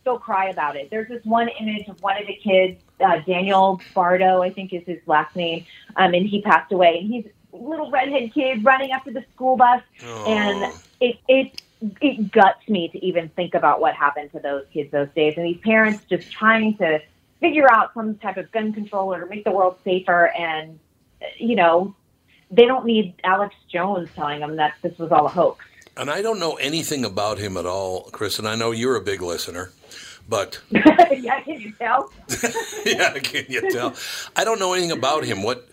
still 0.00 0.18
cry 0.18 0.48
about 0.48 0.76
it. 0.76 0.90
There's 0.90 1.08
this 1.08 1.24
one 1.24 1.48
image 1.60 1.88
of 1.88 2.00
one 2.02 2.20
of 2.20 2.26
the 2.26 2.34
kids, 2.34 2.80
uh, 3.00 3.18
Daniel 3.26 3.80
Barden, 3.94 4.40
I 4.40 4.50
think 4.50 4.72
is 4.72 4.84
his 4.86 5.00
last 5.06 5.36
name, 5.36 5.66
um, 5.96 6.14
and 6.14 6.26
he 6.26 6.40
passed 6.42 6.72
away. 6.72 6.98
And 7.00 7.08
he's 7.12 7.26
a 7.52 7.56
little 7.56 7.90
redhead 7.90 8.32
kid 8.32 8.64
running 8.64 8.92
after 8.92 9.10
the 9.10 9.24
school 9.34 9.56
bus, 9.56 9.82
and 10.26 10.72
it 11.00 11.18
it 11.28 11.62
it 12.00 12.32
guts 12.32 12.68
me 12.68 12.88
to 12.88 13.04
even 13.04 13.28
think 13.30 13.54
about 13.54 13.80
what 13.80 13.94
happened 13.94 14.32
to 14.32 14.40
those 14.40 14.64
kids 14.72 14.90
those 14.90 15.08
days, 15.14 15.34
and 15.36 15.46
these 15.46 15.60
parents 15.60 16.04
just 16.08 16.30
trying 16.30 16.76
to 16.78 17.00
figure 17.40 17.70
out 17.70 17.92
some 17.94 18.16
type 18.16 18.36
of 18.36 18.50
gun 18.50 18.72
control 18.72 19.12
or 19.12 19.20
to 19.20 19.26
make 19.26 19.44
the 19.44 19.50
world 19.50 19.76
safer, 19.84 20.28
and 20.28 20.78
uh, 21.22 21.26
you 21.38 21.56
know. 21.56 21.94
They 22.50 22.64
don't 22.64 22.86
need 22.86 23.12
Alex 23.24 23.54
Jones 23.70 24.08
telling 24.16 24.40
them 24.40 24.56
that 24.56 24.72
this 24.80 24.96
was 24.96 25.12
all 25.12 25.26
a 25.26 25.28
hoax. 25.28 25.66
And 25.98 26.08
I 26.08 26.22
don't 26.22 26.38
know 26.38 26.54
anything 26.54 27.04
about 27.04 27.38
him 27.38 27.56
at 27.56 27.66
all, 27.66 28.02
Chris. 28.12 28.38
And 28.38 28.46
I 28.46 28.54
know 28.54 28.70
you're 28.70 28.94
a 28.94 29.00
big 29.00 29.20
listener, 29.20 29.72
but 30.28 30.60
yeah, 30.70 31.40
can 31.40 31.60
you 31.60 31.72
tell? 31.72 32.12
yeah, 32.86 33.18
can 33.18 33.46
you 33.48 33.68
tell? 33.70 33.94
I 34.36 34.44
don't 34.44 34.60
know 34.60 34.74
anything 34.74 34.92
about 34.92 35.24
him. 35.24 35.42
What? 35.42 35.68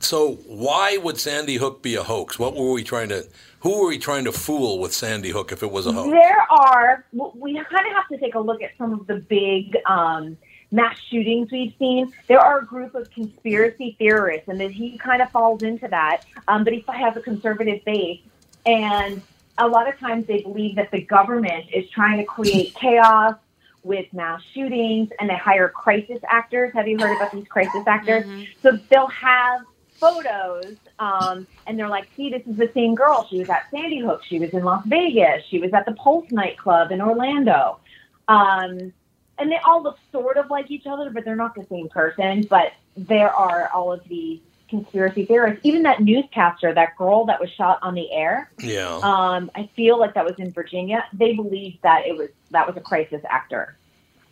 So 0.00 0.34
why 0.46 0.96
would 0.96 1.18
Sandy 1.18 1.56
Hook 1.56 1.80
be 1.80 1.94
a 1.94 2.02
hoax? 2.02 2.40
What 2.40 2.56
were 2.56 2.72
we 2.72 2.82
trying 2.82 3.08
to? 3.10 3.24
Who 3.60 3.80
were 3.80 3.88
we 3.88 3.98
trying 3.98 4.24
to 4.24 4.32
fool 4.32 4.80
with 4.80 4.92
Sandy 4.92 5.30
Hook 5.30 5.52
if 5.52 5.62
it 5.62 5.70
was 5.70 5.86
a 5.86 5.92
hoax? 5.92 6.10
There 6.10 6.46
are, 6.50 7.04
we 7.12 7.54
kind 7.54 7.86
of 7.86 7.92
have 7.92 8.08
to 8.08 8.18
take 8.18 8.34
a 8.34 8.40
look 8.40 8.62
at 8.62 8.70
some 8.78 8.92
of 8.92 9.06
the 9.06 9.16
big 9.16 9.76
um, 9.86 10.36
mass 10.70 10.96
shootings 11.08 11.50
we've 11.50 11.74
seen. 11.78 12.12
There 12.26 12.38
are 12.38 12.60
a 12.60 12.64
group 12.64 12.94
of 12.94 13.10
conspiracy 13.10 13.96
theorists, 13.98 14.48
and 14.48 14.60
that 14.60 14.70
he 14.70 14.96
kind 14.98 15.22
of 15.22 15.30
falls 15.30 15.62
into 15.62 15.88
that, 15.88 16.24
um, 16.46 16.64
but 16.64 16.72
he 16.72 16.84
has 16.88 17.16
a 17.16 17.20
conservative 17.20 17.84
base. 17.84 18.20
And 18.64 19.22
a 19.58 19.66
lot 19.66 19.88
of 19.88 19.98
times 19.98 20.26
they 20.26 20.42
believe 20.42 20.76
that 20.76 20.90
the 20.90 21.02
government 21.02 21.66
is 21.72 21.88
trying 21.90 22.18
to 22.18 22.24
create 22.24 22.74
chaos 22.74 23.34
with 23.82 24.12
mass 24.12 24.42
shootings, 24.54 25.08
and 25.18 25.30
they 25.30 25.36
hire 25.36 25.68
crisis 25.68 26.18
actors. 26.28 26.72
Have 26.74 26.88
you 26.88 26.98
heard 26.98 27.16
about 27.16 27.32
these 27.32 27.46
crisis 27.48 27.86
actors? 27.86 28.24
So 28.62 28.72
they'll 28.88 29.06
have 29.08 29.62
photos, 29.92 30.76
um, 30.98 31.46
and 31.66 31.78
they're 31.78 31.88
like, 31.88 32.08
"See, 32.16 32.30
this 32.30 32.46
is 32.46 32.56
the 32.56 32.70
same 32.74 32.94
girl. 32.94 33.26
She 33.28 33.38
was 33.38 33.48
at 33.48 33.70
Sandy 33.70 33.98
Hook. 33.98 34.22
She 34.24 34.38
was 34.38 34.50
in 34.50 34.64
Las 34.64 34.84
Vegas. 34.86 35.44
She 35.46 35.58
was 35.58 35.72
at 35.72 35.86
the 35.86 35.92
Pulse 35.92 36.30
nightclub 36.30 36.92
in 36.92 37.00
Orlando." 37.00 37.80
Um, 38.28 38.92
and 39.38 39.50
they 39.50 39.58
all 39.64 39.82
look 39.82 39.98
sort 40.12 40.36
of 40.36 40.50
like 40.50 40.70
each 40.70 40.86
other, 40.86 41.10
but 41.10 41.24
they're 41.24 41.36
not 41.36 41.54
the 41.54 41.66
same 41.70 41.88
person. 41.88 42.44
But 42.48 42.72
there 42.96 43.30
are 43.30 43.70
all 43.72 43.92
of 43.92 44.06
these 44.08 44.40
conspiracy 44.68 45.24
theorists. 45.24 45.60
Even 45.64 45.82
that 45.82 46.00
newscaster, 46.02 46.72
that 46.74 46.96
girl 46.96 47.24
that 47.26 47.40
was 47.40 47.50
shot 47.50 47.78
on 47.82 47.94
the 47.94 48.10
air. 48.12 48.50
Yeah. 48.60 49.00
Um, 49.02 49.50
I 49.54 49.68
feel 49.74 49.98
like 49.98 50.14
that 50.14 50.24
was 50.24 50.34
in 50.38 50.52
Virginia. 50.52 51.04
They 51.12 51.34
believed 51.34 51.78
that 51.82 52.06
it 52.06 52.16
was 52.16 52.28
that 52.50 52.66
was 52.66 52.76
a 52.76 52.80
crisis 52.80 53.22
actor. 53.28 53.76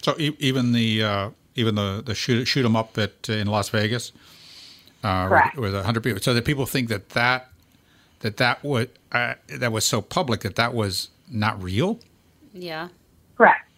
So 0.02 0.14
e- 0.18 0.36
even 0.38 0.72
the 0.72 1.02
uh, 1.02 1.30
even 1.54 1.74
the 1.74 2.02
the 2.04 2.14
shoot 2.14 2.44
shoot 2.46 2.64
'em 2.64 2.76
up 2.76 2.96
at 2.98 3.28
in 3.28 3.46
Las 3.46 3.68
Vegas, 3.70 4.12
uh, 5.02 5.28
Correct. 5.28 5.56
with, 5.56 5.74
with 5.74 5.84
hundred 5.84 6.02
people. 6.02 6.20
So 6.22 6.34
that 6.34 6.44
people 6.44 6.66
think 6.66 6.88
that 6.88 7.10
that 7.10 7.48
that 8.20 8.36
that 8.36 8.62
would 8.64 8.90
uh, 9.12 9.34
that 9.48 9.72
was 9.72 9.84
so 9.84 10.00
public 10.02 10.40
that 10.40 10.56
that 10.56 10.74
was 10.74 11.08
not 11.30 11.60
real. 11.62 11.98
Yeah. 12.52 12.88
Correct. 13.36 13.68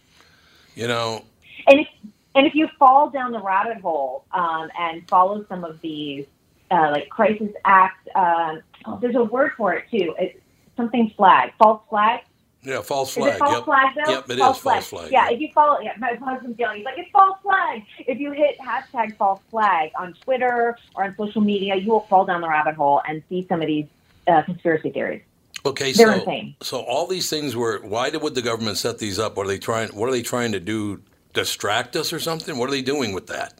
You 0.75 0.87
know, 0.87 1.25
And 1.67 1.81
if 1.81 1.89
and 2.35 2.47
if 2.47 2.55
you 2.55 2.69
fall 2.79 3.11
down 3.11 3.33
the 3.33 3.41
rabbit 3.41 3.81
hole 3.81 4.25
um, 4.33 4.71
and 4.79 5.07
follow 5.09 5.45
some 5.49 5.65
of 5.65 5.81
these 5.81 6.27
uh, 6.71 6.91
like 6.93 7.09
crisis 7.09 7.51
act, 7.65 8.09
um, 8.15 8.63
oh, 8.87 8.99
there's 9.01 9.17
a 9.17 9.25
word 9.25 9.53
for 9.57 9.75
it 9.75 9.85
too. 9.91 10.15
It's 10.19 10.39
something 10.77 11.13
flag, 11.17 11.53
false 11.59 11.83
flag. 11.89 12.21
yeah, 12.63 12.83
false 12.83 13.13
flag. 13.15 13.33
Is 13.33 13.39
flag. 13.39 13.51
it 13.51 13.53
false 13.53 13.57
yep. 13.57 13.65
flag 13.65 13.95
though? 13.95 14.13
Yep, 14.13 14.25
it 14.25 14.33
is 14.33 14.39
false 14.39 14.61
false 14.61 14.87
flag. 14.89 15.13
Yeah, 15.13 15.31
if 15.31 15.41
you 15.41 15.49
follow, 15.55 15.81
yeah, 15.81 15.93
my 15.99 16.15
husband's 16.15 16.59
yelling. 16.59 16.79
He's 16.79 16.85
like, 16.85 16.99
it's 16.99 17.11
false 17.11 17.39
flag. 17.43 17.83
If 18.01 18.19
you 18.19 18.33
hit 18.33 18.59
hashtag 18.59 19.17
false 19.17 19.41
flag 19.51 19.91
on 19.99 20.15
Twitter 20.25 20.77
or 20.95 21.05
on 21.05 21.15
social 21.17 21.41
media, 21.41 21.77
you 21.77 21.91
will 21.91 22.07
fall 22.09 22.25
down 22.25 22.41
the 22.41 22.49
rabbit 22.49 22.75
hole 22.75 23.03
and 23.09 23.23
see 23.29 23.47
some 23.49 23.61
of 23.61 23.67
these 23.67 23.87
uh, 24.27 24.43
conspiracy 24.43 24.91
theories. 24.91 25.23
Okay, 25.67 25.93
They're 25.93 26.13
so 26.13 26.21
insane. 26.21 26.55
so 26.63 26.81
all 26.81 27.07
these 27.07 27.29
things 27.29 27.57
were. 27.57 27.81
Why 27.81 28.11
did, 28.11 28.23
would 28.23 28.35
the 28.35 28.43
government 28.43 28.79
set 28.79 28.99
these 28.99 29.19
up? 29.19 29.37
What 29.37 29.47
are 29.47 29.49
they 29.49 29.59
trying? 29.59 29.89
What 29.89 30.09
are 30.09 30.13
they 30.13 30.23
trying 30.23 30.53
to 30.53 30.61
do? 30.61 31.03
Distract 31.35 31.95
us 31.95 32.13
or 32.13 32.19
something? 32.19 32.57
What 32.57 32.69
are 32.69 32.73
they 32.73 32.83
doing 32.83 33.13
with 33.13 33.27
that? 33.27 33.55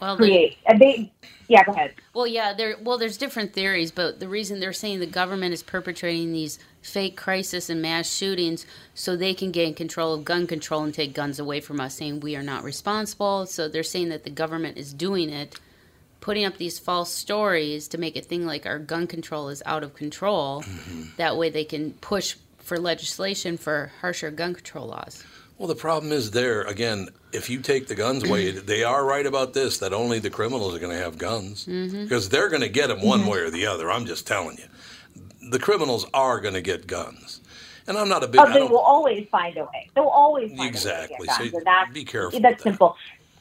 Well, 0.00 0.16
Create. 0.16 0.58
And 0.66 0.80
they, 0.80 1.12
yeah, 1.48 1.64
go 1.64 1.72
ahead. 1.72 1.94
well, 2.14 2.26
yeah. 2.26 2.52
There. 2.52 2.76
Well, 2.80 2.98
there's 2.98 3.16
different 3.16 3.52
theories, 3.52 3.90
but 3.90 4.20
the 4.20 4.28
reason 4.28 4.60
they're 4.60 4.72
saying 4.72 5.00
the 5.00 5.06
government 5.06 5.54
is 5.54 5.62
perpetrating 5.62 6.32
these 6.32 6.58
fake 6.82 7.16
crisis 7.16 7.68
and 7.68 7.82
mass 7.82 8.12
shootings 8.12 8.64
so 8.94 9.16
they 9.16 9.34
can 9.34 9.50
gain 9.50 9.74
control 9.74 10.14
of 10.14 10.24
gun 10.24 10.46
control 10.46 10.82
and 10.84 10.94
take 10.94 11.14
guns 11.14 11.38
away 11.38 11.60
from 11.60 11.80
us, 11.80 11.94
saying 11.94 12.20
we 12.20 12.36
are 12.36 12.42
not 12.42 12.62
responsible. 12.64 13.46
So 13.46 13.68
they're 13.68 13.82
saying 13.82 14.10
that 14.10 14.24
the 14.24 14.30
government 14.30 14.78
is 14.78 14.92
doing 14.92 15.30
it, 15.30 15.58
putting 16.20 16.44
up 16.44 16.58
these 16.58 16.78
false 16.78 17.12
stories 17.12 17.88
to 17.88 17.98
make 17.98 18.16
it 18.16 18.26
think 18.26 18.44
like 18.44 18.66
our 18.66 18.78
gun 18.78 19.06
control 19.06 19.48
is 19.48 19.62
out 19.66 19.82
of 19.82 19.94
control. 19.94 20.62
Mm-hmm. 20.62 21.02
That 21.16 21.36
way, 21.36 21.50
they 21.50 21.64
can 21.64 21.92
push 21.94 22.36
for 22.58 22.78
legislation 22.78 23.56
for 23.56 23.90
harsher 24.00 24.30
gun 24.30 24.54
control 24.54 24.88
laws. 24.88 25.24
Well, 25.56 25.68
the 25.68 25.74
problem 25.74 26.12
is 26.12 26.30
there 26.30 26.62
again. 26.62 27.08
If 27.32 27.50
you 27.50 27.60
take 27.60 27.86
the 27.88 27.94
guns 27.94 28.24
away, 28.24 28.50
they 28.72 28.84
are 28.84 29.04
right 29.04 29.26
about 29.26 29.52
this 29.54 29.78
that 29.78 29.92
only 29.92 30.18
the 30.18 30.30
criminals 30.30 30.74
are 30.74 30.78
going 30.78 30.96
to 30.96 31.02
have 31.02 31.18
guns 31.18 31.66
Mm-hmm. 31.66 32.04
because 32.04 32.28
they're 32.28 32.48
going 32.48 32.62
to 32.62 32.68
get 32.68 32.88
them 32.88 33.02
one 33.02 33.26
way 33.26 33.38
or 33.40 33.50
the 33.50 33.66
other. 33.66 33.90
I'm 33.90 34.06
just 34.06 34.26
telling 34.26 34.56
you, 34.58 34.64
the 35.50 35.58
criminals 35.58 36.06
are 36.14 36.40
going 36.40 36.54
to 36.54 36.60
get 36.62 36.86
guns, 36.86 37.40
and 37.86 37.96
I'm 37.98 38.08
not 38.08 38.22
a 38.24 38.28
big. 38.28 38.40
Oh, 38.40 38.52
they 38.52 38.62
will 38.62 38.78
always 38.78 39.26
find 39.30 39.56
a 39.56 39.64
way. 39.64 39.90
They'll 39.94 40.04
always 40.04 40.50
find 40.56 40.68
Exactly. 40.68 41.16
a 41.28 41.42
way. 41.42 41.50
So 41.50 41.60
that's, 41.64 41.92
be 41.92 42.04
careful 42.04 42.40
That's 42.40 42.56
with 42.56 42.64
that. 42.64 42.70
simple. 42.70 42.96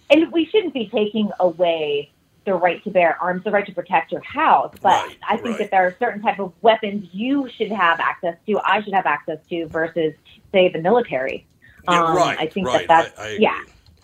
And 0.09 0.31
we 0.31 0.45
shouldn't 0.45 0.73
be 0.73 0.87
taking 0.87 1.29
away 1.39 2.11
the 2.45 2.53
right 2.53 2.81
to 2.85 2.89
bear 2.89 3.17
arms, 3.21 3.43
the 3.43 3.51
right 3.51 3.65
to 3.65 3.73
protect 3.73 4.09
your 4.13 4.21
house. 4.21 4.73
But 4.81 5.05
Right, 5.07 5.17
I 5.27 5.35
think 5.35 5.47
right. 5.49 5.57
that 5.59 5.71
there 5.71 5.85
are 5.85 5.95
certain 5.99 6.21
type 6.21 6.39
of 6.39 6.53
weapons 6.61 7.09
you 7.11 7.49
should 7.57 7.71
have 7.73 7.99
access 7.99 8.37
to, 8.47 8.57
I 8.63 8.81
should 8.83 8.93
have 8.93 9.05
access 9.05 9.39
to, 9.49 9.67
versus 9.67 10.13
say 10.53 10.69
the 10.69 10.79
military. 10.79 11.45
Yeah, 11.89 12.03
Um, 12.05 12.15
right. 12.15 12.39
I 12.39 12.47
think 12.47 12.67
right. 12.67 12.87
that 12.87 13.03
that's 13.09 13.19
I, 13.19 13.23
I 13.23 13.27
agree. 13.31 13.45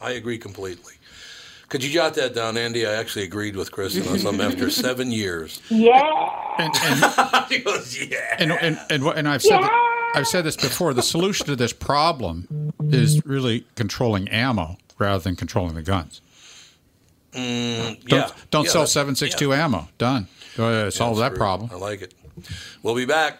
Yeah. 0.04 0.10
I 0.10 0.12
agree 0.14 0.38
completely. 0.38 0.94
Could 1.70 1.84
you 1.84 1.90
jot 1.90 2.14
that 2.16 2.36
down, 2.36 2.56
Andy? 2.58 2.86
I 2.86 2.94
actually 2.94 3.26
agreed 3.26 3.56
with 3.56 3.72
Kristen 3.72 4.08
on 4.08 4.20
something 4.20 4.46
after 4.46 4.70
seven 4.86 5.12
years. 5.12 5.62
Yeah. 5.70 6.56
And 6.60 6.72
and 6.84 7.46
he 7.50 7.60
goes, 7.60 7.98
yeah. 8.00 8.18
and 8.38 8.52
and 8.52 8.80
and, 8.90 9.04
what- 9.04 9.18
and 9.18 9.28
I've 9.28 9.42
said 9.42 9.60
Yeah. 9.62 9.70
I've 10.16 10.28
said 10.28 10.44
this 10.44 10.56
before. 10.56 10.94
The 10.94 11.02
solution 11.02 11.48
to 11.48 11.56
this 11.56 11.74
problem 11.74 12.72
is 12.92 13.26
really 13.26 13.66
controlling 13.76 14.28
ammo 14.30 14.78
rather 15.00 15.24
than 15.24 15.36
controlling 15.36 15.74
the 15.74 15.82
guns. 15.82 16.22
Mm, 17.32 18.00
Don't, 18.08 18.12
yeah. 18.12 18.30
don't 18.52 18.66
Yeah, 18.66 18.72
sell 18.72 18.82
that- 18.84 18.88
762 18.90 19.54
ammo. 19.54 19.88
Done. 19.98 20.28
Uh, 20.56 20.92
solve 20.92 21.18
That's 21.18 21.20
that 21.22 21.30
true. 21.30 21.38
problem. 21.38 21.70
I 21.74 21.78
like 21.78 22.04
it. 22.04 22.14
We'll 22.84 22.94
be 22.94 23.06
back. 23.06 23.40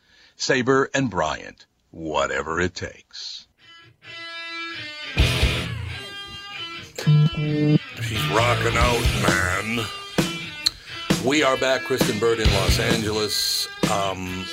Sabre 0.41 0.89
and 0.95 1.07
Bryant, 1.07 1.67
whatever 1.91 2.59
it 2.59 2.73
takes. 2.73 3.45
She's 6.97 8.27
rocking 8.31 8.75
out, 8.75 9.03
man. 9.21 9.85
We 11.23 11.43
are 11.43 11.57
back, 11.57 11.83
Kristen 11.83 12.17
Burt 12.17 12.39
in 12.39 12.51
Los 12.55 12.79
Angeles. 12.79 13.67
Um, 13.91 14.43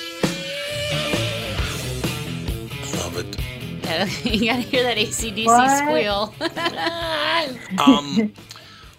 love 2.99 3.17
it. 3.17 4.23
you 4.25 4.45
gotta 4.45 4.61
hear 4.61 4.83
that 4.83 4.97
ACDC 4.97 5.45
What? 5.47 5.77
squeal. 5.79 6.35
Um, 7.79 8.33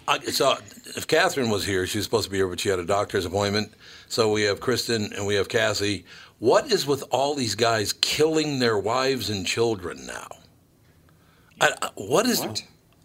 I, 0.07 0.19
so 0.19 0.57
if 0.97 1.07
Catherine 1.07 1.49
was 1.49 1.65
here, 1.65 1.87
she 1.87 1.99
was 1.99 2.05
supposed 2.05 2.25
to 2.25 2.31
be 2.31 2.37
here, 2.37 2.47
but 2.47 2.59
she 2.59 2.69
had 2.69 2.79
a 2.79 2.85
doctor's 2.85 3.25
appointment. 3.25 3.71
So 4.07 4.31
we 4.31 4.41
have 4.43 4.59
Kristen 4.59 5.13
and 5.13 5.25
we 5.25 5.35
have 5.35 5.47
Cassie. 5.47 6.05
What 6.41 6.71
is 6.71 6.87
with 6.87 7.03
all 7.11 7.35
these 7.35 7.53
guys 7.53 7.93
killing 7.93 8.57
their 8.57 8.75
wives 8.75 9.29
and 9.29 9.45
children 9.45 10.07
now? 10.07 10.27
I, 11.61 11.69
I- 11.83 11.89
what 11.93 12.25
is 12.25 12.43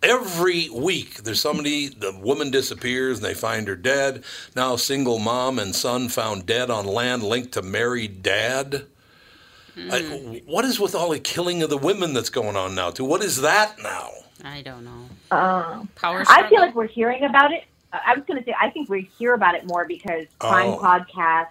every 0.03 0.71
week? 0.71 1.17
There's 1.17 1.39
somebody. 1.43 1.89
The 1.89 2.19
woman 2.19 2.51
disappears 2.51 3.19
and 3.19 3.27
they 3.27 3.35
find 3.35 3.69
her 3.69 3.77
dead. 3.77 4.25
Now, 4.57 4.77
single 4.77 5.19
mom 5.19 5.59
and 5.59 5.77
son 5.77 6.09
found 6.09 6.47
dead 6.47 6.71
on 6.71 6.87
land 6.87 7.23
linked 7.25 7.53
to 7.53 7.63
married 7.63 8.23
dad. 8.23 8.87
I, 9.77 10.41
what 10.47 10.65
is 10.65 10.81
with 10.81 10.95
all 10.95 11.11
the 11.11 11.19
killing 11.21 11.63
of 11.63 11.69
the 11.69 11.77
women 11.77 12.15
that's 12.15 12.31
going 12.31 12.57
on 12.57 12.75
now? 12.75 12.89
Too. 12.91 13.05
What 13.05 13.23
is 13.23 13.43
that 13.43 13.77
now? 13.83 14.13
I 14.45 14.63
don't 14.63 14.83
know. 14.83 15.37
Um, 15.37 15.91
Power 15.95 16.25
I 16.27 16.49
feel 16.49 16.63
like 16.63 16.75
we're 16.75 16.87
hearing 16.87 17.25
about 17.25 17.53
it. 17.53 17.65
Uh, 17.93 17.99
I 18.07 18.15
was 18.15 18.25
going 18.25 18.39
to 18.39 18.45
say, 18.47 18.55
I 18.59 18.71
think 18.71 18.89
we 18.89 19.11
hear 19.19 19.35
about 19.35 19.55
it 19.55 19.67
more 19.67 19.85
because 19.87 20.25
crime 20.39 20.69
Oh. 20.71 20.79
podcasts 20.79 21.49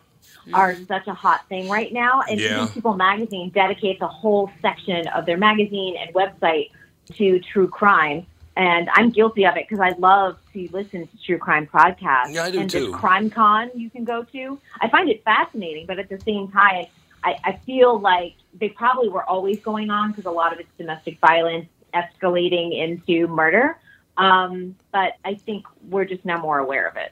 are 0.53 0.77
such 0.87 1.07
a 1.07 1.13
hot 1.13 1.41
thing 1.49 1.67
right 1.67 1.91
now. 1.91 2.21
And 2.29 2.39
Yeah. 2.39 2.61
even 2.61 2.67
People 2.69 2.93
Magazine 2.95 3.49
dedicates 3.49 4.01
a 4.01 4.07
whole 4.07 4.51
section 4.61 5.07
of 5.09 5.25
their 5.25 5.37
magazine 5.37 5.95
and 5.97 6.13
website 6.13 6.69
to 7.13 7.39
true 7.39 7.67
crime. 7.67 8.27
And 8.57 8.89
I'm 8.93 9.09
guilty 9.09 9.45
of 9.45 9.57
it 9.57 9.67
because 9.67 9.81
I 9.81 9.97
love 9.99 10.37
to 10.53 10.69
listen 10.71 11.07
to 11.07 11.17
true 11.25 11.37
crime 11.37 11.67
podcasts. 11.67 12.33
Yeah, 12.33 12.45
I 12.45 12.51
do 12.51 12.59
and 12.59 12.71
too. 12.71 12.79
There's 12.79 12.95
Crime 12.95 13.29
Con 13.29 13.69
you 13.75 13.89
can 13.89 14.05
go 14.05 14.23
to. 14.23 14.59
I 14.79 14.89
find 14.89 15.09
it 15.09 15.23
fascinating, 15.25 15.85
but 15.87 15.99
at 15.99 16.07
the 16.07 16.19
same 16.25 16.49
time, 16.51 16.85
I, 17.23 17.35
I 17.43 17.59
feel 17.65 17.99
like 17.99 18.35
they 18.53 18.69
probably 18.69 19.09
were 19.09 19.27
always 19.27 19.59
going 19.61 19.89
on 19.89 20.11
because 20.11 20.25
a 20.25 20.31
lot 20.31 20.53
of 20.53 20.59
it's 20.59 20.69
domestic 20.77 21.19
violence 21.19 21.67
escalating 21.93 22.77
into 22.77 23.27
murder. 23.27 23.77
Um, 24.17 24.75
but 24.93 25.13
I 25.25 25.35
think 25.45 25.65
we're 25.89 26.05
just 26.05 26.23
now 26.23 26.39
more 26.39 26.59
aware 26.59 26.87
of 26.87 26.95
it. 26.95 27.11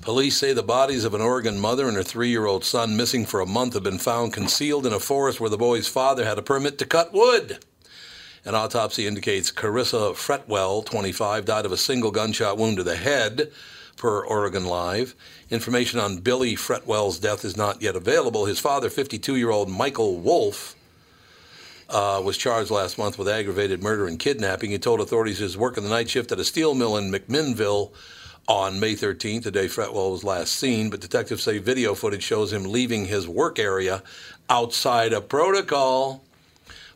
Police 0.00 0.36
say 0.36 0.52
the 0.52 0.62
bodies 0.62 1.04
of 1.04 1.14
an 1.14 1.20
Oregon 1.20 1.58
mother 1.58 1.88
and 1.88 1.96
her 1.96 2.02
three 2.02 2.28
year 2.28 2.46
old 2.46 2.64
son, 2.64 2.96
missing 2.96 3.24
for 3.26 3.40
a 3.40 3.46
month, 3.46 3.74
have 3.74 3.82
been 3.82 3.98
found 3.98 4.32
concealed 4.32 4.86
in 4.86 4.92
a 4.92 5.00
forest 5.00 5.40
where 5.40 5.50
the 5.50 5.56
boy's 5.56 5.88
father 5.88 6.24
had 6.24 6.38
a 6.38 6.42
permit 6.42 6.78
to 6.78 6.86
cut 6.86 7.12
wood. 7.12 7.58
An 8.44 8.54
autopsy 8.54 9.06
indicates 9.06 9.50
Carissa 9.50 10.14
Fretwell, 10.14 10.84
25, 10.84 11.44
died 11.44 11.66
of 11.66 11.72
a 11.72 11.76
single 11.76 12.12
gunshot 12.12 12.56
wound 12.56 12.76
to 12.76 12.84
the 12.84 12.94
head, 12.94 13.50
per 13.96 14.24
Oregon 14.24 14.66
Live. 14.66 15.14
Information 15.50 15.98
on 15.98 16.18
Billy 16.18 16.54
Fretwell's 16.54 17.18
death 17.18 17.44
is 17.44 17.56
not 17.56 17.82
yet 17.82 17.96
available. 17.96 18.46
His 18.46 18.60
father, 18.60 18.90
52 18.90 19.36
year 19.36 19.50
old 19.50 19.68
Michael 19.68 20.18
Wolf, 20.18 20.74
uh, 21.88 22.20
was 22.24 22.36
charged 22.36 22.70
last 22.70 22.98
month 22.98 23.18
with 23.18 23.28
aggravated 23.28 23.82
murder 23.82 24.06
and 24.06 24.18
kidnapping. 24.18 24.70
He 24.70 24.78
told 24.78 25.00
authorities 25.00 25.38
he 25.38 25.44
was 25.44 25.56
working 25.56 25.84
the 25.84 25.90
night 25.90 26.10
shift 26.10 26.32
at 26.32 26.38
a 26.38 26.44
steel 26.44 26.74
mill 26.74 26.96
in 26.96 27.10
McMinnville 27.10 27.92
on 28.48 28.78
May 28.78 28.94
13th, 28.94 29.44
the 29.44 29.50
day 29.50 29.66
Fretwell 29.66 30.12
was 30.12 30.24
last 30.24 30.54
seen. 30.54 30.90
But 30.90 31.00
detectives 31.00 31.42
say 31.42 31.58
video 31.58 31.94
footage 31.94 32.22
shows 32.22 32.52
him 32.52 32.64
leaving 32.64 33.06
his 33.06 33.26
work 33.26 33.58
area 33.58 34.02
outside 34.48 35.12
of 35.12 35.28
protocol, 35.28 36.22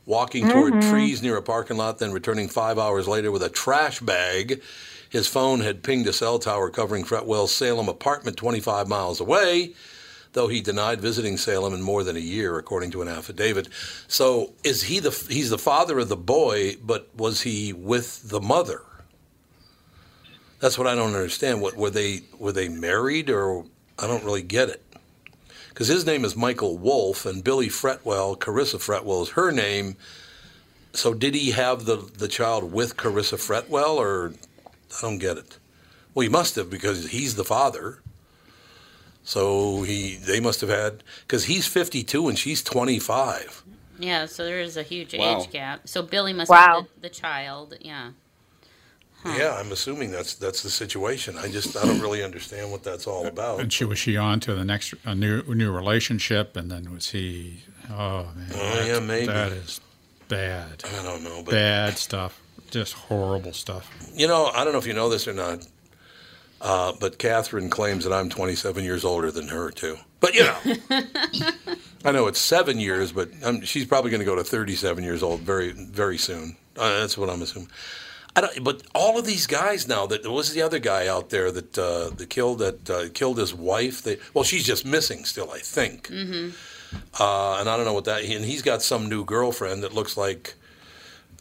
walking 0.07 0.49
toward 0.49 0.75
Mhm. 0.75 0.91
trees 0.91 1.23
near 1.23 1.37
a 1.37 1.43
parking 1.43 1.77
lot, 1.77 1.99
then 1.99 2.13
returning 2.13 2.49
five 2.49 2.79
hours 2.79 3.09
later 3.09 3.31
with 3.31 3.43
a 3.43 3.49
trash 3.49 4.01
bag. 4.01 4.61
His 5.09 5.27
phone 5.27 5.61
had 5.61 5.83
pinged 5.83 6.07
a 6.07 6.13
cell 6.13 6.39
tower 6.39 6.71
covering 6.71 7.05
Fretwell's 7.05 7.53
Salem 7.53 7.89
apartment 7.89 8.37
25 8.37 8.89
miles 8.89 9.21
away 9.21 9.75
though 10.33 10.49
he 10.49 10.61
denied 10.61 11.01
visiting 11.01 11.37
Salem 11.37 11.75
in 11.75 11.83
more 11.83 12.05
than 12.05 12.17
a 12.17 12.21
year, 12.21 12.57
according 12.59 12.91
to 12.93 13.03
an 13.03 13.09
affidavit. 13.09 13.69
So, 14.07 14.53
is 14.63 14.85
he 14.85 15.01
the 15.01 15.11
he's 15.29 15.51
the 15.51 15.59
father 15.59 15.99
of 15.99 16.09
the 16.09 16.17
boy, 16.17 16.77
but 16.83 17.09
was 17.17 17.41
he 17.43 17.73
with 17.73 18.29
the 18.29 18.41
mother? 18.41 18.83
That's 20.61 20.79
what 20.79 20.87
I 20.87 20.95
don't 20.95 21.15
understand. 21.15 21.61
What 21.63 21.77
were 21.77 21.91
they 21.91 22.23
were 22.39 22.53
they 22.53 22.69
married, 22.69 23.31
or 23.31 23.65
I 23.99 24.07
don't 24.07 24.25
really 24.25 24.43
get 24.43 24.69
it. 24.69 24.83
Because 25.69 25.89
his 25.89 26.07
name 26.07 26.25
is 26.25 26.37
Michael 26.37 26.77
Wolf, 26.79 27.27
and 27.27 27.43
Billy 27.45 27.69
Fretwell, 27.69 28.39
Carissa 28.39 28.77
Fretwell 28.79 29.23
is 29.23 29.31
her 29.31 29.51
name. 29.51 29.97
So, 30.93 31.15
did 31.15 31.35
he 31.35 31.53
have 31.53 31.85
the 31.87 31.97
the 31.97 32.29
child 32.29 32.73
with 32.73 32.97
Carissa 32.97 33.39
Fretwell, 33.39 33.97
or 33.97 34.35
I 34.99 35.01
don't 35.03 35.19
get 35.19 35.39
it. 35.39 35.59
Well, 36.15 36.23
he 36.25 36.29
must 36.29 36.57
have 36.57 36.71
because 36.71 37.09
he's 37.11 37.37
the 37.37 37.45
father. 37.45 38.01
So 39.25 39.83
he, 39.83 40.17
they 40.17 40.41
must 40.41 40.61
have 40.61 40.71
had 40.71 41.05
because 41.23 41.45
he's 41.45 41.67
52 41.67 42.29
and 42.29 42.39
she's 42.39 42.63
25. 42.63 43.63
Yeah, 43.99 44.27
so 44.27 44.45
there 44.45 44.61
is 44.61 44.77
a 44.77 44.83
huge 44.83 45.15
Wow. 45.15 45.43
age 45.43 45.51
gap. 45.51 45.89
So 45.89 46.03
Billy 46.03 46.33
must 46.33 46.51
Wow. 46.51 46.83
have 46.83 46.85
the, 46.97 47.03
the 47.03 47.09
child. 47.11 47.75
Yeah. 47.81 48.11
Yeah, 49.25 49.57
I'm 49.59 49.71
assuming 49.73 50.11
that's 50.11 50.35
that's 50.35 50.63
the 50.63 50.71
situation. 50.71 51.37
I 51.37 51.49
just 51.49 51.77
I 51.77 51.85
don't 51.85 52.01
really 52.01 52.23
understand 52.25 52.71
what 52.73 52.83
that's 52.83 53.07
all 53.07 53.27
about. 53.27 53.61
And 53.61 53.73
she 53.73 53.85
was 53.85 53.99
she 53.99 54.17
on 54.17 54.41
to 54.41 54.55
the 54.55 54.65
next 54.65 54.95
a 55.05 55.15
new 55.15 55.43
new 55.55 55.71
relationship, 55.73 56.57
and 56.57 56.71
then 56.71 56.93
was 56.93 57.11
he? 57.11 57.63
Oh 57.91 58.29
man, 58.35 58.51
Oh, 58.53 58.57
that's- 58.57 58.87
yeah, 58.89 59.01
maybe. 59.01 59.27
that 59.27 59.53
is 59.53 59.81
bad. 60.29 60.85
I 60.99 61.03
don't 61.03 61.23
know, 61.25 61.43
but 61.45 61.51
bad 61.53 61.99
stuff, 61.99 62.41
just 62.71 62.95
horrible 62.95 63.53
stuff. 63.53 63.91
you 64.15 64.27
know, 64.27 64.47
I 64.55 64.65
don't 64.65 64.73
know 64.73 64.79
if 64.79 64.87
you 64.87 64.95
know 64.95 65.09
this 65.11 65.27
or 65.29 65.35
not. 65.35 65.67
Uh, 66.63 66.93
but 67.01 67.19
Catherine 67.19 67.71
claims 67.71 68.05
that 68.05 68.13
I'm 68.13 68.29
27 68.29 68.85
years 68.85 69.03
older 69.05 69.31
than 69.31 69.49
her 69.49 69.71
too. 69.71 69.97
But 70.21 70.35
you 70.35 70.43
know, 70.43 70.57
I 72.05 72.13
know 72.13 72.27
it's 72.27 72.39
seven 72.39 72.79
years, 72.79 73.13
but 73.13 73.31
um 73.43 73.63
she's 73.63 73.87
probably 73.87 74.11
going 74.11 74.21
to 74.21 74.27
go 74.27 74.37
to 74.37 74.45
37 74.45 75.03
years 75.03 75.23
old 75.23 75.41
very, 75.41 75.73
very 75.73 76.19
soon. 76.19 76.57
Uh, 76.77 77.01
that's 77.01 77.17
what 77.19 77.31
I'm 77.31 77.41
assuming. 77.43 77.71
I 78.37 78.41
don't, 78.43 78.65
but 78.65 78.83
all 78.95 79.19
of 79.19 79.27
these 79.27 79.47
guys 79.47 79.89
now. 79.89 80.07
That 80.07 80.25
was 80.27 80.53
the 80.53 80.63
other 80.63 80.79
guy 80.79 81.09
out 81.09 81.31
there 81.31 81.51
that 81.51 81.79
uh, 81.79 82.11
that 82.11 82.31
killed 82.31 82.61
that 82.61 82.89
uh, 82.89 83.09
killed 83.13 83.39
his 83.39 83.53
wife. 83.53 84.03
They, 84.03 84.19
well, 84.35 84.45
she's 84.45 84.65
just 84.65 84.85
missing 84.85 85.25
still, 85.25 85.51
I 85.51 85.59
think. 85.59 86.09
Mm-hmm. 86.09 86.51
Uh, 87.21 87.59
and 87.61 87.69
I 87.69 87.77
don't 87.77 87.85
know 87.85 87.93
what 87.93 88.05
that. 88.05 88.23
And 88.23 88.45
he's 88.45 88.63
got 88.63 88.83
some 88.83 89.09
new 89.09 89.25
girlfriend 89.25 89.83
that 89.83 89.93
looks 89.93 90.17
like. 90.17 90.55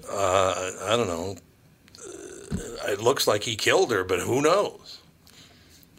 Uh, 0.09 0.71
I 0.83 0.95
don't 0.95 1.07
know. 1.07 1.35
Uh, 1.99 2.91
It 2.91 3.01
looks 3.01 3.27
like 3.27 3.43
he 3.43 3.55
killed 3.55 3.91
her, 3.91 4.03
but 4.03 4.19
who 4.21 4.41
knows? 4.41 4.99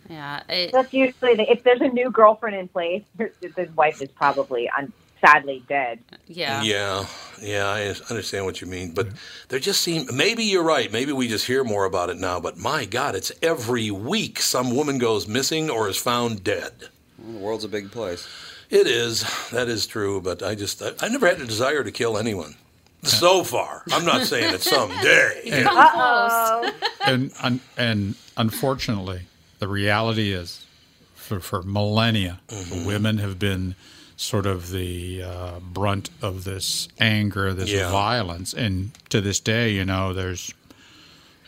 Yeah. 0.09 0.43
It, 0.49 0.72
That's 0.72 0.93
usually 0.93 1.36
the, 1.36 1.49
if 1.49 1.62
there's 1.62 1.80
a 1.80 1.88
new 1.88 2.11
girlfriend 2.11 2.57
in 2.57 2.66
place, 2.66 3.05
the 3.16 3.68
wife 3.76 4.03
is 4.03 4.09
probably 4.09 4.68
un, 4.70 4.93
sadly 5.21 5.62
dead. 5.68 5.99
yeah. 6.27 6.62
Yeah, 6.62 7.07
yeah, 7.41 7.66
I 7.66 7.95
understand 8.11 8.45
what 8.45 8.61
you 8.61 8.66
mean, 8.66 8.93
but 8.93 9.09
there 9.49 9.59
just 9.59 9.81
seem 9.81 10.07
maybe 10.14 10.45
you're 10.45 10.62
right. 10.62 10.91
Maybe 10.93 11.12
we 11.12 11.29
just 11.29 11.47
hear 11.47 11.64
more 11.64 11.85
about 11.85 12.11
it 12.11 12.16
now. 12.18 12.41
But 12.41 12.57
my 12.59 12.85
God, 12.85 13.14
it's 13.14 13.33
every 13.43 13.91
week 13.91 14.41
some 14.41 14.75
woman 14.75 14.99
goes 14.99 15.27
missing 15.29 15.71
or 15.71 15.89
is 15.89 15.97
found 15.97 16.43
dead. 16.45 16.73
Well, 17.18 17.33
the 17.33 17.39
world's 17.39 17.64
a 17.64 17.68
big 17.68 17.91
place. 17.91 18.27
It 18.71 18.87
is. 18.87 19.25
That 19.51 19.68
is 19.68 19.87
true. 19.87 20.21
But 20.21 20.43
I 20.43 20.55
just 20.55 20.81
I, 20.83 20.93
I 21.01 21.09
never 21.09 21.27
had 21.27 21.41
a 21.41 21.47
desire 21.47 21.83
to 21.85 21.91
kill 21.91 22.16
anyone. 22.18 22.55
So 23.03 23.45
far, 23.45 23.83
I'm 23.91 24.05
not 24.05 24.27
saying 24.27 24.53
it 24.55 24.61
someday. 24.61 25.41
And- 25.51 25.66
Uh-oh. 25.68 26.71
and 27.07 27.33
un, 27.43 27.61
and 27.79 28.14
unfortunately, 28.37 29.23
the 29.59 29.68
reality 29.68 30.33
is, 30.33 30.66
for 31.14 31.41
for 31.41 31.62
millennia, 31.62 32.41
Mm-hmm. 32.49 32.85
women 32.87 33.18
have 33.18 33.39
been 33.39 33.75
sort 34.21 34.45
of 34.45 34.71
the 34.71 35.23
uh, 35.23 35.59
brunt 35.61 36.11
of 36.21 36.45
this 36.45 36.89
anger, 37.01 37.55
this 37.55 37.71
Yeah. 37.71 37.91
violence, 37.91 38.53
and 38.53 38.91
to 39.09 39.21
this 39.23 39.41
day, 39.41 39.71
you 39.73 39.85
know, 39.85 40.12
there's 40.12 40.53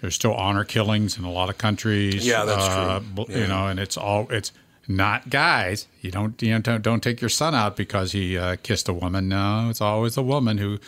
there's 0.01 0.15
still 0.15 0.35
honor 0.35 0.65
killings 0.65 1.19
in 1.19 1.25
a 1.25 1.31
lot 1.31 1.49
of 1.51 1.59
countries. 1.59 2.27
Yeah, 2.27 2.45
that's 2.45 2.65
uh, 2.67 3.01
true. 3.15 3.27
Yeah. 3.29 3.39
You 3.39 3.47
know, 3.47 3.67
and 3.69 3.79
it's 3.79 3.97
all 3.97 4.27
it's 4.31 4.53
not 4.89 5.29
guys. 5.29 5.87
You 6.01 6.11
don't 6.11 6.41
you 6.43 6.53
know 6.53 6.61
don't, 6.61 6.83
don't 6.83 7.03
take 7.03 7.21
your 7.21 7.29
son 7.29 7.55
out 7.55 7.77
because 7.77 8.13
he 8.13 8.39
uh, 8.39 8.57
kissed 8.63 8.89
a 8.89 8.93
woman. 8.95 9.29
No, 9.29 9.69
it's 9.69 9.81
always 9.81 10.15
the 10.15 10.23
woman 10.25 10.59
who. 10.59 10.79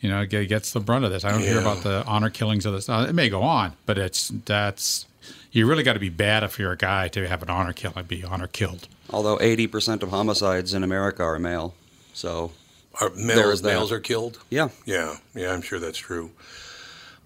You 0.00 0.10
know, 0.10 0.26
gets 0.26 0.72
the 0.72 0.80
brunt 0.80 1.06
of 1.06 1.12
this. 1.12 1.24
I 1.24 1.30
don't 1.30 1.40
hear 1.40 1.58
about 1.58 1.82
the 1.82 2.04
honor 2.06 2.28
killings 2.28 2.66
of 2.66 2.74
this. 2.74 2.90
Uh, 2.90 3.06
it 3.08 3.14
may 3.14 3.30
go 3.30 3.40
on, 3.40 3.72
but 3.86 3.96
it's 3.96 4.30
that's 4.44 5.06
you 5.54 5.66
really 5.66 5.82
got 5.82 5.94
to 5.94 6.00
be 6.00 6.08
bad 6.10 6.42
if 6.42 6.58
you're 6.58 6.72
a 6.72 6.76
guy 6.76 7.08
to 7.08 7.26
have 7.26 7.42
an 7.42 7.48
honor 7.48 7.72
kill 7.72 7.92
and 7.96 8.06
be 8.06 8.22
honor 8.24 8.46
killed. 8.46 8.88
Although 9.10 9.38
80% 9.38 10.02
of 10.02 10.10
homicides 10.10 10.74
in 10.74 10.82
America 10.82 11.22
are 11.22 11.38
male. 11.38 11.74
So, 12.12 12.52
Are 13.00 13.10
males, 13.10 13.62
males 13.62 13.90
are 13.92 14.00
killed. 14.00 14.38
yeah. 14.50 14.68
Yeah, 14.84 15.16
yeah, 15.34 15.52
I'm 15.52 15.62
sure 15.62 15.78
that's 15.78 15.98
true. 15.98 16.30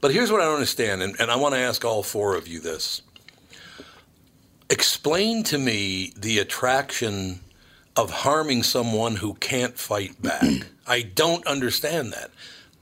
But 0.00 0.12
here's 0.12 0.30
what 0.30 0.40
I 0.40 0.44
don't 0.44 0.54
understand, 0.54 1.02
and, 1.02 1.16
and 1.20 1.30
I 1.30 1.36
want 1.36 1.54
to 1.54 1.58
ask 1.60 1.84
all 1.84 2.02
four 2.02 2.36
of 2.36 2.46
you 2.46 2.60
this. 2.60 3.02
Explain 4.70 5.42
to 5.44 5.58
me 5.58 6.12
the 6.16 6.38
attraction 6.38 7.40
of 7.96 8.10
harming 8.10 8.62
someone 8.62 9.16
who 9.16 9.34
can't 9.34 9.78
fight 9.78 10.20
back. 10.22 10.44
I 10.86 11.02
don't 11.02 11.46
understand 11.46 12.12
that. 12.12 12.30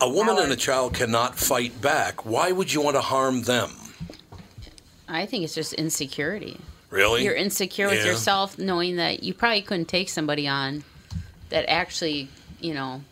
A 0.00 0.08
woman 0.10 0.36
and 0.38 0.52
a 0.52 0.56
child 0.56 0.94
cannot 0.94 1.36
fight 1.38 1.80
back. 1.80 2.26
Why 2.26 2.52
would 2.52 2.72
you 2.72 2.82
want 2.82 2.96
to 2.96 3.00
harm 3.00 3.42
them? 3.42 3.70
I 5.08 5.26
think 5.26 5.44
it's 5.44 5.54
just 5.54 5.72
insecurity. 5.74 6.58
Really? 6.90 7.24
You're 7.24 7.34
insecure 7.34 7.88
with 7.88 7.98
Yeah. 7.98 8.06
yourself, 8.12 8.58
knowing 8.58 8.96
that 8.96 9.22
you 9.22 9.34
probably 9.34 9.62
couldn't 9.62 9.86
take 9.86 10.08
somebody 10.08 10.46
on 10.46 10.84
that 11.50 11.68
actually, 11.68 12.28
you 12.60 12.74
know, 12.74 13.02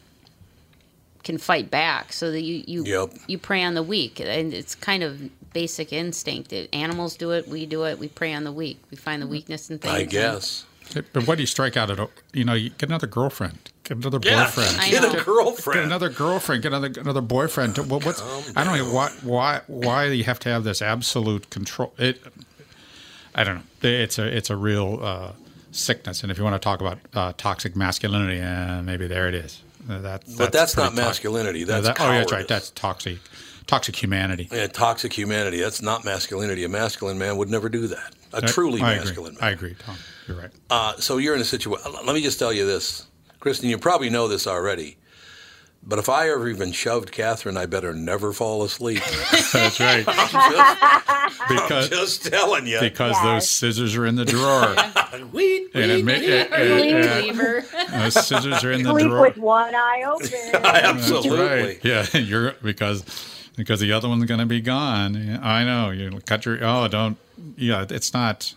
can 1.23 1.39
fight 1.39 1.71
back. 1.71 2.13
So 2.13 2.31
that 2.31 2.43
you 2.43 2.65
you 2.67 2.85
Yep. 2.85 3.19
you 3.27 3.39
prey 3.39 3.63
on 3.63 3.75
the 3.75 3.83
weak, 3.83 4.21
and 4.21 4.53
it's 4.55 4.75
kind 4.75 5.03
of 5.03 5.31
basic 5.53 5.93
instinct. 5.93 6.53
Animals 6.73 7.17
do 7.17 7.31
it, 7.33 7.49
we 7.49 7.67
do 7.67 7.85
it. 7.85 7.99
We 7.99 8.09
prey 8.09 8.35
on 8.35 8.45
the 8.45 8.53
weak. 8.53 8.79
We 8.91 8.97
find 8.97 9.23
the 9.23 9.27
mm-hmm. 9.27 9.33
weakness 9.33 9.71
in 9.71 9.79
things. 9.79 9.95
I 9.95 10.05
guess. 10.05 10.65
But 11.13 11.27
what 11.27 11.37
do 11.37 11.43
you 11.43 11.47
strike 11.47 11.77
out 11.77 11.91
at? 11.91 11.99
a- 11.99 12.09
You 12.33 12.45
know, 12.45 12.55
you 12.55 12.71
get 12.71 12.89
another 12.89 13.07
girlfriend, 13.07 13.59
get 13.85 13.97
another 13.99 14.19
Yeah, 14.23 14.45
boyfriend, 14.45 14.91
get 14.91 15.03
know. 15.03 15.19
a 15.19 15.23
girlfriend. 15.25 15.77
get 15.79 15.85
another 15.85 16.09
girlfriend, 16.09 16.63
get 16.63 16.73
another 16.73 17.01
another 17.01 17.21
boyfriend. 17.21 17.77
What, 17.79 18.05
what's 18.05 18.23
I 18.57 18.65
don't 18.65 18.77
know 18.79 18.93
why 18.93 19.11
why 19.23 19.61
why 19.67 20.09
do 20.09 20.15
you 20.15 20.25
have 20.25 20.39
to 20.41 20.49
have 20.49 20.65
this 20.65 20.81
absolute 20.83 21.51
control? 21.51 21.93
It 21.99 22.23
I 23.35 23.45
don't 23.45 23.57
know. 23.57 23.63
It's 23.89 24.19
a 24.19 24.27
it's 24.37 24.51
a 24.51 24.57
real 24.57 25.01
uh, 25.03 25.33
sickness, 25.73 26.23
and 26.23 26.31
if 26.31 26.39
you 26.39 26.45
want 26.45 26.55
to 26.55 26.61
talk 26.65 26.81
about 26.81 26.99
uh, 27.15 27.33
toxic 27.37 27.75
masculinity, 27.75 28.41
uh, 28.41 28.83
maybe 28.83 29.07
there 29.07 29.27
it 29.29 29.35
is. 29.35 29.61
Uh, 29.91 29.99
that, 30.01 30.23
But 30.39 30.51
that's 30.53 30.77
not 30.77 30.93
pretty 30.93 31.07
masculinity. 31.07 31.59
Yeah, 31.61 31.65
That's 31.67 31.87
that- 31.89 32.01
oh, 32.01 32.11
yeah, 32.11 32.19
that's 32.21 32.33
right. 32.33 32.49
That's 32.49 32.71
toxic 32.71 33.19
toxic 33.67 33.97
humanity. 34.03 34.49
Yeah, 34.53 34.67
toxic 34.69 35.13
humanity. 35.13 35.61
That's 35.61 35.83
not 35.83 36.05
masculinity. 36.05 36.65
A 36.65 36.69
masculine 36.69 37.19
man 37.19 37.37
would 37.37 37.51
never 37.51 37.69
do 37.69 37.87
that. 37.89 38.14
A 38.35 38.45
I- 38.45 38.47
truly 38.47 38.81
I 38.83 38.97
masculine 38.97 39.33
agree. 39.37 39.41
man. 39.41 39.49
I 39.49 39.53
agree, 39.53 39.75
Tom. 39.79 39.97
You're 40.29 40.37
right. 40.39 40.51
Uh, 40.71 40.97
so 40.97 41.19
you're 41.19 41.35
in 41.35 41.41
a 41.41 41.45
situation. 41.45 41.93
Let 42.05 42.15
me 42.15 42.23
just 42.23 42.39
tell 42.39 42.53
you 42.53 42.67
this, 42.67 43.07
Kristen. 43.41 43.69
You 43.69 43.79
probably 43.79 44.11
know 44.11 44.27
this 44.29 44.47
already, 44.47 44.97
but 45.83 45.99
if 45.99 46.09
I 46.09 46.31
ever 46.31 46.49
even 46.49 46.73
shoved 46.73 47.13
Catherine, 47.13 47.57
I 47.57 47.67
better 47.67 47.93
never 47.93 48.33
fall 48.33 48.63
asleep. 48.65 49.03
That's 49.53 49.79
right. 49.81 50.05
I'm 50.09 51.31
because 51.49 51.89
just 51.91 52.25
telling 52.27 52.67
you. 52.67 52.81
because 52.81 53.21
those 53.23 53.49
scissors 53.51 53.95
are 53.97 54.07
in 54.07 54.15
the 54.17 54.25
drawer. 54.25 54.75
Weed, 55.33 55.69
And 55.75 55.91
it 55.91 55.97
weed, 55.97 56.05
ma- 56.05 56.13
weed. 56.13 56.23
it- 56.25 56.53
it- 56.53 57.23
Cleaver. 57.23 57.65
Those 57.93 58.27
scissors 58.27 58.65
are 58.65 58.73
in 58.73 58.83
the 58.83 58.91
Sleep 58.93 59.07
drawer. 59.09 59.23
with 59.23 59.37
one 59.37 59.75
eye 59.75 60.03
open. 60.07 60.29
Absolutely. 60.65 61.39
Right. 61.39 61.81
Yeah, 61.85 62.07
you're 62.17 62.53
because 62.63 63.05
because 63.57 63.79
the 63.81 63.93
other 63.93 64.09
one's 64.09 64.25
going 64.25 64.41
to 64.41 64.47
be 64.47 64.61
gone. 64.61 65.39
I 65.43 65.65
know. 65.65 65.91
You 65.91 66.19
cut 66.27 66.45
your 66.47 66.59
oh 66.65 66.89
don't. 66.89 67.17
Yeah, 67.57 67.87
it's 67.89 68.13
not. 68.13 68.55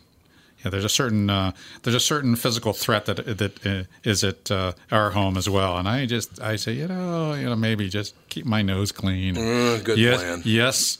Yeah, 0.64 0.72
there's 0.72 0.86
a 0.86 0.90
certain 0.90 1.30
uh, 1.30 1.52
there's 1.84 1.96
a 1.96 2.00
certain 2.00 2.36
physical 2.36 2.74
threat 2.74 3.06
that 3.06 3.38
that 3.38 3.66
uh, 3.66 3.84
is 4.04 4.24
at 4.24 4.50
uh, 4.50 4.74
our 4.92 5.12
home 5.12 5.38
as 5.38 5.50
well. 5.50 5.78
And 5.78 5.88
I 5.88 6.06
just 6.06 6.42
I 6.42 6.56
say 6.56 6.74
you 6.74 6.88
know 6.88 7.34
you 7.34 7.46
know 7.46 7.56
maybe 7.56 7.90
just 7.90 8.16
keep 8.30 8.46
my 8.46 8.62
nose 8.62 8.92
clean. 8.92 9.36
Mm, 9.36 9.84
good 9.84 9.98
yes, 9.98 10.22
plan. 10.22 10.42
Yes. 10.46 10.98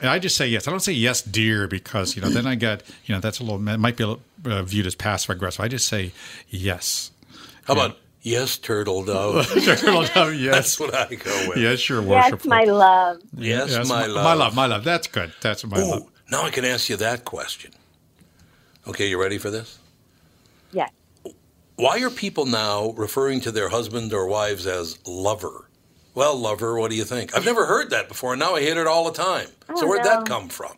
And 0.00 0.08
I 0.08 0.18
just 0.18 0.36
say 0.36 0.48
yes. 0.48 0.66
I 0.66 0.70
don't 0.70 0.80
say 0.80 0.92
yes, 0.92 1.20
dear, 1.20 1.68
because 1.68 2.16
you 2.16 2.22
know 2.22 2.30
then 2.30 2.46
I 2.46 2.54
get 2.56 2.82
you 3.04 3.14
know 3.14 3.20
that's 3.20 3.38
a 3.38 3.44
little 3.44 3.66
it 3.68 3.78
might 3.78 3.96
be 3.96 4.04
a 4.04 4.08
little, 4.08 4.22
uh, 4.44 4.62
viewed 4.62 4.86
as 4.86 4.94
passive 4.94 5.30
aggressive. 5.30 5.60
I 5.60 5.68
just 5.68 5.86
say 5.86 6.12
yes. 6.48 7.12
How 7.64 7.74
about 7.74 7.98
yes, 8.22 8.56
turtle 8.56 9.04
dove? 9.04 9.46
Turtle 9.64 10.04
dove, 10.04 10.34
yes. 10.40 10.54
That's 10.54 10.80
what 10.80 10.94
I 10.94 11.14
go 11.14 11.48
with. 11.48 11.58
Yes, 11.58 11.88
your 11.88 12.02
worship. 12.02 12.30
yes, 12.30 12.32
worship. 12.32 12.46
my 12.46 12.64
love. 12.64 13.18
Yes, 13.36 13.88
my 13.88 14.06
love. 14.06 14.24
My 14.24 14.34
love, 14.34 14.54
my 14.56 14.66
love. 14.66 14.84
That's 14.84 15.06
good. 15.06 15.32
That's 15.42 15.64
my 15.64 15.78
love. 15.78 16.08
Ooh, 16.30 16.36
now 16.36 16.42
I 16.44 16.50
can 16.50 16.64
ask 16.64 16.88
you 16.88 16.96
that 16.96 17.24
question. 17.24 17.72
Okay, 18.86 19.08
you 19.08 19.20
ready 19.20 19.38
for 19.38 19.50
this? 19.50 19.78
Yes. 20.72 20.90
Why 21.76 22.00
are 22.02 22.10
people 22.10 22.46
now 22.46 22.90
referring 22.96 23.40
to 23.42 23.50
their 23.50 23.68
husband 23.68 24.12
or 24.12 24.26
wives 24.26 24.66
as 24.66 24.98
lover? 25.06 25.68
Well, 26.14 26.36
lover, 26.36 26.78
what 26.78 26.90
do 26.90 26.96
you 26.96 27.04
think? 27.04 27.36
I've 27.36 27.44
never 27.44 27.66
heard 27.66 27.90
that 27.90 28.08
before, 28.08 28.32
and 28.32 28.40
now 28.40 28.54
I 28.56 28.60
hear 28.60 28.78
it 28.80 28.86
all 28.86 29.04
the 29.10 29.12
time. 29.16 29.46
so 29.76 29.84
Oh, 29.84 29.88
where'd 29.88 30.04
no. 30.04 30.10
that 30.10 30.26
come 30.26 30.48
from? 30.48 30.72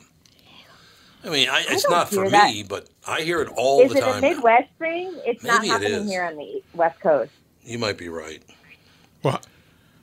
I 1.25 1.29
mean, 1.31 1.49
I, 1.49 1.65
it's 1.69 1.85
don't 1.85 2.09
for 2.09 2.29
that. 2.31 2.53
me, 2.53 2.65
but 2.65 2.89
I 3.07 3.21
hear 3.23 3.41
it 3.41 3.49
all 3.55 3.81
Is 3.83 3.93
the 3.93 3.99
it 3.99 4.03
a 4.03 4.07
time. 4.07 4.21
now. 4.21 4.29
Midwest 4.29 4.69
thing? 4.79 5.13
It's 5.25 5.43
not 5.45 5.61
Maybe 5.63 5.69
it 5.69 5.73
happening 5.73 5.93
is. 6.05 6.11
here 6.11 6.25
on 6.25 6.37
the 6.37 6.63
West 6.75 7.01
Coast. 7.01 7.31
You 7.65 7.79
might 7.79 7.97
be 7.97 8.09
right. 8.09 8.43
Well, 9.23 9.41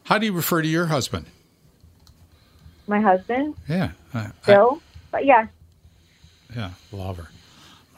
how 0.04 0.18
do 0.18 0.26
you 0.26 0.32
refer 0.32 0.62
to 0.62 0.68
your 0.68 0.86
husband? 0.86 1.26
My 2.88 3.02
husband, 3.02 3.56
Yeah, 3.68 3.92
I, 4.14 4.20
I- 4.20 4.32
Bill. 4.46 4.82
But 5.12 5.26
yeah, 5.26 5.48
yeah, 6.56 6.72
lover, 6.92 7.30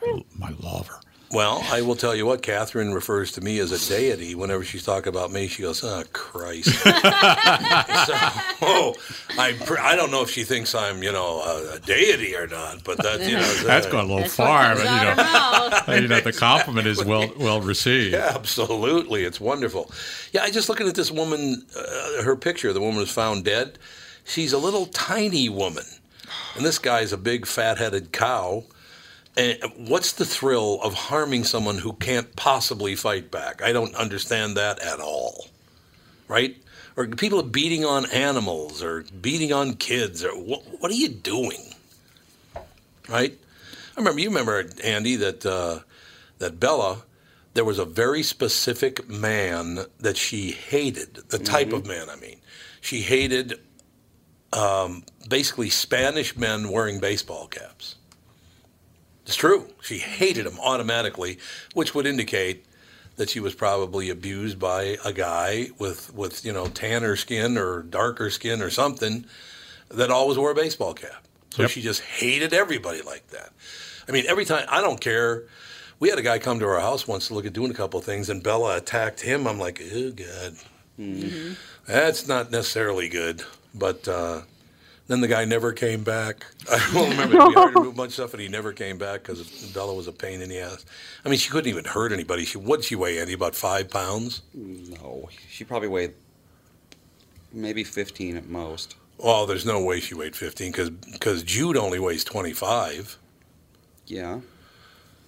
my, 0.01 0.23
my 0.37 0.55
lover. 0.59 0.99
Well, 1.33 1.63
I 1.71 1.81
will 1.81 1.95
tell 1.95 2.13
you 2.13 2.25
what, 2.25 2.41
Catherine 2.41 2.93
refers 2.93 3.31
to 3.33 3.41
me 3.41 3.59
as 3.59 3.71
a 3.71 3.89
deity. 3.89 4.35
Whenever 4.35 4.65
she's 4.65 4.83
talking 4.83 5.07
about 5.07 5.31
me, 5.31 5.47
she 5.47 5.61
goes, 5.61 5.81
oh, 5.81 6.03
Christ. 6.11 6.69
so, 6.83 6.91
oh, 8.61 8.93
I, 9.37 9.55
I 9.79 9.95
don't 9.95 10.11
know 10.11 10.23
if 10.23 10.29
she 10.29 10.43
thinks 10.43 10.75
I'm, 10.75 11.01
you 11.01 11.13
know, 11.13 11.39
a, 11.41 11.75
a 11.75 11.79
deity 11.79 12.35
or 12.35 12.47
not, 12.47 12.83
but 12.83 12.97
that, 12.97 13.21
you 13.21 13.35
know. 13.35 13.53
That's 13.63 13.87
uh, 13.87 13.91
gone 13.91 14.05
a 14.05 14.07
little 14.07 14.21
That's 14.23 14.35
far, 14.35 14.75
but 14.75 14.83
you 14.83 15.95
know, 15.95 15.95
you 16.01 16.07
know, 16.09 16.19
the 16.19 16.33
compliment 16.33 16.85
is 16.85 17.03
well 17.05 17.31
well 17.39 17.61
received. 17.61 18.13
Yeah, 18.13 18.33
absolutely. 18.35 19.23
It's 19.23 19.39
wonderful. 19.39 19.89
Yeah, 20.33 20.43
I 20.43 20.51
just 20.51 20.67
looking 20.67 20.89
at 20.89 20.95
this 20.95 21.11
woman, 21.11 21.65
uh, 21.77 22.23
her 22.23 22.35
picture, 22.35 22.73
the 22.73 22.81
woman 22.81 22.97
was 22.97 23.11
found 23.11 23.45
dead. 23.45 23.79
She's 24.25 24.51
a 24.51 24.57
little 24.57 24.87
tiny 24.87 25.47
woman. 25.47 25.85
And 26.55 26.65
this 26.65 26.79
guy's 26.79 27.13
a 27.13 27.17
big 27.17 27.45
fat 27.45 27.77
headed 27.77 28.11
cow. 28.11 28.65
And 29.37 29.57
what's 29.77 30.11
the 30.11 30.25
thrill 30.25 30.81
of 30.81 30.93
harming 30.93 31.45
someone 31.45 31.77
who 31.77 31.93
can't 31.93 32.35
possibly 32.35 32.95
fight 32.95 33.31
back? 33.31 33.61
I 33.61 33.71
don't 33.71 33.95
understand 33.95 34.57
that 34.57 34.79
at 34.79 34.99
all. 34.99 35.47
Right? 36.27 36.57
Or 36.97 37.07
people 37.07 37.39
are 37.39 37.43
beating 37.43 37.85
on 37.85 38.09
animals 38.11 38.83
or 38.83 39.05
beating 39.21 39.53
on 39.53 39.75
kids 39.75 40.25
or 40.25 40.31
what, 40.31 40.63
what 40.79 40.91
are 40.91 40.95
you 40.95 41.07
doing? 41.07 41.73
Right? 43.07 43.37
I 43.95 43.99
remember 43.99 44.19
you 44.19 44.29
remember 44.29 44.65
Andy 44.83 45.15
that 45.17 45.45
uh, 45.45 45.79
that 46.39 46.59
Bella. 46.59 47.03
There 47.53 47.65
was 47.65 47.79
a 47.79 47.85
very 47.85 48.23
specific 48.23 49.09
man 49.09 49.79
that 49.99 50.15
she 50.15 50.51
hated. 50.51 51.15
The 51.27 51.37
type 51.37 51.73
of 51.73 51.85
man, 51.85 52.09
I 52.09 52.15
mean, 52.15 52.37
she 52.79 53.01
hated 53.01 53.59
um, 54.53 55.03
basically 55.29 55.69
Spanish 55.69 56.35
men 56.35 56.69
wearing 56.69 56.99
baseball 56.99 57.47
caps. 57.47 57.95
It's 59.25 59.35
true. 59.35 59.67
She 59.81 59.99
hated 59.99 60.45
them 60.45 60.59
automatically, 60.59 61.37
which 61.73 61.93
would 61.95 62.05
indicate 62.05 62.65
that 63.17 63.29
she 63.29 63.39
was 63.39 63.53
probably 63.53 64.09
abused 64.09 64.57
by 64.59 64.97
a 65.05 65.13
guy 65.13 65.69
with 65.77 66.13
with 66.13 66.43
you 66.43 66.51
know 66.51 66.67
tanner 66.67 67.15
skin 67.15 67.57
or 67.57 67.83
darker 67.83 68.29
skin 68.29 68.61
or 68.61 68.69
something 68.69 69.25
that 69.89 70.09
always 70.09 70.37
wore 70.37 70.51
a 70.51 70.55
baseball 70.55 70.93
cap. 70.93 71.23
So 71.51 71.63
Yep. 71.63 71.71
she 71.71 71.81
just 71.81 72.01
hated 72.01 72.53
everybody 72.53 73.01
like 73.01 73.27
that. 73.27 73.51
I 74.07 74.11
mean, 74.11 74.25
every 74.27 74.45
time 74.45 74.65
I 74.69 74.81
don't 74.81 74.99
care. 74.99 75.43
We 75.99 76.09
had 76.09 76.17
a 76.17 76.23
guy 76.23 76.39
come 76.39 76.57
to 76.57 76.65
our 76.65 76.79
house 76.79 77.07
once 77.07 77.27
to 77.27 77.35
look 77.35 77.45
at 77.45 77.53
doing 77.53 77.69
a 77.69 77.75
couple 77.75 77.99
of 77.99 78.03
things, 78.05 78.27
and 78.27 78.41
Bella 78.41 78.75
attacked 78.75 79.21
him. 79.21 79.45
I'm 79.45 79.59
like, 79.59 79.79
oh 79.93 80.09
god, 80.11 80.55
that's 81.85 82.27
not 82.27 82.49
necessarily 82.49 83.07
good. 83.07 83.43
But 83.73 84.07
uh, 84.07 84.41
then 85.07 85.21
the 85.21 85.27
guy 85.27 85.45
never 85.45 85.73
came 85.73 86.03
back. 86.03 86.45
I 86.71 86.89
don't 86.93 87.09
remember. 87.09 87.47
We 87.47 87.53
hired 87.53 87.69
him 87.69 87.73
to 87.75 87.83
do 87.83 87.89
a 87.89 87.93
bunch 87.93 88.09
of 88.09 88.13
stuff, 88.13 88.33
and 88.33 88.41
he 88.41 88.47
never 88.47 88.73
came 88.73 88.97
back 88.97 89.23
because 89.23 89.71
Bella 89.73 89.93
was 89.93 90.07
a 90.07 90.11
pain 90.11 90.41
in 90.41 90.49
the 90.49 90.59
ass. 90.59 90.85
I 91.25 91.29
mean, 91.29 91.37
she 91.39 91.49
couldn't 91.49 91.69
even 91.69 91.85
hurt 91.85 92.11
anybody. 92.11 92.45
She 92.45 92.57
what'd 92.57 92.85
she 92.85 92.95
weigh, 92.95 93.19
Andy? 93.19 93.33
About 93.33 93.55
five 93.55 93.89
pounds. 93.89 94.41
No, 94.53 95.29
she 95.49 95.63
probably 95.63 95.89
weighed 95.89 96.13
maybe 97.53 97.83
15 97.83 98.37
at 98.37 98.47
most. 98.47 98.95
Well, 99.17 99.45
there's 99.45 99.65
no 99.65 99.83
way 99.83 99.99
she 99.99 100.15
weighed 100.15 100.35
15 100.35 100.71
because 101.11 101.43
Jude 101.43 101.77
only 101.77 101.99
weighs 101.99 102.23
25. 102.23 103.17
Yeah. 104.07 104.39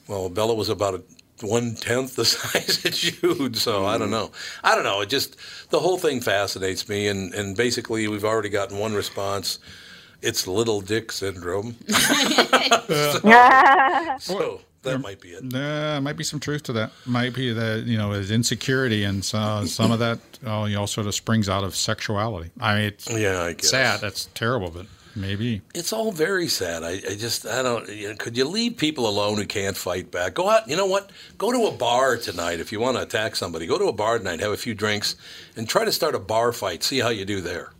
Well, 0.07 0.29
Bella 0.29 0.55
was 0.55 0.69
about 0.69 0.95
a 0.95 1.03
one 1.41 1.75
tenth 1.75 2.15
the 2.15 2.25
size 2.25 2.85
of 2.85 2.93
Jude, 2.93 3.57
so 3.57 3.85
I 3.85 3.97
don't 3.97 4.09
mm. 4.09 4.11
know. 4.11 4.31
I 4.63 4.75
don't 4.75 4.83
know. 4.83 5.01
It 5.01 5.09
just 5.09 5.37
the 5.69 5.79
whole 5.79 5.97
thing 5.97 6.21
fascinates 6.21 6.87
me, 6.87 7.07
and 7.07 7.33
and 7.33 7.55
basically 7.57 8.07
we've 8.07 8.25
already 8.25 8.49
gotten 8.49 8.77
one 8.77 8.93
response. 8.93 9.59
It's 10.21 10.47
little 10.47 10.79
dick 10.79 11.11
syndrome. 11.11 11.75
so 14.19 14.61
that 14.83 14.99
might 15.01 15.19
be 15.19 15.29
it. 15.29 15.49
There 15.49 15.99
might 16.01 16.15
be 16.15 16.23
some 16.23 16.39
truth 16.39 16.63
to 16.63 16.73
that. 16.73 16.91
Might 17.05 17.33
be 17.33 17.51
that 17.51 17.83
you 17.85 17.97
know 17.97 18.11
his 18.11 18.31
insecurity 18.31 19.03
and 19.03 19.23
so, 19.23 19.65
some 19.65 19.91
of 19.91 19.99
that 19.99 20.19
oh, 20.45 20.65
you 20.65 20.75
know 20.75 20.85
sort 20.85 21.07
of 21.07 21.15
springs 21.15 21.49
out 21.49 21.63
of 21.63 21.75
sexuality. 21.75 22.51
I 22.59 22.75
mean, 22.75 22.83
it's 22.85 23.09
Yeah, 23.09 23.41
I 23.41 23.53
guess. 23.53 23.69
sad. 23.69 24.01
That's 24.01 24.25
terrible, 24.33 24.69
but 24.69 24.85
maybe. 25.15 25.61
It's 25.73 25.93
all 25.93 26.11
very 26.11 26.47
sad. 26.47 26.83
I, 26.83 26.91
I 26.91 27.15
just, 27.15 27.45
I 27.45 27.61
don't. 27.61 27.87
You 27.89 28.09
know, 28.09 28.15
could 28.15 28.37
you 28.37 28.45
leave 28.45 28.77
people 28.77 29.07
alone 29.07 29.37
who 29.37 29.45
can't 29.45 29.77
fight 29.77 30.11
back? 30.11 30.33
Go 30.33 30.49
out. 30.49 30.67
You 30.67 30.75
know 30.75 30.85
what? 30.85 31.11
Go 31.37 31.51
to 31.51 31.67
a 31.67 31.71
bar 31.71 32.17
tonight 32.17 32.59
if 32.59 32.71
you 32.71 32.79
want 32.79 32.97
to 32.97 33.03
attack 33.03 33.35
somebody. 33.35 33.65
Go 33.65 33.77
to 33.77 33.85
a 33.85 33.93
bar 33.93 34.17
tonight, 34.17 34.39
have 34.39 34.51
a 34.51 34.57
few 34.57 34.73
drinks, 34.73 35.15
and 35.55 35.67
try 35.67 35.85
to 35.85 35.91
start 35.91 36.15
a 36.15 36.19
bar 36.19 36.51
fight. 36.51 36.83
See 36.83 36.99
how 36.99 37.09
you 37.09 37.25
do 37.25 37.41
there. 37.41 37.71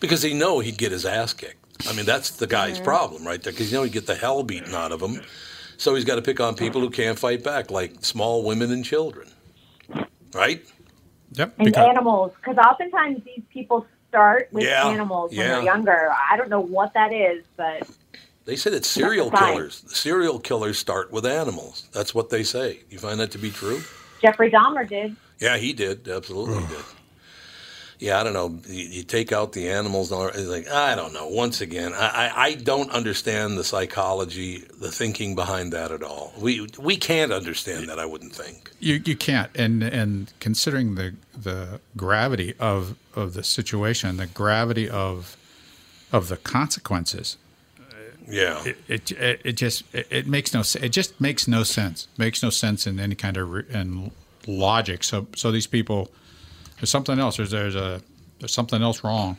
Because 0.00 0.22
he 0.22 0.34
know 0.34 0.60
he'd 0.60 0.78
get 0.78 0.92
his 0.92 1.06
ass 1.06 1.32
kicked. 1.32 1.88
I 1.88 1.92
mean, 1.94 2.06
that's 2.06 2.30
the 2.30 2.46
guy's 2.46 2.76
mm-hmm. 2.76 2.84
problem 2.84 3.26
right 3.26 3.42
there. 3.42 3.52
Because 3.52 3.70
you 3.70 3.78
know 3.78 3.84
he'd 3.84 3.92
get 3.92 4.06
the 4.06 4.14
hell 4.14 4.42
beaten 4.42 4.74
out 4.74 4.92
of 4.92 5.00
him. 5.00 5.22
So 5.78 5.94
he's 5.94 6.04
got 6.04 6.16
to 6.16 6.22
pick 6.22 6.40
on 6.40 6.54
people 6.54 6.80
who 6.80 6.90
can't 6.90 7.18
fight 7.18 7.42
back, 7.42 7.70
like 7.70 8.04
small 8.04 8.42
women 8.42 8.72
and 8.72 8.84
children. 8.84 9.28
Right? 10.32 10.64
Yep. 11.32 11.54
and 11.58 11.76
animals 11.76 12.32
because 12.36 12.56
oftentimes 12.56 13.22
these 13.24 13.42
people 13.50 13.86
start 14.16 14.48
with 14.50 14.64
Yeah, 14.64 14.88
animals 14.88 15.30
when 15.30 15.40
yeah. 15.40 15.48
they're 15.56 15.62
younger. 15.62 16.08
I 16.30 16.36
don't 16.36 16.48
know 16.48 16.60
what 16.60 16.94
that 16.94 17.12
is, 17.12 17.44
but 17.56 17.86
They 18.46 18.56
say 18.56 18.70
that 18.70 18.84
serial 18.84 19.28
That's 19.30 19.42
a 19.42 19.44
killers, 19.46 19.84
serial 19.88 20.38
killers 20.38 20.78
start 20.78 21.12
with 21.12 21.26
animals. 21.26 21.88
That's 21.92 22.14
what 22.14 22.30
they 22.30 22.42
say. 22.42 22.80
You 22.88 22.98
find 22.98 23.20
that 23.20 23.30
to 23.32 23.38
be 23.38 23.50
true? 23.50 23.80
Jeffrey 24.22 24.50
Dahmer 24.50 24.88
did. 24.88 25.16
Yeah, 25.38 25.58
he 25.58 25.72
did. 25.74 26.08
Absolutely 26.08 26.60
he 26.62 26.66
did. 26.66 26.84
Yeah, 27.98 28.20
I 28.20 28.24
don't 28.24 28.34
know. 28.34 28.58
You, 28.68 28.84
you 28.84 29.02
take 29.02 29.32
out 29.32 29.52
the 29.52 29.68
animals. 29.70 30.12
and 30.12 30.20
all- 30.20 30.28
It's 30.28 30.48
like 30.48 30.68
I 30.68 30.94
don't 30.94 31.12
know. 31.14 31.28
Once 31.28 31.60
again, 31.62 31.92
I, 31.94 32.08
I, 32.36 32.42
I 32.48 32.54
don't 32.54 32.90
understand 32.90 33.56
the 33.56 33.64
psychology, 33.64 34.58
the 34.80 34.90
thinking 34.90 35.34
behind 35.34 35.72
that 35.72 35.90
at 35.90 36.02
all. 36.02 36.32
We 36.38 36.68
we 36.78 36.96
can't 36.96 37.32
understand 37.32 37.88
that. 37.88 37.98
I 37.98 38.04
wouldn't 38.04 38.34
think. 38.34 38.70
You 38.80 39.00
you 39.04 39.16
can't, 39.16 39.50
and 39.56 39.82
and 39.82 40.32
considering 40.40 40.94
the 40.96 41.14
the 41.42 41.80
gravity 41.96 42.54
of 42.60 42.96
of 43.14 43.32
the 43.34 43.42
situation, 43.42 44.16
the 44.18 44.26
gravity 44.26 44.88
of 44.90 45.36
of 46.12 46.28
the 46.28 46.36
consequences, 46.36 47.36
Yeah. 48.28 48.62
it 48.88 49.10
it, 49.12 49.40
it, 49.44 49.52
just 49.52 49.84
it, 49.94 50.06
it 50.10 50.26
makes 50.26 50.52
no 50.52 50.60
it 50.82 50.90
just 50.90 51.20
makes 51.20 51.48
no 51.48 51.62
sense. 51.64 52.08
Makes 52.18 52.42
no 52.42 52.50
sense 52.50 52.86
in 52.86 53.00
any 53.00 53.14
kind 53.14 53.36
of 53.36 53.50
re- 53.50 53.64
in 53.70 54.10
logic. 54.46 55.02
So 55.04 55.26
so 55.34 55.50
these 55.50 55.66
people, 55.66 56.10
there's 56.76 56.90
something 56.90 57.18
else. 57.18 57.36
There's 57.36 57.50
there's 57.50 57.74
a 57.74 58.00
there's 58.38 58.52
something 58.52 58.82
else 58.82 59.02
wrong. 59.02 59.36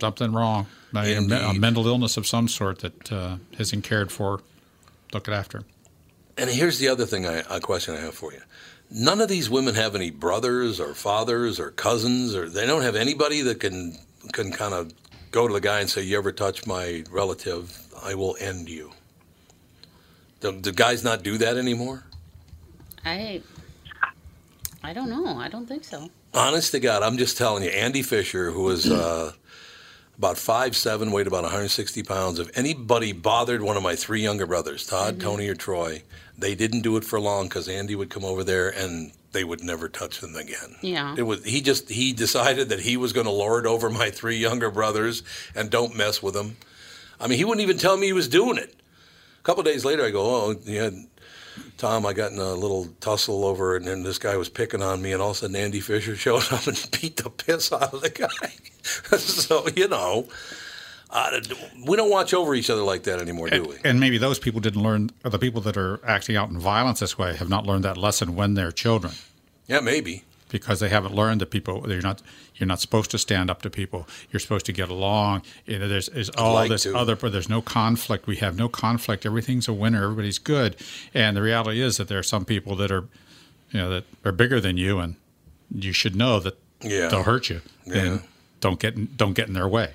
Something 0.00 0.32
wrong. 0.32 0.66
A, 0.94 1.16
a 1.16 1.54
mental 1.54 1.86
illness 1.86 2.16
of 2.16 2.26
some 2.26 2.48
sort 2.48 2.78
that 2.80 3.12
uh, 3.12 3.36
isn't 3.58 3.82
cared 3.82 4.10
for, 4.10 4.32
Look 4.32 4.44
looked 5.12 5.28
after. 5.28 5.62
And 6.38 6.50
here's 6.50 6.78
the 6.78 6.88
other 6.88 7.06
thing, 7.06 7.26
I, 7.26 7.42
a 7.50 7.60
question 7.60 7.94
I 7.94 8.00
have 8.00 8.14
for 8.14 8.32
you. 8.32 8.40
None 8.90 9.20
of 9.20 9.28
these 9.28 9.50
women 9.50 9.74
have 9.74 9.94
any 9.94 10.10
brothers 10.10 10.80
or 10.80 10.94
fathers 10.94 11.58
or 11.58 11.70
cousins, 11.70 12.34
or 12.34 12.48
they 12.48 12.66
don't 12.66 12.82
have 12.82 12.94
anybody 12.94 13.42
that 13.42 13.60
can 13.60 13.98
can 14.32 14.52
kind 14.52 14.74
of 14.74 14.92
go 15.30 15.48
to 15.48 15.54
the 15.54 15.60
guy 15.60 15.80
and 15.80 15.90
say, 15.90 16.02
"You 16.02 16.18
ever 16.18 16.32
touch 16.32 16.66
my 16.66 17.04
relative, 17.10 17.76
I 18.02 18.14
will 18.14 18.36
end 18.38 18.68
you." 18.68 18.92
Do, 20.40 20.52
do 20.52 20.72
guys 20.72 21.02
not 21.02 21.22
do 21.22 21.38
that 21.38 21.56
anymore? 21.56 22.04
I 23.04 23.42
I 24.84 24.92
don't 24.92 25.10
know. 25.10 25.36
I 25.36 25.48
don't 25.48 25.66
think 25.66 25.84
so. 25.84 26.10
Honest 26.36 26.72
to 26.72 26.80
God, 26.80 27.02
I'm 27.02 27.16
just 27.16 27.38
telling 27.38 27.62
you, 27.62 27.70
Andy 27.70 28.02
Fisher, 28.02 28.50
who 28.50 28.64
was 28.64 28.90
uh, 28.90 29.32
about 30.18 30.36
five 30.36 30.76
seven, 30.76 31.10
weighed 31.10 31.26
about 31.26 31.44
160 31.44 32.02
pounds. 32.02 32.38
If 32.38 32.56
anybody 32.56 33.12
bothered 33.12 33.62
one 33.62 33.78
of 33.78 33.82
my 33.82 33.96
three 33.96 34.20
younger 34.20 34.44
brothers, 34.46 34.86
Todd, 34.86 35.18
Tony, 35.18 35.48
or 35.48 35.54
Troy, 35.54 36.02
they 36.36 36.54
didn't 36.54 36.82
do 36.82 36.98
it 36.98 37.04
for 37.04 37.18
long 37.18 37.44
because 37.44 37.68
Andy 37.68 37.94
would 37.94 38.10
come 38.10 38.22
over 38.22 38.44
there 38.44 38.68
and 38.68 39.12
they 39.32 39.44
would 39.44 39.62
never 39.62 39.88
touch 39.88 40.20
them 40.20 40.36
again. 40.36 40.76
Yeah. 40.82 41.14
It 41.16 41.22
was 41.22 41.42
he 41.42 41.62
just 41.62 41.88
he 41.88 42.12
decided 42.12 42.68
that 42.68 42.80
he 42.80 42.98
was 42.98 43.14
going 43.14 43.26
to 43.26 43.32
lord 43.32 43.66
over 43.66 43.88
my 43.88 44.10
three 44.10 44.36
younger 44.36 44.70
brothers 44.70 45.22
and 45.54 45.70
don't 45.70 45.96
mess 45.96 46.22
with 46.22 46.34
them. 46.34 46.58
I 47.18 47.28
mean, 47.28 47.38
he 47.38 47.46
wouldn't 47.46 47.62
even 47.62 47.78
tell 47.78 47.96
me 47.96 48.08
he 48.08 48.12
was 48.12 48.28
doing 48.28 48.58
it. 48.58 48.74
A 49.40 49.42
couple 49.42 49.62
days 49.62 49.86
later, 49.86 50.04
I 50.04 50.10
go, 50.10 50.22
"Oh, 50.22 50.56
yeah, 50.64 50.90
Tom, 51.76 52.06
I 52.06 52.12
got 52.12 52.32
in 52.32 52.38
a 52.38 52.54
little 52.54 52.86
tussle 53.00 53.44
over 53.44 53.76
it, 53.76 53.82
and 53.82 53.88
then 53.88 54.02
this 54.02 54.18
guy 54.18 54.36
was 54.36 54.48
picking 54.48 54.82
on 54.82 55.02
me, 55.02 55.12
and 55.12 55.20
all 55.20 55.30
of 55.30 55.36
a 55.36 55.40
sudden 55.40 55.56
Andy 55.56 55.80
Fisher 55.80 56.16
showed 56.16 56.50
up 56.52 56.66
and 56.66 56.88
beat 57.00 57.16
the 57.18 57.30
piss 57.30 57.72
out 57.72 57.92
of 57.92 58.00
the 58.00 58.10
guy. 58.10 59.16
so 59.18 59.68
you 59.76 59.88
know, 59.88 60.26
uh, 61.10 61.40
we 61.86 61.96
don't 61.96 62.10
watch 62.10 62.32
over 62.34 62.54
each 62.54 62.70
other 62.70 62.82
like 62.82 63.02
that 63.04 63.20
anymore, 63.20 63.50
do 63.50 63.62
we? 63.64 63.76
And 63.84 64.00
maybe 64.00 64.18
those 64.18 64.38
people 64.38 64.60
didn't 64.60 64.82
learn, 64.82 65.10
or 65.24 65.30
the 65.30 65.38
people 65.38 65.60
that 65.62 65.76
are 65.76 66.00
acting 66.04 66.36
out 66.36 66.48
in 66.48 66.58
violence 66.58 67.00
this 67.00 67.18
way 67.18 67.36
have 67.36 67.48
not 67.48 67.66
learned 67.66 67.84
that 67.84 67.96
lesson 67.96 68.34
when 68.36 68.54
they're 68.54 68.72
children. 68.72 69.14
Yeah, 69.66 69.80
maybe. 69.80 70.24
Because 70.58 70.80
they 70.80 70.88
haven't 70.88 71.14
learned 71.14 71.40
that 71.40 71.50
people 71.50 71.84
you're 71.90 72.00
not 72.02 72.22
you're 72.56 72.66
not 72.66 72.80
supposed 72.80 73.10
to 73.12 73.18
stand 73.18 73.50
up 73.50 73.62
to 73.62 73.70
people. 73.70 74.06
You're 74.30 74.40
supposed 74.40 74.66
to 74.66 74.72
get 74.72 74.88
along. 74.88 75.42
You 75.66 75.78
know, 75.78 75.88
there's, 75.88 76.08
there's 76.08 76.30
all 76.30 76.54
like 76.54 76.70
this 76.70 76.84
to. 76.84 76.96
other, 76.96 77.14
but 77.16 77.32
there's 77.32 77.48
no 77.48 77.60
conflict. 77.62 78.26
We 78.26 78.36
have 78.36 78.56
no 78.56 78.68
conflict. 78.68 79.26
Everything's 79.26 79.68
a 79.68 79.72
winner. 79.72 80.02
Everybody's 80.04 80.38
good. 80.38 80.76
And 81.14 81.36
the 81.36 81.42
reality 81.42 81.80
is 81.82 81.96
that 81.98 82.08
there 82.08 82.18
are 82.18 82.22
some 82.22 82.44
people 82.44 82.74
that 82.76 82.90
are, 82.90 83.04
you 83.72 83.80
know, 83.80 83.90
that 83.90 84.04
are 84.24 84.32
bigger 84.32 84.60
than 84.60 84.76
you, 84.76 84.98
and 85.00 85.16
you 85.74 85.92
should 85.92 86.16
know 86.16 86.40
that 86.40 86.56
Yeah. 86.82 87.08
they'll 87.08 87.24
hurt 87.24 87.50
you. 87.50 87.60
Yeah. 87.86 87.96
And 88.04 88.22
don't 88.60 88.80
get 88.80 89.16
don't 89.16 89.34
get 89.34 89.48
in 89.48 89.54
their 89.54 89.68
way. 89.68 89.90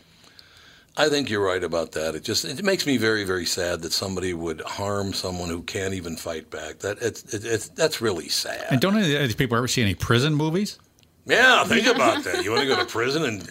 I 0.97 1.07
think 1.07 1.29
you're 1.29 1.43
right 1.45 1.63
about 1.63 1.93
that. 1.93 2.15
It 2.15 2.23
just 2.23 2.43
it 2.43 2.63
makes 2.63 2.85
me 2.85 2.97
very 2.97 3.23
very 3.23 3.45
sad 3.45 3.81
that 3.81 3.93
somebody 3.93 4.33
would 4.33 4.61
harm 4.61 5.13
someone 5.13 5.49
who 5.49 5.61
can't 5.63 5.93
even 5.93 6.17
fight 6.17 6.49
back. 6.49 6.79
That 6.79 7.01
it's 7.01 7.33
it, 7.33 7.45
it's 7.45 7.69
that's 7.69 8.01
really 8.01 8.27
sad. 8.29 8.65
And 8.69 8.81
don't 8.81 8.97
any 8.97 9.15
of 9.15 9.21
these 9.21 9.35
people 9.35 9.57
ever 9.57 9.67
see 9.67 9.81
any 9.81 9.95
prison 9.95 10.35
movies? 10.35 10.77
Yeah, 11.25 11.63
think 11.65 11.85
about 11.85 12.23
that. 12.23 12.43
You 12.43 12.51
want 12.51 12.63
to 12.63 12.67
go 12.67 12.77
to 12.77 12.85
prison 12.91 13.23
and 13.23 13.47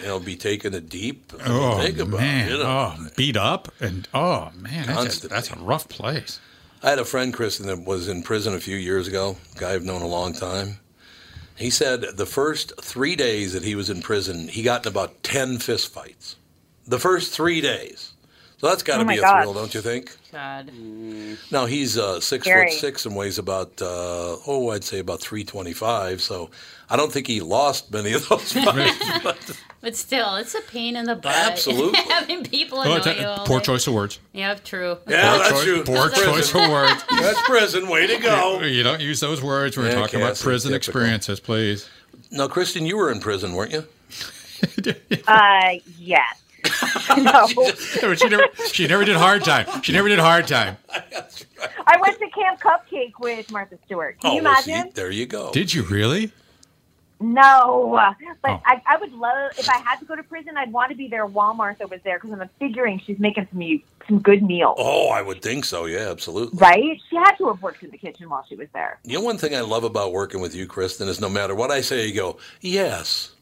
you 0.00 0.06
know 0.06 0.18
be 0.20 0.36
taken 0.36 0.74
a 0.74 0.80
deep? 0.80 1.32
I 1.40 1.48
mean, 1.48 1.62
Oh 1.62 1.80
think 1.80 1.98
about 1.98 2.20
man! 2.20 2.48
it. 2.48 2.52
You 2.52 2.58
know. 2.58 2.94
Oh, 2.98 3.06
beat 3.16 3.36
up 3.36 3.72
and 3.80 4.06
oh 4.12 4.50
man, 4.56 4.86
that's 4.86 5.24
a, 5.24 5.28
that's 5.28 5.50
a 5.50 5.56
rough 5.58 5.88
place. 5.88 6.40
I 6.82 6.90
had 6.90 6.98
a 6.98 7.04
friend, 7.04 7.32
Kristen, 7.32 7.68
that 7.68 7.84
was 7.86 8.08
in 8.08 8.24
prison 8.24 8.54
a 8.54 8.60
few 8.60 8.76
years 8.76 9.06
ago. 9.06 9.36
A 9.54 9.58
guy 9.58 9.72
I've 9.72 9.84
known 9.84 10.02
a 10.02 10.06
long 10.08 10.32
time. 10.34 10.78
He 11.54 11.70
said 11.70 12.02
the 12.16 12.26
first 12.26 12.72
three 12.82 13.14
days 13.14 13.52
that 13.52 13.62
he 13.62 13.76
was 13.76 13.88
in 13.88 14.02
prison, 14.02 14.48
he 14.48 14.62
got 14.62 14.84
in 14.84 14.90
about 14.90 15.22
ten 15.22 15.58
fist 15.58 15.92
fights. 15.92 16.36
The 16.86 16.98
first 16.98 17.32
three 17.32 17.60
days. 17.60 18.12
So 18.58 18.68
that's 18.68 18.84
got 18.84 18.98
to 18.98 19.02
Oh 19.04 19.08
be 19.08 19.18
a 19.18 19.20
God. 19.20 19.42
thrill, 19.42 19.54
don't 19.54 19.74
you 19.74 19.80
think? 19.80 20.16
God. 20.30 20.70
Now 21.50 21.66
he's 21.66 21.98
uh, 21.98 22.20
six 22.20 22.44
Scary. 22.46 22.70
foot 22.70 22.78
six 22.78 23.04
and 23.06 23.16
weighs 23.16 23.36
about 23.38 23.82
uh, 23.82 24.36
oh 24.46 24.70
I'd 24.70 24.84
say 24.84 25.00
about 25.00 25.20
three 25.20 25.42
twenty 25.42 25.72
five. 25.72 26.20
So 26.22 26.48
I 26.88 26.96
don't 26.96 27.12
think 27.12 27.26
he 27.26 27.40
lost 27.40 27.92
many 27.92 28.12
of 28.12 28.28
those 28.28 28.52
fights. 28.64 29.20
but 29.24 29.58
But 29.80 29.96
still, 29.96 30.36
it's 30.36 30.54
a 30.54 30.60
pain 30.60 30.94
in 30.94 31.06
the 31.06 31.16
butt. 31.16 31.34
Absolutely. 31.34 31.98
Having 32.08 32.44
people 32.44 32.78
Oh, 32.78 32.82
annoy 32.82 32.96
it's 32.98 33.06
a- 33.08 33.20
you. 33.20 33.26
all 33.26 33.44
poor 33.46 33.58
day. 33.58 33.64
choice 33.66 33.86
of 33.88 33.94
words. 33.94 34.20
Yeah, 34.32 34.54
true. 34.54 34.96
Yeah, 35.08 35.28
Poor 35.30 35.38
that's 35.38 35.50
choice- 35.50 35.64
true. 35.64 35.82
Poor 35.84 36.08
Prison. 36.08 36.24
choice 36.32 36.54
of 36.54 36.70
words. 36.70 37.04
That's 37.10 37.42
prison. 37.42 37.88
Way 37.88 38.06
to 38.06 38.18
go. 38.18 38.60
You 38.62 38.84
don't 38.84 39.00
use 39.00 39.18
those 39.18 39.42
words. 39.42 39.76
We're 39.76 39.88
Yeah, 39.88 39.94
talking 39.96 40.20
about 40.20 40.38
prison 40.38 40.70
typical. 40.70 40.76
experiences, 41.00 41.40
please. 41.40 41.88
Now, 42.30 42.46
Kristen, 42.46 42.86
you 42.86 42.96
were 42.96 43.10
in 43.10 43.18
prison, 43.20 43.54
weren't 43.54 43.72
you? 43.72 43.84
Uh, 45.26 45.72
yes. 45.98 46.38
no. 47.18 47.46
she 48.14 48.28
never, 48.28 48.48
she 48.72 48.86
never 48.86 49.04
did 49.04 49.16
hard 49.16 49.44
time. 49.44 49.66
She 49.82 49.92
never 49.92 50.08
did 50.08 50.18
hard 50.18 50.46
time. 50.46 50.76
I 51.86 51.96
went 52.00 52.18
to 52.18 52.28
Camp 52.30 52.60
Cupcake 52.60 53.12
with 53.20 53.50
Martha 53.50 53.78
Stewart. 53.86 54.20
Can 54.20 54.30
oh, 54.30 54.34
you 54.34 54.40
Oh, 54.40 54.44
well, 54.44 54.62
see, 54.62 54.72
imagine? 54.72 54.92
there 54.94 55.10
you 55.10 55.26
go. 55.26 55.50
Did 55.52 55.74
you 55.74 55.82
really? 55.82 56.32
No, 57.20 58.00
but 58.42 58.50
Oh. 58.50 58.60
I, 58.66 58.82
I 58.84 58.96
would 58.96 59.12
love 59.12 59.52
if 59.56 59.68
I 59.68 59.76
had 59.78 60.00
to 60.00 60.04
go 60.04 60.16
to 60.16 60.24
prison. 60.24 60.56
I'd 60.56 60.72
want 60.72 60.90
to 60.90 60.96
be 60.96 61.06
there 61.06 61.24
while 61.24 61.54
Martha 61.54 61.86
was 61.86 62.00
there 62.02 62.18
because 62.18 62.32
I'm 62.38 62.48
figuring 62.58 63.00
she's 63.06 63.20
making 63.20 63.46
some 63.52 63.62
some 64.08 64.18
good 64.18 64.42
meals, 64.42 64.76
Oh, 64.78 65.10
I 65.10 65.22
would 65.22 65.42
think 65.42 65.64
so. 65.64 65.84
Yeah, 65.86 66.10
absolutely. 66.10 66.58
right? 66.58 67.00
She 67.08 67.16
had 67.16 67.36
to 67.36 67.46
have 67.48 67.62
worked 67.62 67.82
in 67.84 67.90
the 67.90 67.98
kitchen 67.98 68.28
while 68.28 68.44
she 68.48 68.56
was 68.56 68.68
there. 68.74 68.98
You 69.04 69.18
know, 69.18 69.24
one 69.24 69.38
thing 69.38 69.54
I 69.54 69.60
love 69.60 69.84
about 69.84 70.12
working 70.12 70.40
with 70.40 70.54
you, 70.54 70.66
Kristen, 70.66 71.08
is 71.08 71.20
no 71.20 71.28
matter 71.28 71.54
what 71.54 71.70
I 71.70 71.80
say, 71.80 72.06
you 72.08 72.14
go, 72.14 72.38
yes. 72.60 73.32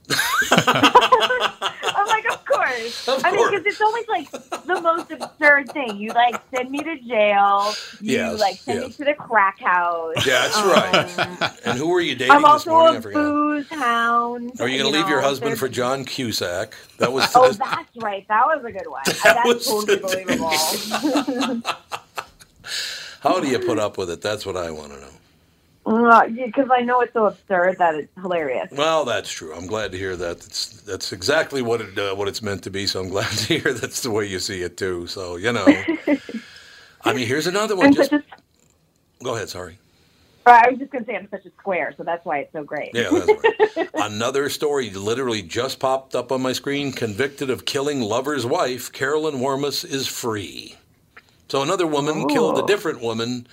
I'm 0.53 2.07
like, 2.07 2.27
of 2.31 2.45
course. 2.45 3.09
Of 3.09 3.25
I 3.25 3.33
mean, 3.33 3.51
because 3.51 3.67
it's 3.67 3.81
always 3.81 4.09
like 4.09 4.31
the 4.31 4.81
most 4.81 5.11
absurd 5.11 5.71
thing. 5.73 5.97
You 5.99 6.11
like 6.13 6.41
send 6.55 6.71
me 6.71 6.83
to 6.83 6.99
jail. 7.01 7.73
You 8.01 8.13
Yes, 8.19 8.41
like 8.41 8.57
send 8.57 8.81
me 8.81 8.91
to 8.91 9.05
the 9.05 9.15
crack 9.15 9.59
house. 9.61 10.27
Yeah, 10.27 10.49
that's 10.49 10.57
Um, 10.59 10.69
right. 10.71 11.53
And 11.65 11.79
who 11.79 11.89
were 11.89 12.01
you 12.01 12.15
dating 12.15 12.33
I'm 12.33 12.43
this 12.43 12.51
also 12.51 12.71
morning? 12.71 12.97
I 12.97 12.99
a 12.99 13.13
booze 13.13 13.69
hound. 13.71 14.61
Are 14.61 14.69
you 14.69 14.79
going 14.79 14.93
to 14.93 14.99
leave 14.99 15.09
your 15.09 15.21
husband 15.21 15.59
for 15.59 15.69
John 15.69 16.05
Cusack? 16.05 16.75
That 16.99 17.13
was. 17.13 17.25
Oh, 17.37 17.51
that's 17.53 17.97
right. 17.97 18.27
That 18.29 18.47
was 18.47 18.65
a 18.65 18.73
good 18.73 18.87
one. 18.89 19.03
That's 19.25 19.47
was 19.47 19.67
totally 19.67 19.99
believable. 20.25 20.51
how 23.21 23.41
do 23.41 23.49
you 23.49 23.59
put 23.61 23.79
up 23.79 23.97
with 23.99 24.11
it? 24.11 24.21
That's 24.21 24.45
what 24.45 24.57
I 24.57 24.71
want 24.71 24.93
to 24.93 25.01
know. 25.01 25.20
Because 25.91 26.69
I 26.71 26.83
know 26.83 27.01
it's 27.01 27.13
so 27.13 27.27
absurd 27.27 27.79
that 27.79 27.97
it's 27.97 28.13
hilarious. 28.15 28.69
Well, 28.71 29.05
that's 29.05 29.31
true. 29.31 29.53
I'm 29.55 29.67
glad 29.67 29.91
to 29.93 29.99
hear 29.99 30.15
that. 30.17 30.41
That's 30.41 30.83
that's 30.83 31.13
exactly 31.13 31.63
what 31.63 31.81
it 31.81 31.99
uh, 31.99 32.15
what 32.15 32.29
it's 32.29 32.43
meant 32.43 32.63
to 32.65 32.71
be. 32.71 32.87
So 32.87 33.01
I'm 33.01 33.09
glad 33.09 33.31
to 33.39 33.59
hear 33.59 33.73
that's 33.75 34.03
the 34.03 34.11
way 34.11 34.27
you 34.27 34.39
see 34.39 34.63
it 34.63 34.77
too. 34.77 35.09
So 35.09 35.37
you 35.37 35.53
know, 35.53 35.67
I 37.03 37.13
mean, 37.13 37.27
here's 37.27 37.49
another 37.49 37.75
one. 37.75 37.93
Just 37.93 38.13
a, 38.13 38.23
go 39.23 39.35
ahead. 39.35 39.49
Sorry. 39.49 39.79
I 40.47 40.71
was 40.71 40.79
just 40.79 40.91
going 40.91 41.05
to 41.05 41.11
say 41.11 41.17
I'm 41.17 41.29
such 41.31 41.45
a 41.45 41.51
square, 41.51 41.95
so 41.97 42.03
that's 42.03 42.25
why 42.25 42.39
it's 42.39 42.53
so 42.53 42.65
great. 42.65 42.91
Yeah, 42.95 43.11
that's 43.11 43.77
right. 43.77 43.91
Another 43.95 44.49
story 44.49 44.91
literally 44.91 45.43
just 45.43 45.79
popped 45.79 46.15
up 46.15 46.33
on 46.33 46.41
my 46.43 46.53
screen. 46.53 46.93
Convicted 46.93 47.51
of 47.51 47.67
killing 47.67 48.01
lover's 48.01 48.47
wife, 48.47 48.91
Carolyn 48.91 49.37
Warmus 49.37 49.85
is 49.85 50.07
free. 50.07 50.77
So 51.49 51.63
another 51.63 51.87
woman 51.87 52.27
killed 52.27 52.59
a 52.59 52.67
different 52.67 53.01
woman. 53.01 53.47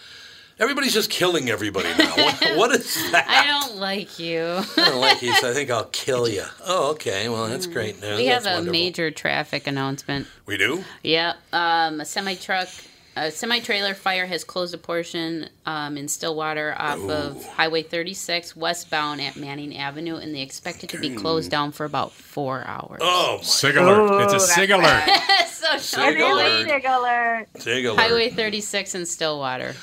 Everybody's 0.60 0.94
just 0.94 1.10
killing 1.12 1.50
everybody 1.50 1.90
now. 1.98 2.14
What, 2.18 2.58
what 2.58 2.72
is 2.72 3.12
that? 3.12 3.28
I 3.30 3.46
don't 3.46 3.78
like 3.78 4.18
you. 4.20 4.42
I 4.42 4.86
don't 4.90 5.00
like 5.00 5.22
you. 5.22 5.34
So 5.36 5.52
I 5.52 5.54
think 5.54 5.70
I'll 5.72 5.86
kill 5.86 6.28
you. 6.28 6.44
Oh, 6.66 6.92
okay. 6.92 7.30
Well, 7.30 7.48
that's 7.48 7.68
great 7.68 8.02
news. 8.02 8.18
we 8.18 8.26
have 8.28 8.44
That's 8.44 8.56
a 8.56 8.58
wonderful. 8.60 8.72
major 8.72 9.12
traffic 9.12 9.68
announcement. 9.68 10.28
We 10.48 10.58
do. 10.58 10.84
Yep. 11.04 11.36
Um, 11.54 12.02
a 12.02 12.06
semi 12.06 12.34
truck, 12.36 12.68
a 13.16 13.30
semi 13.30 13.60
trailer 13.60 13.94
fire 13.94 14.26
has 14.26 14.44
closed 14.44 14.74
a 14.74 14.78
portion 14.80 15.50
um, 15.68 15.96
in 15.96 16.08
Stillwater 16.08 16.74
off 16.78 17.08
of 17.08 17.46
Highway 17.46 17.84
36 17.84 18.56
westbound 18.56 19.22
at 19.22 19.36
Manning 19.36 19.78
Avenue, 19.78 20.16
and 20.16 20.34
they 20.34 20.42
expect 20.42 20.84
it 20.84 20.90
to 20.90 21.00
be 21.00 21.14
closed 21.16 21.52
down 21.52 21.72
for 21.72 21.86
about 21.86 22.12
four 22.14 22.64
hours. 22.66 23.00
Oh, 23.02 23.40
Sig 23.44 23.78
alert. 23.78 24.24
It's 24.24 24.34
a 24.34 24.38
that's 24.38 24.56
sig 24.56 24.72
alert. 24.72 25.04
so 25.50 25.78
Sig 25.78 26.20
alert. 26.20 26.46
is 26.48 26.66
wait. 26.66 26.66
a 26.66 26.70
sig 26.70 26.86
alert. 26.86 27.48
Sig 27.60 27.86
alert. 27.86 28.00
Highway 28.00 28.30
36 28.32 28.96
in 28.96 29.06
Stillwater. 29.06 29.76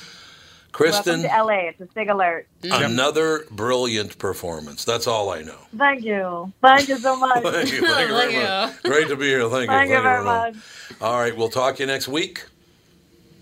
Kristen, 0.75 1.23
Welcome 1.23 1.37
to 1.37 1.43
LA. 1.53 1.69
It's 1.69 1.81
a 1.81 1.87
sig 1.93 2.09
alert. 2.09 2.47
another 2.63 3.45
brilliant 3.51 4.17
performance. 4.17 4.83
That's 4.85 5.07
all 5.07 5.29
I 5.29 5.41
know. 5.41 5.57
Thank 5.77 6.03
you. 6.03 6.53
Thank 6.61 6.89
you 6.89 6.97
so 6.97 7.15
much. 7.19 7.43
Thank 7.43 7.71
you. 7.71 7.81
Thank 7.81 8.09
you 8.09 8.15
Thank 8.15 8.31
very 8.31 8.33
you. 8.33 8.43
much. 8.43 8.83
Great 8.83 9.07
to 9.07 9.15
be 9.15 9.25
here. 9.27 9.49
Thank 9.49 9.63
you. 9.63 9.67
Thank 9.67 9.89
you 9.91 10.01
very 10.01 10.23
much. 10.23 10.55
much. 10.55 10.63
All 11.01 11.17
right. 11.19 11.35
We'll 11.35 11.49
talk 11.49 11.77
to 11.77 11.83
you 11.83 11.87
next 11.87 12.07
week. 12.09 12.45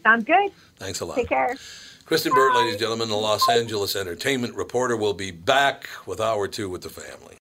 Sounds 0.04 0.26
good. 0.26 0.52
Thanks 0.78 1.00
a 1.02 1.06
lot. 1.06 1.16
Take 1.16 1.30
care. 1.30 1.56
Kristen 2.06 2.34
Burt, 2.34 2.54
ladies 2.56 2.74
and 2.74 2.80
gentlemen, 2.82 3.10
the 3.10 3.16
Los 3.16 3.50
Angeles 3.50 3.96
entertainment 3.96 4.56
reporter, 4.56 4.96
will 4.98 5.14
be 5.16 5.32
back 5.32 5.90
with 6.06 6.22
hour 6.22 6.48
two 6.48 6.70
with 6.70 6.82
the 6.84 6.90
family. 6.90 7.38